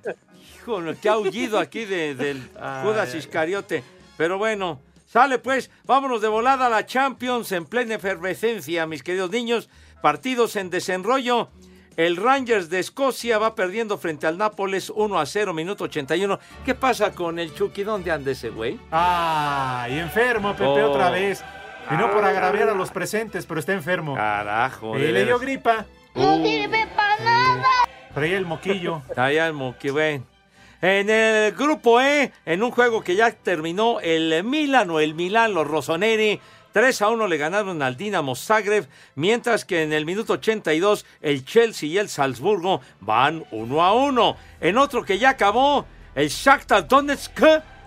Híjole, 0.56 0.96
qué 1.00 1.08
aullido 1.08 1.58
aquí 1.58 1.84
de- 1.84 2.14
del 2.14 2.42
Judas. 2.82 3.14
Iscariote. 3.14 3.82
Pero 4.16 4.38
bueno, 4.38 4.80
sale 5.06 5.38
pues, 5.38 5.70
vámonos 5.84 6.20
de 6.20 6.28
volada 6.28 6.66
a 6.66 6.70
la 6.70 6.86
Champions 6.86 7.50
en 7.52 7.66
plena 7.66 7.94
efervescencia, 7.96 8.86
mis 8.86 9.02
queridos 9.02 9.30
niños. 9.30 9.68
Partidos 10.00 10.56
en 10.56 10.68
desenrollo. 10.70 11.48
El 11.96 12.16
Rangers 12.16 12.70
de 12.70 12.78
Escocia 12.80 13.38
va 13.38 13.54
perdiendo 13.54 13.98
frente 13.98 14.26
al 14.26 14.38
Nápoles 14.38 14.90
1 14.90 15.18
a 15.18 15.26
0, 15.26 15.52
minuto 15.54 15.84
81. 15.84 16.38
¿Qué 16.64 16.74
pasa 16.74 17.12
con 17.12 17.38
el 17.38 17.54
Chucky? 17.54 17.82
¿Dónde 17.84 18.10
anda 18.10 18.30
ese 18.30 18.50
güey? 18.50 18.78
Ay, 18.90 19.98
enfermo, 19.98 20.52
Pepe, 20.52 20.64
Oh. 20.64 20.90
otra 20.90 21.10
vez. 21.10 21.44
Y 21.90 21.94
no 21.94 22.10
por 22.12 22.24
agraviar 22.24 22.68
a 22.70 22.74
los 22.74 22.90
presentes, 22.90 23.44
pero 23.44 23.60
está 23.60 23.72
enfermo. 23.72 24.14
Carajo, 24.14 24.96
Y 24.98 25.12
le 25.12 25.24
dio 25.24 25.38
gripa. 25.38 25.84
No 26.14 26.36
sirve 26.42 26.86
para 26.96 27.18
nada. 27.22 27.68
Traía 28.14 28.38
el 28.38 28.46
moquillo. 28.46 29.02
Allá 29.16 29.46
el 29.46 29.52
Moqui, 29.54 29.88
güey. 29.88 30.22
En 30.80 31.10
el 31.10 31.52
grupo 31.52 32.00
E, 32.00 32.32
en 32.44 32.62
un 32.62 32.70
juego 32.72 33.02
que 33.02 33.14
ya 33.14 33.30
terminó, 33.30 34.00
el 34.00 34.42
Milan 34.44 34.90
o 34.90 35.00
el 35.00 35.14
Milan, 35.14 35.54
los 35.54 35.66
Rossoneri, 35.66 36.40
3 36.72 37.02
a 37.02 37.08
1 37.10 37.26
le 37.26 37.36
ganaron 37.36 37.82
al 37.82 37.96
Dinamo 37.96 38.34
Zagreb, 38.34 38.88
mientras 39.14 39.64
que 39.64 39.82
en 39.82 39.92
el 39.92 40.06
minuto 40.06 40.34
82 40.34 41.04
el 41.20 41.44
Chelsea 41.44 41.88
y 41.88 41.98
el 41.98 42.08
Salzburgo 42.08 42.80
van 43.00 43.44
1 43.50 43.82
a 43.82 43.92
1. 43.92 44.36
En 44.60 44.78
otro 44.78 45.04
que 45.04 45.18
ya 45.18 45.30
acabó, 45.30 45.86
el 46.14 46.28
Shakhtar 46.28 46.88
Donetsk 46.88 47.40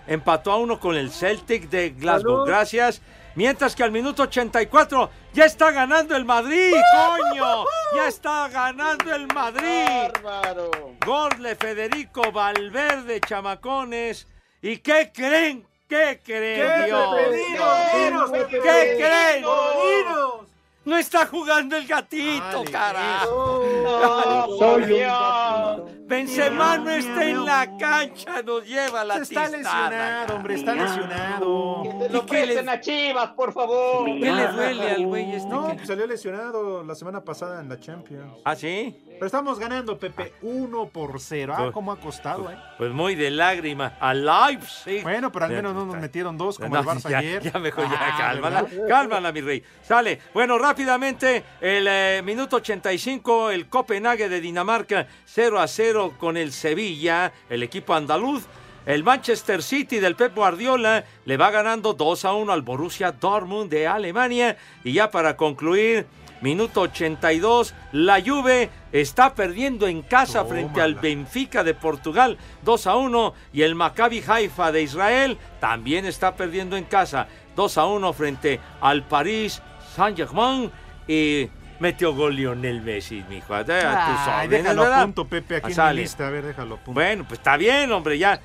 empató 0.06 0.52
a 0.52 0.56
1 0.56 0.80
con 0.80 0.96
el 0.96 1.10
Celtic 1.10 1.68
de 1.68 1.90
Glasgow. 1.90 2.36
Salud. 2.36 2.46
Gracias. 2.46 3.02
Mientras 3.34 3.76
que 3.76 3.82
al 3.82 3.92
minuto 3.92 4.22
84 4.22 5.10
ya 5.34 5.44
está 5.44 5.70
ganando 5.70 6.16
el 6.16 6.24
Madrid, 6.24 6.72
coño. 6.94 7.66
Ya 7.94 8.08
está 8.08 8.48
ganando 8.48 9.14
el 9.14 9.26
Madrid. 9.26 10.10
Bárbaro. 10.22 10.70
Gol 11.04 11.42
de 11.42 11.54
Federico 11.54 12.32
Valverde, 12.32 13.20
chamacones. 13.20 14.26
¿Y 14.62 14.78
qué 14.78 15.12
creen? 15.14 15.66
¿Qué 15.88 16.20
creen, 16.24 16.68
¿Qué, 16.80 16.86
Dios? 16.86 17.14
Pepe? 17.14 17.36
Dinos, 17.36 18.32
dinos, 18.32 18.48
¿Qué 18.50 18.94
creen? 18.96 19.44
Dinos. 19.44 20.46
No 20.84 20.96
está 20.96 21.26
jugando 21.26 21.76
el 21.76 21.86
gatito, 21.86 22.64
carajo. 22.70 23.62
No, 23.84 24.46
Soy 24.58 25.02
un. 25.02 25.95
Benzema 26.06 26.78
no 26.78 26.90
está 26.90 27.24
en 27.28 27.44
la 27.44 27.76
cancha, 27.76 28.40
nos 28.42 28.64
lleva 28.64 29.04
la 29.04 29.16
Está 29.16 29.26
tistada, 29.48 29.48
lesionado, 29.56 30.36
hombre, 30.36 30.54
está 30.54 30.74
lesionado. 30.74 31.82
Que 31.82 31.90
se 31.90 32.08
lo 32.10 32.18
¿Y 32.18 32.26
qué 32.26 32.36
le- 32.36 32.42
presten 32.46 32.68
a 32.68 32.80
Chivas, 32.80 33.28
por 33.30 33.52
favor. 33.52 34.04
¿Qué 34.06 34.32
le 34.32 34.48
duele 34.48 34.90
al 34.92 35.06
güey 35.06 35.32
este? 35.34 35.48
No, 35.48 35.66
que- 35.68 35.74
pues 35.74 35.88
salió 35.88 36.06
lesionado 36.06 36.84
la 36.84 36.94
semana 36.94 37.22
pasada 37.22 37.60
en 37.60 37.68
la 37.68 37.80
Champions. 37.80 38.32
¿Ah, 38.44 38.54
sí? 38.54 38.96
Pero 39.14 39.26
estamos 39.26 39.58
ganando, 39.58 39.98
Pepe, 39.98 40.34
1 40.42 40.86
por 40.90 41.18
0. 41.20 41.52
Ah, 41.56 41.58
Pues- 41.62 41.72
cómo 41.72 41.90
ha 41.90 41.98
costado, 41.98 42.50
¿eh? 42.52 42.56
Pues 42.78 42.92
muy 42.92 43.14
de 43.16 43.30
lágrima. 43.30 43.96
A 43.98 44.14
Leipzig. 44.14 45.02
Bueno, 45.02 45.32
pero 45.32 45.46
al 45.46 45.50
menos 45.52 45.74
no 45.74 45.80
nos 45.86 45.88
está. 45.94 46.00
metieron 46.00 46.38
dos 46.38 46.58
como 46.58 46.72
No, 46.74 46.80
el 46.82 46.86
Barça 46.86 47.08
ya, 47.10 47.18
ayer. 47.18 47.42
Ya 47.42 47.58
mejor, 47.58 47.84
ya, 47.90 47.96
Ah, 47.98 48.14
cálmala, 48.16 48.62
¿verdad? 48.62 48.88
cálmala, 48.88 49.32
mi 49.32 49.40
rey. 49.40 49.62
Sale. 49.82 50.20
Bueno, 50.32 50.56
rápidamente, 50.58 51.42
el 51.60 51.86
eh, 51.88 52.20
minuto 52.24 52.56
85, 52.56 53.50
el 53.50 53.68
Copenhague 53.68 54.28
de 54.28 54.40
Dinamarca, 54.40 55.06
0 55.24 55.58
a 55.58 55.66
0 55.66 55.95
con 56.18 56.36
el 56.36 56.52
Sevilla, 56.52 57.32
el 57.48 57.62
equipo 57.62 57.94
andaluz. 57.94 58.44
El 58.84 59.02
Manchester 59.02 59.62
City 59.62 59.98
del 59.98 60.14
Pep 60.14 60.34
Guardiola 60.34 61.04
le 61.24 61.36
va 61.36 61.50
ganando 61.50 61.94
2 61.94 62.24
a 62.24 62.34
1 62.34 62.52
al 62.52 62.62
Borussia 62.62 63.10
Dortmund 63.10 63.68
de 63.68 63.88
Alemania. 63.88 64.56
Y 64.84 64.92
ya 64.92 65.10
para 65.10 65.36
concluir, 65.36 66.06
minuto 66.40 66.82
82, 66.82 67.74
la 67.92 68.22
Juve 68.22 68.70
está 68.92 69.34
perdiendo 69.34 69.88
en 69.88 70.02
casa 70.02 70.44
frente 70.44 70.80
al 70.80 70.94
Benfica 70.94 71.64
de 71.64 71.74
Portugal 71.74 72.38
2 72.62 72.86
a 72.86 72.96
1 72.96 73.34
y 73.52 73.62
el 73.62 73.74
Maccabi 73.74 74.22
Haifa 74.26 74.70
de 74.70 74.82
Israel 74.82 75.38
también 75.60 76.06
está 76.06 76.36
perdiendo 76.36 76.76
en 76.76 76.84
casa 76.84 77.26
2 77.56 77.78
a 77.78 77.86
1 77.86 78.12
frente 78.12 78.60
al 78.80 79.02
París 79.02 79.60
Saint-Germain 79.96 80.70
y 81.08 81.48
metió 81.80 82.14
gol 82.14 82.34
Lionel 82.36 82.80
Messi, 82.82 83.24
mijo. 83.28 83.54
A 83.54 83.64
tus 83.64 84.50
déjalo 84.50 84.84
a 84.84 85.02
punto, 85.02 85.26
Pepe, 85.26 85.56
aquí 85.56 85.72
en 85.72 85.86
mi 85.88 85.94
lista. 85.94 86.26
A 86.26 86.30
ver, 86.30 86.44
déjalo 86.46 86.74
a 86.74 86.78
punto. 86.78 86.92
Bueno, 87.00 87.24
pues 87.26 87.38
está 87.40 87.56
bien, 87.56 87.90
hombre, 87.92 88.18
ya. 88.18 88.40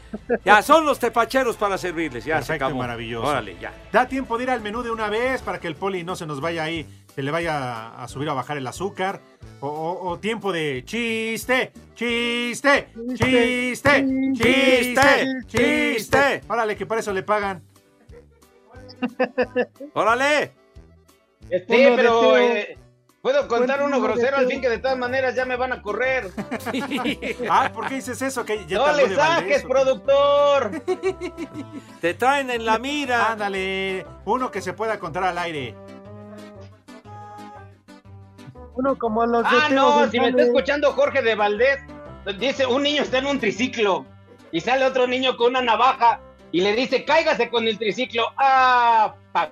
Ya 0.46 0.62
son 0.62 0.86
los 0.86 1.00
tepacheros 1.00 1.58
para 1.58 1.78
servirles, 1.78 2.26
ya 2.26 2.36
se 2.42 2.48
Perfecto 2.48 2.66
acabó. 2.66 2.80
maravilloso. 2.80 3.28
Órale, 3.28 3.56
ya. 3.60 3.74
Da 3.92 4.08
tiempo 4.08 4.38
de 4.38 4.44
ir 4.46 4.50
al 4.50 4.62
menú 4.62 4.84
de 4.84 4.92
una 4.92 5.10
vez 5.10 5.42
para 5.42 5.60
que 5.60 5.68
el 5.68 5.76
poli 5.76 6.04
no 6.04 6.16
se 6.16 6.26
nos 6.26 6.42
vaya 6.42 6.64
ahí, 6.64 6.86
se 7.14 7.22
le 7.24 7.32
vaya 7.32 7.90
a 8.02 8.08
subir 8.08 8.28
o 8.30 8.32
a 8.32 8.36
bajar 8.36 8.58
el 8.58 8.68
azúcar. 8.68 9.22
O, 9.60 9.68
o- 9.68 10.10
o 10.10 10.20
tiempo 10.20 10.52
de 10.52 10.82
chiste, 10.86 11.72
chiste, 11.94 12.88
chiste, 13.16 14.06
chiste, 14.34 15.28
chiste. 15.48 16.42
Órale, 16.48 16.76
que 16.76 16.86
para 16.88 17.02
eso 17.02 17.14
le 17.14 17.22
pagan. 17.24 17.62
¡Órale! 19.94 20.52
Sí, 21.50 21.66
pero 21.96 22.38
eh, 22.38 22.78
puedo 23.22 23.48
contar 23.48 23.84
uno 23.84 24.02
grosero 24.02 24.38
al 24.38 24.48
fin 24.48 24.62
que 24.62 24.70
de 24.70 24.80
todas 24.80 24.98
maneras 24.98 25.36
ya 25.36 25.46
me 25.46 25.56
van 25.56 25.74
a 25.74 25.82
correr. 25.82 26.32
Ah, 27.50 27.70
¿por 27.74 27.88
qué 27.88 27.96
dices 27.96 28.22
eso? 28.22 28.46
Que 28.46 28.66
ya 28.66 28.78
no 28.78 28.94
le 28.94 29.14
saques, 29.16 29.18
Valdés, 29.18 29.58
¿o 29.64 29.68
qué? 29.68 29.68
productor. 29.74 30.72
Te 32.02 32.14
traen 32.14 32.50
en 32.50 32.66
la 32.66 32.78
mira. 32.80 33.32
Ándale, 33.32 34.06
uno 34.26 34.50
que 34.52 34.62
se 34.62 34.74
pueda 34.74 35.00
contar 35.00 35.24
al 35.24 35.38
aire. 35.38 35.76
Uno 38.76 38.98
como 38.98 39.26
los 39.26 39.44
de 39.44 39.50
Ah, 39.52 39.70
no, 39.70 40.10
si 40.10 40.20
me 40.20 40.30
está 40.30 40.44
escuchando 40.44 40.94
Jorge 40.94 41.22
de 41.22 41.36
Valdés, 41.36 41.80
dice, 42.40 42.66
un 42.66 42.84
niño 42.84 43.04
está 43.04 43.18
en 43.18 43.26
un 43.28 43.40
triciclo 43.40 44.06
y 44.52 44.62
sale 44.62 44.86
otro 44.86 45.08
niño 45.08 45.36
con 45.38 45.50
una 45.52 45.62
navaja 45.62 46.22
y 46.52 46.62
le 46.62 46.74
dice, 46.74 47.04
cáigase 47.04 47.50
con 47.50 47.68
el 47.68 47.78
triciclo. 47.78 48.24
Ah, 48.38 49.14
pa- 49.34 49.52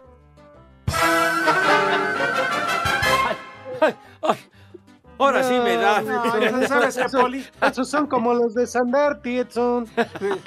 Ahora 5.18 5.44
sí 5.44 5.54
me 5.54 5.76
da. 5.76 6.02
No, 6.02 6.68
¿Sabes 6.68 6.96
qué, 6.98 7.06
Poli? 7.18 7.46
Esos 7.62 7.90
son 7.90 8.08
como 8.08 8.34
los 8.34 8.54
de 8.54 8.66
Sandarti, 8.66 9.40
Edson. 9.40 9.86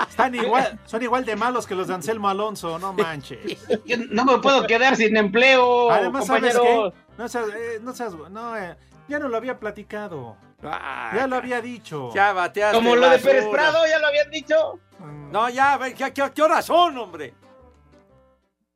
Están 0.08 0.34
igual, 0.34 0.78
son 0.86 1.02
igual 1.02 1.24
de 1.26 1.36
malos 1.36 1.66
que 1.66 1.74
los 1.74 1.88
de 1.88 1.94
Anselmo 1.94 2.28
Alonso, 2.30 2.78
no 2.78 2.92
manches. 2.94 3.38
yo 3.84 3.96
no 4.10 4.24
me 4.24 4.38
puedo 4.38 4.66
quedar 4.66 4.96
sin 4.96 5.14
empleo, 5.16 5.90
Además, 5.90 6.26
¿sabes 6.26 6.56
compañero. 6.56 6.92
qué? 6.92 6.98
No 7.18 7.28
seas, 7.28 7.48
eh, 7.54 7.78
no 7.82 7.92
seas, 7.92 8.14
no, 8.30 8.56
eh, 8.56 8.74
ya 9.08 9.18
no 9.18 9.28
lo 9.28 9.36
había 9.36 9.58
platicado. 9.60 10.36
Ah, 10.64 11.12
Ya 11.16 11.26
lo 11.26 11.36
había 11.36 11.60
dicho. 11.60 12.10
Ya 12.14 12.32
bateaste. 12.32 12.76
Como 12.78 12.96
lo 12.96 13.10
de 13.10 13.18
Pérez. 13.18 13.46
Prado, 13.48 13.86
ya 13.86 13.98
lo 13.98 14.06
habían 14.06 14.30
dicho. 14.30 14.78
No, 15.30 15.50
ya, 15.50 15.78
¿qué, 15.96 16.12
qué, 16.14 16.30
qué 16.34 16.42
horas 16.42 16.64
son, 16.64 16.96
hombre? 16.96 17.34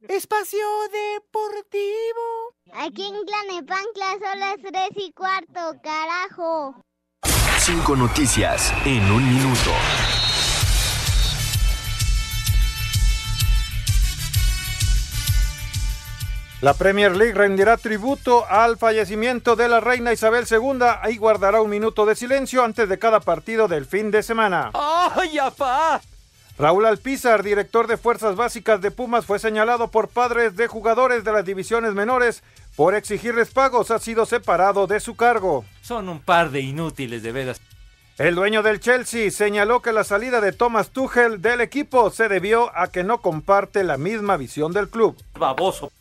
Espacio 0.08 0.66
Deportivo. 0.92 2.35
Aquí 2.78 3.06
en 3.06 3.24
Tlanepancla 3.24 4.18
son 4.20 4.38
las 4.38 4.56
tres 4.56 4.90
y 4.96 5.10
cuarto, 5.12 5.80
carajo. 5.82 6.82
Cinco 7.58 7.96
noticias 7.96 8.70
en 8.84 9.10
un 9.10 9.26
minuto. 9.26 9.70
La 16.60 16.74
Premier 16.74 17.16
League 17.16 17.32
rendirá 17.32 17.78
tributo 17.78 18.44
al 18.46 18.76
fallecimiento 18.76 19.56
de 19.56 19.68
la 19.68 19.80
reina 19.80 20.12
Isabel 20.12 20.44
II 20.50 21.10
y 21.10 21.16
guardará 21.16 21.62
un 21.62 21.70
minuto 21.70 22.04
de 22.04 22.14
silencio 22.14 22.62
antes 22.62 22.90
de 22.90 22.98
cada 22.98 23.20
partido 23.20 23.68
del 23.68 23.86
fin 23.86 24.10
de 24.10 24.22
semana. 24.22 24.70
¡Ay, 24.74 25.38
apá! 25.38 26.02
Raúl 26.58 26.86
Alpizar, 26.86 27.42
director 27.42 27.86
de 27.86 27.98
Fuerzas 27.98 28.34
Básicas 28.34 28.80
de 28.80 28.90
Pumas, 28.90 29.26
fue 29.26 29.38
señalado 29.38 29.90
por 29.90 30.08
padres 30.08 30.56
de 30.56 30.68
jugadores 30.68 31.22
de 31.22 31.32
las 31.32 31.44
divisiones 31.44 31.92
menores 31.92 32.42
por 32.76 32.94
exigirles 32.94 33.50
pagos. 33.50 33.90
Ha 33.90 33.98
sido 33.98 34.26
separado 34.26 34.86
de 34.86 35.00
su 35.00 35.16
cargo. 35.16 35.64
Son 35.82 36.08
un 36.08 36.20
par 36.20 36.50
de 36.50 36.60
inútiles, 36.60 37.22
de 37.22 37.32
veras. 37.32 37.60
El 38.18 38.34
dueño 38.34 38.62
del 38.62 38.80
Chelsea 38.80 39.30
señaló 39.30 39.82
que 39.82 39.92
la 39.92 40.04
salida 40.04 40.40
de 40.40 40.52
Thomas 40.52 40.90
Tuchel 40.90 41.42
del 41.42 41.60
equipo 41.60 42.10
se 42.10 42.28
debió 42.28 42.70
a 42.74 42.88
que 42.88 43.04
no 43.04 43.20
comparte 43.20 43.84
la 43.84 43.98
misma 43.98 44.36
visión 44.38 44.72
del 44.72 44.88
club. 44.88 45.16
Baboso. 45.38 45.92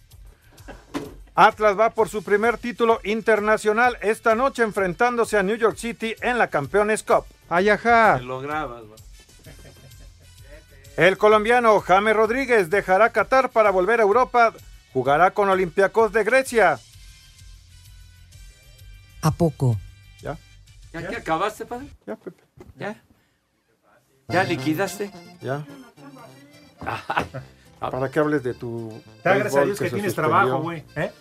Atlas 1.35 1.77
va 1.77 1.89
por 1.89 2.07
su 2.07 2.23
primer 2.23 2.57
título 2.57 3.01
internacional 3.03 3.97
esta 4.01 4.35
noche 4.35 4.63
enfrentándose 4.63 5.37
a 5.37 5.43
New 5.43 5.57
York 5.57 5.75
City 5.75 6.15
en 6.21 6.37
la 6.37 6.47
Campeones 6.47 7.03
Cup. 7.03 7.25
Ayajá. 7.49 8.19
Te 8.19 8.23
lo 8.23 8.39
grabas. 8.39 8.83
El 10.95 11.17
colombiano 11.17 11.77
James 11.81 12.15
Rodríguez 12.15 12.69
dejará 12.69 13.09
Qatar 13.09 13.49
para 13.49 13.69
volver 13.69 13.99
a 13.99 14.03
Europa. 14.03 14.53
Jugará 14.95 15.31
con 15.31 15.49
Olympiacos 15.49 16.13
de 16.13 16.23
Grecia. 16.23 16.79
¿A 19.21 19.29
poco? 19.31 19.75
¿Ya? 20.21 20.37
¿Ya, 20.93 21.05
que 21.09 21.17
acabaste, 21.17 21.65
padre? 21.65 21.87
Ya, 22.07 22.15
Pepe. 22.15 22.41
¿Ya? 22.79 22.95
¿Ya 24.29 24.43
liquidaste? 24.45 25.11
Ya. 25.41 25.65
Para 27.81 28.09
que 28.09 28.19
hables 28.19 28.41
de 28.43 28.53
tu. 28.53 29.01
Da 29.21 29.33
gracias 29.35 29.55
a 29.57 29.59
béisbol 29.59 29.65
Dios 29.65 29.79
que 29.79 29.89
tienes 29.89 30.13
suspendió. 30.13 30.37
trabajo, 30.39 30.61
güey. 30.61 30.85
¿Eh? 30.95 31.11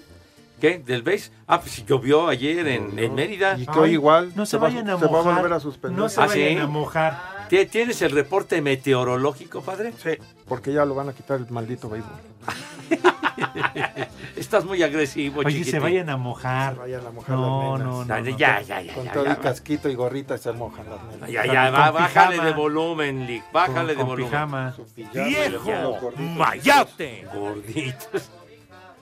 ¿Qué? 0.60 0.78
¿Del 0.78 1.02
base? 1.02 1.32
Ah, 1.48 1.60
pues 1.60 1.72
si 1.72 1.84
llovió 1.84 2.28
ayer 2.28 2.64
en, 2.68 2.96
en 2.96 3.12
Mérida. 3.16 3.58
Y 3.58 3.66
que 3.66 3.76
hoy 3.76 3.90
igual 3.94 4.32
No 4.36 4.46
se 4.46 4.52
se 4.52 4.56
va- 4.58 4.68
vayan 4.68 4.88
a 4.88 4.98
se 5.00 5.04
va 5.06 5.08
a 5.08 5.22
mojar. 5.22 5.34
volver 5.34 5.52
a 5.52 5.58
suspender. 5.58 5.98
No 5.98 6.08
se 6.08 6.20
¿Ah, 6.20 6.26
vayan 6.26 6.48
sí? 6.48 6.58
a 6.58 6.66
mojar. 6.68 7.48
¿Tie- 7.50 7.68
¿Tienes 7.68 8.00
el 8.02 8.12
reporte 8.12 8.62
meteorológico, 8.62 9.62
padre? 9.62 9.92
Sí, 10.00 10.10
porque 10.46 10.72
ya 10.72 10.84
lo 10.84 10.94
van 10.94 11.08
a 11.08 11.12
quitar 11.12 11.40
el 11.40 11.50
maldito 11.50 11.88
béisbol. 11.90 12.12
Estás 14.36 14.64
muy 14.64 14.82
agresivo, 14.82 15.40
Oye, 15.40 15.50
chiquitín. 15.50 15.70
se 15.72 15.78
vayan 15.78 16.10
a 16.10 16.16
mojar. 16.16 16.74
Se 16.74 16.80
vayan 16.80 17.06
a 17.06 17.10
mojar 17.10 17.30
No, 17.36 17.76
las 17.78 17.86
no, 17.86 18.04
nenas. 18.04 18.06
no. 18.06 18.06
Ya, 18.06 18.20
no. 18.20 18.36
ya, 18.36 18.60
ya, 18.62 18.80
ya, 18.82 18.94
Con 18.94 19.04
ya, 19.04 19.12
todo 19.12 19.24
ya, 19.26 19.32
y 19.32 19.36
casquito 19.36 19.88
y 19.88 19.94
gorrita 19.94 20.36
se 20.38 20.52
mojan 20.52 20.86
las 20.90 21.02
nenas. 21.04 21.30
Ya, 21.30 21.46
ya, 21.46 21.70
va, 21.70 21.90
bájale 21.92 22.32
pijama. 22.32 22.48
de 22.48 22.54
volumen, 22.54 23.26
Lick. 23.26 23.52
Bájale 23.52 23.88
de 23.92 23.94
Con 23.96 24.06
volumen. 24.06 24.30
pijama. 24.30 24.72
Su 24.74 24.84
pijama, 24.86 25.24
¡Viejo! 25.26 25.98
gorditos. 26.00 26.36
¡Mayate! 26.36 27.26
Gorditos. 27.34 28.30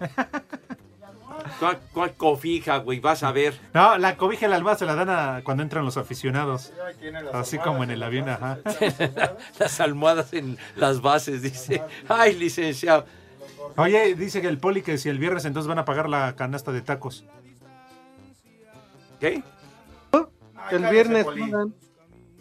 ¿Cuál, 1.59 1.79
cuál 1.93 2.13
cofija, 2.15 2.79
güey? 2.79 3.01
Vas 3.01 3.23
a 3.23 3.33
ver. 3.33 3.59
No, 3.73 3.97
la 3.99 4.17
cobija 4.17 4.47
y 4.47 4.49
la 4.49 4.57
almohada 4.57 4.79
se 4.79 4.85
la 4.87 4.95
dan 4.95 5.11
a- 5.11 5.41
cuando 5.45 5.63
entran 5.63 5.85
los 5.85 5.97
aficionados. 5.97 6.73
Así 7.33 7.59
como 7.59 7.83
en 7.85 7.91
el 7.91 8.03
avión, 8.03 8.29
ajá. 8.29 8.59
Las 9.59 9.81
almohadas 9.81 10.33
en 10.35 10.59
las 10.77 11.01
bases, 11.01 11.43
dice. 11.43 11.83
Ay, 12.09 12.35
licenciado. 12.35 13.07
Oye, 13.77 14.15
dice 14.15 14.41
que 14.41 14.49
el 14.49 14.59
poli 14.59 14.83
que 14.83 14.99
si 14.99 15.09
el 15.09 15.19
viernes 15.19 15.45
entonces 15.45 15.69
van 15.69 15.79
a 15.79 15.85
pagar 15.85 16.09
la 16.09 16.35
canasta 16.37 16.73
de 16.73 16.83
tacos. 16.83 17.25
¿Qué? 19.21 19.43
El 20.71 20.85
viernes. 20.89 21.27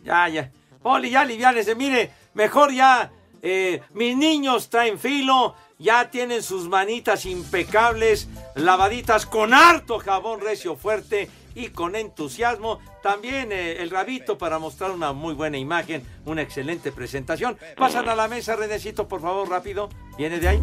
Ya, 0.04 0.28
ya. 0.30 0.52
Poli, 0.82 1.10
ya 1.10 1.22
aliviánese. 1.22 1.76
Mire, 1.76 2.12
mejor 2.34 2.72
ya. 2.74 3.12
eh, 3.42 3.82
mis 3.94 4.16
niños 4.16 4.70
traen 4.70 5.00
filo. 5.00 5.56
Ya 5.80 6.12
tienen 6.12 6.44
sus 6.44 6.70
manitas 6.70 7.26
impecables, 7.26 8.28
lavaditas 8.54 9.26
con 9.26 9.52
harto 9.52 9.98
jabón 9.98 10.40
recio 10.40 10.76
fuerte 10.76 11.28
y 11.56 11.70
con 11.70 11.96
entusiasmo. 11.96 12.80
También 13.02 13.52
eh, 13.52 13.82
el 13.82 13.90
rabito 13.90 14.38
para 14.38 14.60
mostrar 14.60 14.92
una 14.92 15.12
muy 15.12 15.34
buena 15.34 15.58
imagen, 15.58 16.04
una 16.26 16.44
excelente 16.44 16.92
presentación. 16.92 17.58
Pasan 17.78 18.08
a 18.10 18.16
la 18.16 18.28
mesa, 18.28 18.56
Renecito, 18.56 19.08
por 19.08 19.22
favor, 19.22 19.50
rápido. 19.50 19.90
¿Viene 20.20 20.40
de 20.40 20.50
ahí? 20.50 20.62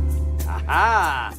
¡Ajá! 0.49 1.31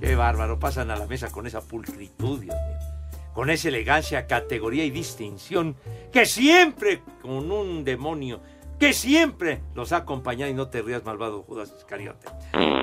¡Qué 0.00 0.14
bárbaro! 0.14 0.58
Pasan 0.58 0.90
a 0.90 0.96
la 0.96 1.06
mesa 1.06 1.30
con 1.30 1.46
esa 1.46 1.60
pulcritud, 1.60 2.40
Dios 2.40 2.56
mío 2.56 2.90
con 3.34 3.50
esa 3.50 3.68
elegancia, 3.68 4.26
categoría 4.26 4.84
y 4.84 4.90
distinción 4.90 5.76
que 6.12 6.26
siempre 6.26 7.02
con 7.22 7.50
un 7.50 7.84
demonio, 7.84 8.40
que 8.78 8.92
siempre 8.92 9.60
los 9.74 9.92
ha 9.92 9.98
acompañado 9.98 10.50
y 10.50 10.54
no 10.54 10.68
te 10.68 10.82
rías 10.82 11.04
malvado 11.04 11.42
Judas 11.42 11.72
Iscariote. 11.76 12.26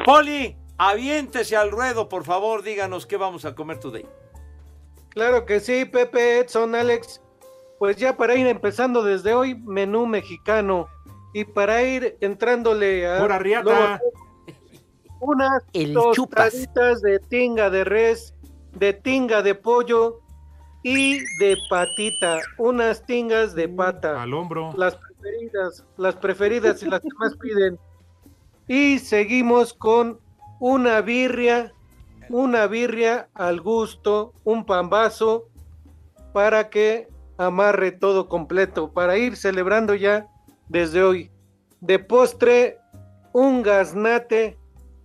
Poli, 0.06 0.56
aviéntese 0.78 1.56
al 1.56 1.72
ruedo, 1.72 2.08
por 2.08 2.24
favor, 2.24 2.64
díganos 2.64 3.06
qué 3.06 3.18
vamos 3.18 3.46
a 3.46 3.56
comer 3.56 3.80
today. 3.80 4.06
Claro 5.10 5.46
que 5.46 5.60
sí, 5.60 5.86
Pepe, 5.86 6.40
Edson, 6.40 6.76
Alex. 6.76 7.22
Pues 7.80 7.98
ya 7.98 8.18
para 8.18 8.36
ir 8.36 8.48
empezando 8.48 9.04
desde 9.04 9.34
hoy, 9.34 9.56
menú 9.56 10.06
mexicano. 10.06 10.88
Y 11.34 11.44
para 11.44 11.84
ir 11.84 12.18
entrándole 12.22 13.08
a... 13.08 13.20
Pura 13.20 13.38
riata. 13.38 13.64
luego, 13.64 14.27
unas 15.20 15.64
El 15.74 15.96
chupas. 16.14 16.54
de 17.02 17.20
tinga 17.30 17.70
de 17.70 17.84
res, 17.84 18.34
de 18.74 18.94
tinga 18.94 19.42
de 19.42 19.56
pollo 19.56 20.20
y 20.84 21.20
de 21.40 21.58
patita. 21.70 22.40
Unas 22.58 23.06
tingas 23.06 23.54
de 23.56 23.68
pata. 23.68 24.22
Al 24.22 24.34
hombro. 24.34 24.74
Las 24.78 24.96
preferidas, 24.96 25.86
las 25.98 26.16
preferidas 26.16 26.84
y 26.84 26.86
las 26.88 27.02
que 27.02 27.10
más 27.20 27.36
piden. 27.38 27.80
Y 28.68 29.00
seguimos 29.00 29.74
con 29.74 30.20
una 30.60 31.02
birria, 31.02 31.74
una 32.30 32.68
birria 32.68 33.30
al 33.34 33.62
gusto, 33.62 34.34
un 34.44 34.66
pambazo 34.66 35.50
para 36.34 36.70
que 36.70 37.08
amarre 37.38 37.92
todo 37.92 38.28
completo, 38.28 38.92
para 38.92 39.18
ir 39.18 39.36
celebrando 39.36 39.96
ya 39.96 40.28
desde 40.70 41.04
hoy. 41.04 41.32
De 41.82 42.00
postre, 42.00 42.80
un 43.34 43.62
gaznate. 43.62 44.58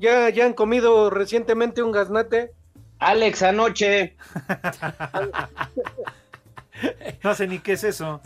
¿Ya, 0.03 0.29
ya 0.31 0.47
han 0.47 0.53
comido 0.55 1.11
recientemente 1.11 1.81
un 1.81 1.93
gaznate? 1.93 2.53
Alex, 2.99 3.43
anoche. 3.45 4.17
No 7.23 7.35
sé 7.35 7.47
ni 7.47 7.61
qué 7.61 7.75
es 7.75 7.85
eso. 7.85 8.21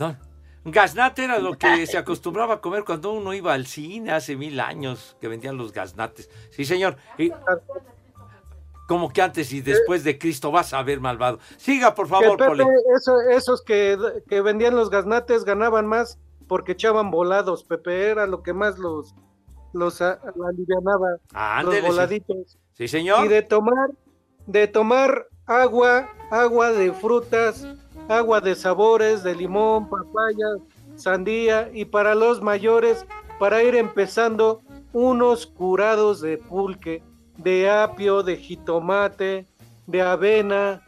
Gaznate 0.65 1.25
era 1.25 1.37
lo 1.37 1.55
que 1.57 1.85
se 1.85 1.97
acostumbraba 1.99 2.55
a 2.55 2.61
comer 2.61 2.83
cuando 2.85 3.11
uno 3.11 3.33
iba 3.35 3.53
al 3.53 3.67
cine 3.67 4.11
hace 4.11 4.35
mil 4.35 4.59
años, 4.59 5.15
que 5.21 5.27
vendían 5.27 5.57
los 5.57 5.71
gaznates. 5.71 6.27
Sí, 6.49 6.65
señor. 6.65 6.97
Y- 7.19 7.31
como 8.87 9.11
que 9.13 9.21
antes 9.21 9.51
y 9.53 9.61
después 9.61 10.03
de 10.03 10.17
Cristo 10.17 10.49
vas 10.49 10.73
a 10.73 10.81
ver 10.81 10.99
malvado. 11.01 11.37
Siga, 11.57 11.93
por 11.93 12.07
Que 12.07 12.09
favor, 12.09 12.37
Pepe, 12.37 12.49
Poli. 12.49 12.63
eso- 12.97 13.19
esos 13.29 13.61
que, 13.61 13.97
que 14.27 14.41
vendían 14.41 14.75
los 14.75 14.89
gaznates 14.89 15.43
ganaban 15.43 15.85
más 15.85 16.17
porque 16.47 16.71
echaban 16.71 17.11
volados, 17.11 17.63
Pepe, 17.63 18.09
era 18.09 18.25
lo 18.25 18.41
que 18.41 18.53
más 18.53 18.79
los, 18.79 19.13
los 19.73 20.01
alivianaba, 20.01 21.17
Ándele, 21.33 21.81
los 21.81 21.85
sí. 21.85 21.91
voladitos. 21.91 22.57
Sí, 22.73 22.87
señor. 22.87 23.25
Y 23.25 23.29
de 23.29 23.41
tomar, 23.41 23.89
de 24.45 24.67
tomar 24.67 25.27
agua, 25.45 26.09
agua 26.31 26.71
de 26.71 26.93
frutas, 26.93 27.67
agua 28.07 28.41
de 28.41 28.55
sabores, 28.55 29.23
de 29.23 29.35
limón, 29.35 29.89
papaya, 29.89 30.45
sandía, 30.95 31.69
y 31.73 31.85
para 31.85 32.15
los 32.15 32.41
mayores, 32.41 33.05
para 33.39 33.63
ir 33.63 33.75
empezando, 33.75 34.61
unos 34.93 35.45
curados 35.45 36.21
de 36.21 36.37
pulque, 36.37 37.03
de 37.37 37.69
apio, 37.69 38.23
de 38.23 38.37
jitomate, 38.37 39.45
de 39.85 40.01
avena, 40.01 40.81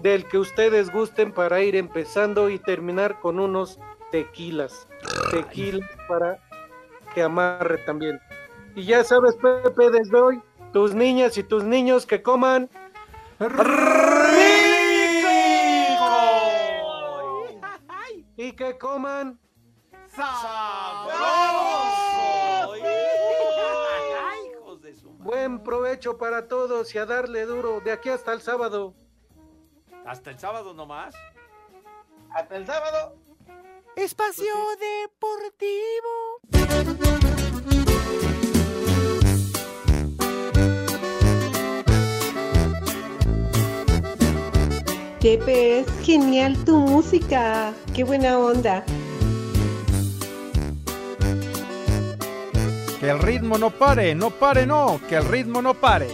del 0.00 0.26
que 0.26 0.38
ustedes 0.38 0.90
gusten 0.90 1.32
para 1.32 1.62
ir 1.62 1.76
empezando 1.76 2.50
y 2.50 2.58
terminar 2.58 3.20
con 3.20 3.38
unos 3.38 3.78
tequilas. 4.10 4.86
Tequilas 5.30 5.88
para 6.08 6.38
que 7.14 7.22
amarre 7.22 7.78
también. 7.78 8.20
Y 8.74 8.84
ya 8.84 9.04
sabes, 9.04 9.36
Pepe, 9.36 9.90
desde 9.90 10.20
hoy, 10.20 10.42
tus 10.72 10.94
niñas 10.94 11.36
y 11.38 11.42
tus 11.42 11.64
niños 11.64 12.06
que 12.06 12.22
coman 12.22 12.70
y 18.36 18.52
que 18.52 18.78
coman 18.78 19.38
buen 25.18 25.62
provecho 25.62 26.18
para 26.18 26.48
todos 26.48 26.94
y 26.94 26.98
a 26.98 27.06
darle 27.06 27.46
duro 27.46 27.80
de 27.80 27.92
aquí 27.92 28.08
hasta 28.08 28.32
el 28.32 28.40
sábado. 28.40 28.94
Hasta 30.04 30.30
el 30.30 30.38
sábado 30.38 30.74
nomás. 30.74 31.14
Hasta 32.30 32.56
el 32.56 32.66
sábado. 32.66 33.16
Espacio 33.96 34.54
Deportivo. 34.80 36.40
Pepe, 45.20 45.80
es 45.80 45.86
genial 46.02 46.56
tu 46.64 46.78
música. 46.78 47.74
Qué 47.94 48.02
buena 48.04 48.38
onda. 48.38 48.82
Que 52.98 53.10
el 53.10 53.18
ritmo 53.18 53.58
no 53.58 53.70
pare, 53.70 54.14
no 54.14 54.30
pare, 54.30 54.64
no, 54.64 55.00
que 55.06 55.16
el 55.16 55.24
ritmo 55.26 55.60
no 55.60 55.74
pare. 55.74 56.08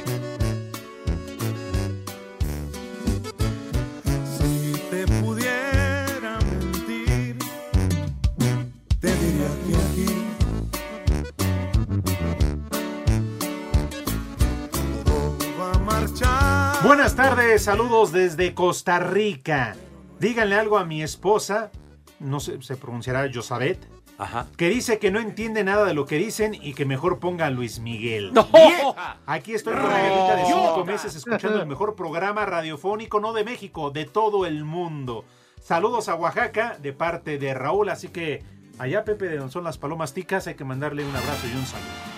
Buenas 16.85 17.17
tardes, 17.17 17.65
saludos 17.65 18.13
desde 18.13 18.55
Costa 18.55 18.99
Rica. 19.01 19.75
Díganle 20.21 20.55
algo 20.55 20.79
a 20.79 20.85
mi 20.85 21.03
esposa, 21.03 21.71
no 22.21 22.39
sé, 22.41 22.63
se 22.63 22.77
pronunciará 22.77 23.27
Yosabet, 23.27 23.79
Ajá. 24.17 24.47
que 24.57 24.69
dice 24.69 24.99
que 24.99 25.11
no 25.11 25.19
entiende 25.21 25.65
nada 25.65 25.85
de 25.85 25.95
lo 25.95 26.07
que 26.07 26.17
dicen 26.17 26.55
y 26.55 26.75
que 26.75 26.85
mejor 26.85 27.19
ponga 27.19 27.47
a 27.47 27.51
Luis 27.51 27.81
Miguel. 27.81 28.33
¡No! 28.33 28.47
Aquí 29.27 29.55
estoy 29.55 29.75
con 29.75 29.87
una 29.87 30.37
de 30.37 30.45
cinco 30.47 30.85
meses 30.85 31.15
escuchando 31.17 31.61
el 31.61 31.67
mejor 31.67 31.95
programa 31.97 32.47
radiofónico, 32.47 33.19
no 33.21 33.33
de 33.33 33.45
México, 33.45 33.91
de 33.91 34.05
todo 34.05 34.47
el 34.47 34.65
mundo. 34.65 35.25
Saludos 35.61 36.09
a 36.09 36.15
Oaxaca 36.15 36.79
de 36.81 36.93
parte 36.93 37.39
de 37.39 37.55
Raúl, 37.55 37.89
así 37.89 38.09
que 38.09 38.45
allá 38.79 39.05
Pepe 39.05 39.27
de 39.27 39.39
donde 39.39 39.53
son 39.53 39.65
las 39.65 39.79
palomas 39.79 40.15
ticas, 40.15 40.47
hay 40.47 40.55
que 40.55 40.65
mandarle 40.65 41.05
un 41.05 41.15
abrazo 41.15 41.47
y 41.53 41.57
un 41.57 41.67
saludo. 41.67 42.18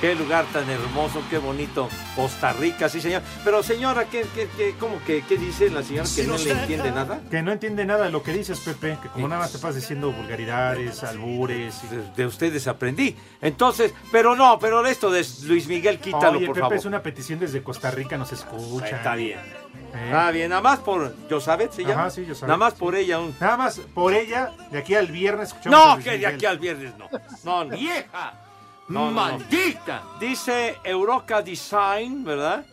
Qué 0.00 0.14
lugar 0.14 0.44
tan 0.52 0.70
hermoso, 0.70 1.20
qué 1.28 1.38
bonito. 1.38 1.88
Costa 2.14 2.52
Rica, 2.52 2.88
sí, 2.88 3.00
señor. 3.00 3.20
Pero, 3.42 3.64
señora, 3.64 4.04
¿qué, 4.04 4.24
qué, 4.32 4.48
qué, 4.56 4.76
cómo 4.78 5.00
que, 5.04 5.24
qué 5.28 5.36
dice 5.36 5.70
la 5.70 5.82
señora 5.82 6.08
que 6.14 6.22
no 6.22 6.38
le 6.38 6.50
entiende 6.52 6.92
nada? 6.92 7.20
Que 7.28 7.42
no 7.42 7.50
entiende 7.50 7.84
nada 7.84 8.04
de 8.04 8.12
lo 8.12 8.22
que 8.22 8.32
dices, 8.32 8.60
Pepe, 8.60 8.96
que 9.02 9.08
como 9.08 9.26
nada 9.26 9.40
más 9.40 9.50
te 9.50 9.58
pasas 9.58 9.74
diciendo 9.74 10.12
vulgaridades, 10.12 11.02
albures. 11.02 11.80
y- 11.82 11.96
De, 11.96 12.02
de 12.16 12.26
ustedes 12.26 12.68
aprendí. 12.68 13.16
Entonces, 13.42 13.92
pero 14.12 14.36
no, 14.36 14.60
pero 14.60 14.86
esto 14.86 15.10
de 15.10 15.26
Luis 15.46 15.66
Miguel, 15.66 15.98
quítalo, 15.98 16.38
Oye, 16.38 16.46
por 16.46 16.54
Pepe, 16.54 16.60
favor. 16.62 16.76
es 16.76 16.84
una 16.84 17.02
petición 17.02 17.40
desde 17.40 17.60
Costa 17.64 17.90
Rica, 17.90 18.16
nos 18.16 18.30
escucha. 18.32 18.86
Está 18.98 19.16
bien. 19.16 19.40
Eh. 19.40 20.02
Está 20.04 20.30
bien, 20.30 20.50
nada 20.50 20.62
más 20.62 20.78
por 20.78 21.12
Josabet 21.28 21.72
se 21.72 21.82
llama. 21.82 22.02
Ajá, 22.02 22.10
sí, 22.10 22.22
Josabet, 22.24 22.46
Nada 22.48 22.56
más 22.58 22.74
sí. 22.74 22.78
por 22.78 22.94
ella. 22.94 23.18
Un... 23.18 23.34
Nada 23.40 23.56
más 23.56 23.80
por 23.94 24.14
ella, 24.14 24.52
de 24.70 24.78
aquí 24.78 24.94
al 24.94 25.08
viernes 25.08 25.48
escuchamos 25.48 25.76
a 25.76 25.84
No, 25.88 25.94
Luis 25.94 26.04
que 26.04 26.10
de 26.12 26.16
Miguel. 26.18 26.34
aquí 26.36 26.46
al 26.46 26.58
viernes 26.60 26.92
no. 26.96 27.08
No, 27.42 27.64
no. 27.64 27.76
¡Vieja! 27.76 28.44
No, 28.88 29.00
no, 29.00 29.06
no. 29.06 29.12
¡Maldita! 29.12 30.02
Dice 30.18 30.78
Euroca 30.82 31.42
Design, 31.42 32.24
¿verdad? 32.24 32.64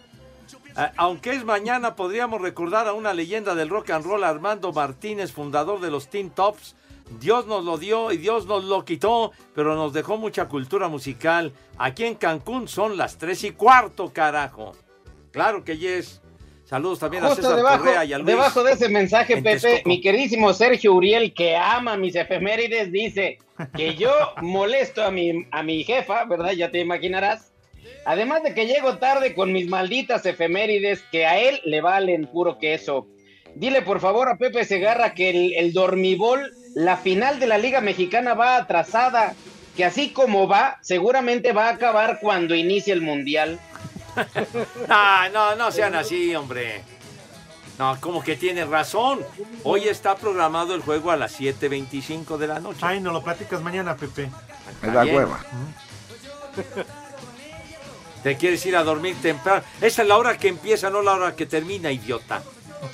Eh, 0.78 0.91
aunque 0.97 1.32
es 1.32 1.43
mañana, 1.43 1.95
podríamos 1.95 2.41
recordar 2.41 2.88
a 2.88 2.93
una 2.93 3.13
leyenda 3.13 3.55
del 3.55 3.70
rock 3.70 3.91
and 3.91 4.05
roll, 4.05 4.24
Armando 4.24 4.72
Martínez, 4.72 5.32
fundador 5.32 5.80
de 5.80 5.91
los 5.91 6.09
Teen 6.09 6.30
Tops. 6.30 6.76
Dios 7.20 7.45
nos 7.45 7.63
lo 7.63 7.78
dio 7.78 8.11
y 8.11 8.18
Dios 8.18 8.45
nos 8.45 8.63
lo 8.63 8.84
quitó, 8.84 9.32
pero 9.53 9.76
nos 9.76 9.93
dejó 9.93 10.18
mucha 10.18 10.47
cultura 10.47 10.88
musical. 10.88 11.53
Aquí 11.78 12.03
en 12.05 12.16
Cancún 12.16 12.68
son 12.68 12.97
las 12.97 13.18
tres 13.18 13.43
y 13.43 13.51
cuarto, 13.51 14.11
carajo. 14.11 14.74
Claro 15.32 15.63
que 15.63 15.78
yes. 15.78 16.22
Saludos 16.66 16.97
también 16.97 17.24
a 17.24 17.28
Justo 17.28 17.43
César 17.43 17.57
debajo, 17.57 17.78
Correa 17.78 18.05
y 18.05 18.13
a 18.13 18.18
Luis. 18.18 18.28
debajo 18.28 18.63
de 18.63 18.72
ese 18.74 18.89
mensaje, 18.89 19.34
en 19.34 19.43
Pepe, 19.43 19.84
mi 19.86 20.01
queridísimo 20.01 20.51
Sergio 20.51 20.93
Uriel, 20.93 21.34
que 21.34 21.55
ama 21.55 21.95
mis 21.95 22.16
efemérides, 22.16 22.91
dice 22.91 23.38
que 23.76 23.93
yo 23.95 24.11
molesto 24.41 25.03
a 25.03 25.11
mi, 25.11 25.45
a 25.51 25.61
mi 25.61 25.84
jefa, 25.84 26.26
¿verdad? 26.26 26.53
Ya 26.53 26.72
te 26.72 26.80
imaginarás. 26.80 27.51
Además 28.03 28.41
de 28.41 28.55
que 28.55 28.66
llego 28.66 28.97
tarde 28.97 29.36
con 29.36 29.53
mis 29.53 29.68
malditas 29.68 30.26
efemérides, 30.26 31.03
que 31.11 31.28
a 31.28 31.39
él 31.39 31.61
le 31.66 31.82
valen 31.82 32.26
puro 32.28 32.57
queso. 32.57 33.07
Dile 33.53 33.84
por 33.84 33.99
favor 33.99 34.28
a 34.28 34.38
Pepe 34.38 34.66
Segarra 34.66 35.13
que 35.13 35.30
el, 35.30 35.53
el 35.53 35.72
dormibol, 35.72 36.51
la 36.74 36.97
final 36.97 37.39
de 37.39 37.47
la 37.47 37.59
Liga 37.59 37.80
Mexicana 37.80 38.34
va 38.34 38.57
atrasada, 38.57 39.36
que 39.78 39.86
así 39.86 40.09
como 40.09 40.47
va, 40.47 40.80
seguramente 40.82 41.53
va 41.53 41.68
a 41.68 41.74
acabar 41.74 42.20
cuando 42.20 42.55
inicie 42.55 42.91
el 42.91 43.01
Mundial. 43.01 43.59
Ah, 44.89 45.30
no, 45.34 45.55
no 45.55 45.72
sean 45.72 45.95
así, 45.95 46.36
hombre. 46.36 46.84
No, 47.78 47.99
como 47.99 48.24
que 48.24 48.38
tiene 48.38 48.63
razón. 48.66 49.20
Hoy 49.63 49.88
está 49.88 50.16
programado 50.16 50.76
el 50.76 50.82
juego 50.82 51.11
a 51.11 51.18
las 51.18 51.39
7.25 51.39 52.38
de 52.38 52.47
la 52.47 52.59
noche. 52.59 52.80
Ay, 52.82 53.01
no 53.01 53.11
lo 53.11 53.22
platicas 53.24 53.61
mañana, 53.61 53.95
Pepe. 53.97 54.30
Me 54.82 54.91
da 54.91 55.05
hueva. 55.05 55.39
Te 58.24 58.38
quieres 58.38 58.66
ir 58.66 58.76
a 58.76 58.84
dormir 58.84 59.16
temprano. 59.22 59.63
Esa 59.82 60.01
es 60.01 60.07
la 60.07 60.18
hora 60.18 60.38
que 60.38 60.47
empieza, 60.47 60.89
no 60.89 61.01
la 61.01 61.13
hora 61.13 61.36
que 61.36 61.45
termina, 61.45 61.91
idiota. 61.91 62.41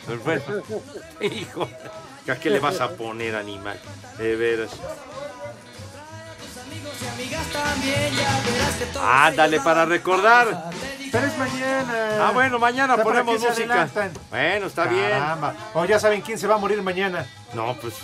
Hijo, 1.21 1.69
¿a 2.27 2.35
qué 2.35 2.49
le 2.49 2.59
vas 2.59 2.81
a 2.81 2.89
poner, 2.89 3.35
animal? 3.35 3.79
De 4.17 4.35
veras. 4.35 4.71
Ándale, 9.01 9.59
para 9.61 9.85
recordar. 9.85 10.71
Pero 11.11 11.27
es 11.27 11.37
mañana. 11.37 12.27
Ah, 12.27 12.31
bueno, 12.33 12.57
mañana 12.59 12.95
¿para 12.95 13.03
ponemos 13.03 13.41
se 13.41 13.49
música. 13.49 13.73
adelantan? 13.73 14.11
Bueno, 14.29 14.65
está 14.67 14.85
bien. 14.85 15.09
Caramba. 15.09 15.55
O 15.73 15.85
ya 15.85 15.99
saben 15.99 16.21
quién 16.21 16.37
se 16.37 16.47
va 16.47 16.55
a 16.55 16.57
morir 16.57 16.81
mañana. 16.81 17.25
No, 17.53 17.75
pues, 17.75 17.95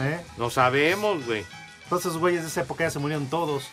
¿eh? 0.00 0.20
no 0.36 0.50
sabemos, 0.50 1.24
güey. 1.24 1.44
Todos 1.88 2.02
esos 2.06 2.18
güeyes 2.18 2.42
de 2.42 2.48
esa 2.48 2.60
época 2.60 2.84
ya 2.84 2.90
se 2.90 2.98
murieron 2.98 3.28
todos. 3.28 3.68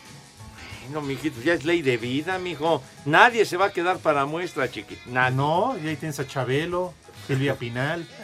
No, 0.90 1.02
mijito, 1.02 1.40
ya 1.42 1.52
es 1.52 1.64
ley 1.66 1.82
de 1.82 1.98
vida, 1.98 2.38
mijo. 2.38 2.82
Nadie 3.04 3.44
se 3.44 3.58
va 3.58 3.66
a 3.66 3.72
quedar 3.72 3.98
para 3.98 4.24
muestra, 4.24 4.70
chiquito. 4.70 5.02
Nadie. 5.06 5.36
No, 5.36 5.76
y 5.82 5.86
ahí 5.86 5.96
tienes 5.96 6.18
a 6.18 6.26
Chabelo, 6.26 6.94
Silvia 7.26 7.54
Pinal. 7.56 8.06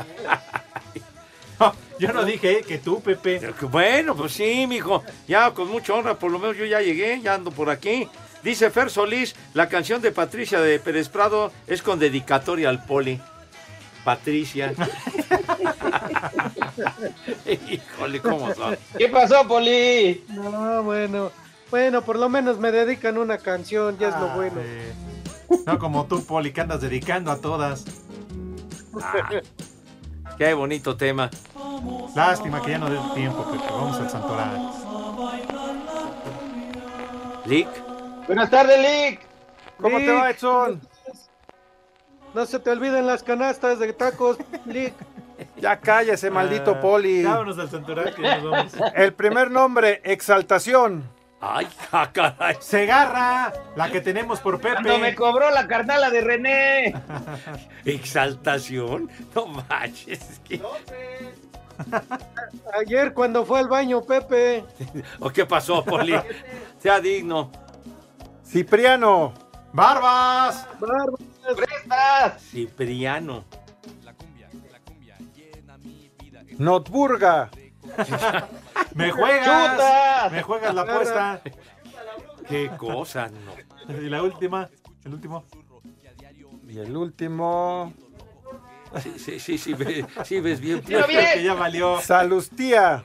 No, 1.60 1.72
yo 2.00 2.12
no 2.12 2.24
dije 2.24 2.58
eh, 2.58 2.62
que 2.66 2.78
tú, 2.78 3.00
Pepe. 3.00 3.54
Bueno, 3.70 4.16
pues 4.16 4.32
sí, 4.32 4.66
mijo. 4.66 5.04
Ya 5.28 5.52
con 5.52 5.68
mucha 5.68 5.94
honra, 5.94 6.18
por 6.18 6.32
lo 6.32 6.40
menos 6.40 6.56
yo 6.56 6.64
ya 6.64 6.80
llegué, 6.80 7.20
ya 7.20 7.34
ando 7.34 7.52
por 7.52 7.70
aquí. 7.70 8.08
Dice 8.44 8.70
Fer 8.70 8.90
Solís, 8.90 9.34
la 9.54 9.70
canción 9.70 10.02
de 10.02 10.12
Patricia 10.12 10.60
de 10.60 10.78
Pérez 10.78 11.08
Prado 11.08 11.50
es 11.66 11.80
con 11.80 11.98
dedicatoria 11.98 12.68
al 12.68 12.84
poli. 12.84 13.18
Patricia. 14.04 14.74
Híjole, 17.46 18.20
¿cómo 18.20 18.54
son? 18.54 18.76
¿Qué 18.98 19.08
pasó, 19.08 19.48
Poli? 19.48 20.26
No, 20.28 20.82
bueno. 20.82 21.32
Bueno, 21.70 22.02
por 22.02 22.18
lo 22.18 22.28
menos 22.28 22.58
me 22.58 22.70
dedican 22.70 23.16
una 23.16 23.38
canción, 23.38 23.96
ya 23.98 24.10
es 24.10 24.20
lo 24.20 24.28
bueno. 24.34 24.60
No 25.66 25.78
como 25.78 26.04
tú, 26.04 26.22
Poli, 26.26 26.52
que 26.52 26.60
andas 26.60 26.82
dedicando 26.82 27.32
a 27.32 27.38
todas. 27.40 27.86
Ah, 29.00 29.40
qué 30.36 30.52
bonito 30.52 30.98
tema. 30.98 31.30
Lástima 32.14 32.60
que 32.60 32.72
ya 32.72 32.78
no 32.78 32.90
dé 32.90 32.98
tiempo, 33.14 33.42
Pepe. 33.50 33.64
Vamos 33.70 33.96
al 33.96 34.10
santoral. 34.10 34.70
Lick. 37.46 37.93
Buenas 38.26 38.50
tardes, 38.50 38.78
Lick. 38.78 39.20
¿Cómo 39.80 39.98
te 39.98 40.12
va, 40.12 40.30
Edson? 40.30 40.80
No 42.34 42.46
se 42.46 42.58
te 42.58 42.70
olviden 42.70 43.06
las 43.06 43.22
canastas 43.22 43.78
de 43.78 43.92
tacos, 43.92 44.38
Lick. 44.66 44.94
Ya 45.56 45.80
cállese, 45.80 46.30
maldito 46.30 46.72
Ah, 46.76 46.80
Poli. 46.80 47.24
vámonos 47.24 47.58
al 47.58 47.68
santoral 47.68 48.14
que 48.14 48.22
nos 48.22 48.44
vamos. 48.50 48.72
El 48.94 49.12
primer 49.14 49.50
nombre, 49.50 50.00
Exaltación. 50.04 51.02
Ay, 51.40 51.66
ja, 51.90 52.12
caray. 52.12 52.56
Segarra, 52.60 53.52
la 53.74 53.90
que 53.90 54.00
tenemos 54.00 54.38
por 54.40 54.60
Pepe. 54.60 54.74
Cuando 54.74 54.98
me 54.98 55.14
cobró 55.16 55.50
la 55.50 55.66
carnala 55.66 56.10
de 56.10 56.20
René. 56.20 56.94
Exaltación. 57.84 59.10
No 59.34 59.46
manches. 59.46 60.20
es 60.30 60.38
que- 60.40 60.62
Ayer 62.80 63.12
cuando 63.12 63.44
fue 63.44 63.58
al 63.58 63.68
baño, 63.68 64.02
Pepe. 64.02 64.64
¿O 65.18 65.30
qué 65.30 65.44
pasó, 65.46 65.84
Poli? 65.84 66.14
Sea 66.78 67.00
digno. 67.00 67.50
Cipriano. 68.64 69.34
¡Barbas! 69.72 70.68
¡Prestas! 71.56 72.40
Cipriano. 72.40 73.44
Notburga. 76.58 77.50
¡Me 78.94 79.10
juegas! 79.10 79.72
¡Chutas! 79.72 80.30
¡Me 80.32 80.42
juegas 80.44 80.72
la 80.72 80.82
apuesta! 80.82 81.42
Qué 82.48 82.70
cosa, 82.78 83.28
no. 83.28 83.92
Y 84.00 84.08
la 84.08 84.22
última, 84.22 84.70
el 85.04 85.14
último. 85.14 85.44
Y 86.68 86.78
el 86.78 86.96
último. 86.96 87.92
Sí, 89.02 89.14
sí, 89.18 89.40
sí, 89.40 89.58
sí, 89.58 89.74
ve- 89.74 90.06
sí 90.24 90.38
ves 90.38 90.60
bien. 90.60 90.80
Bien. 90.86 91.02
Que 91.34 91.42
ya 91.42 91.54
valió. 91.54 92.00
Salustía. 92.00 93.04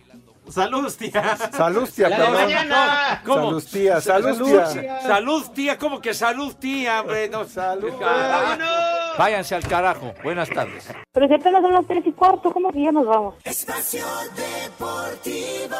¡Salud, 0.49 0.93
tía! 0.97 1.37
Salustia, 1.55 2.09
La 2.09 2.17
de 2.17 2.23
cabrón. 2.23 2.41
mañana. 2.43 3.21
¿Cómo? 3.25 3.45
Salustía, 3.45 4.01
Salustía. 4.01 5.01
Salud, 5.01 5.43
tía. 5.53 5.77
¿Cómo 5.77 6.01
que 6.01 6.13
salud, 6.13 6.53
tía, 6.55 7.01
hombre? 7.01 7.29
No, 7.29 7.45
Salud. 7.45 7.91
Váyanse 9.17 9.55
al 9.55 9.63
carajo. 9.67 10.13
Buenas 10.23 10.49
tardes. 10.49 10.87
Pero 11.11 11.27
si 11.27 11.33
apenas 11.33 11.61
son 11.61 11.73
las 11.73 11.85
tres 11.87 12.03
y 12.05 12.11
cuarto, 12.13 12.51
¿cómo 12.51 12.71
que 12.71 12.83
ya 12.83 12.91
nos 12.91 13.05
vamos? 13.05 13.35
Espacio 13.43 14.05
Deportivo. 14.35 15.75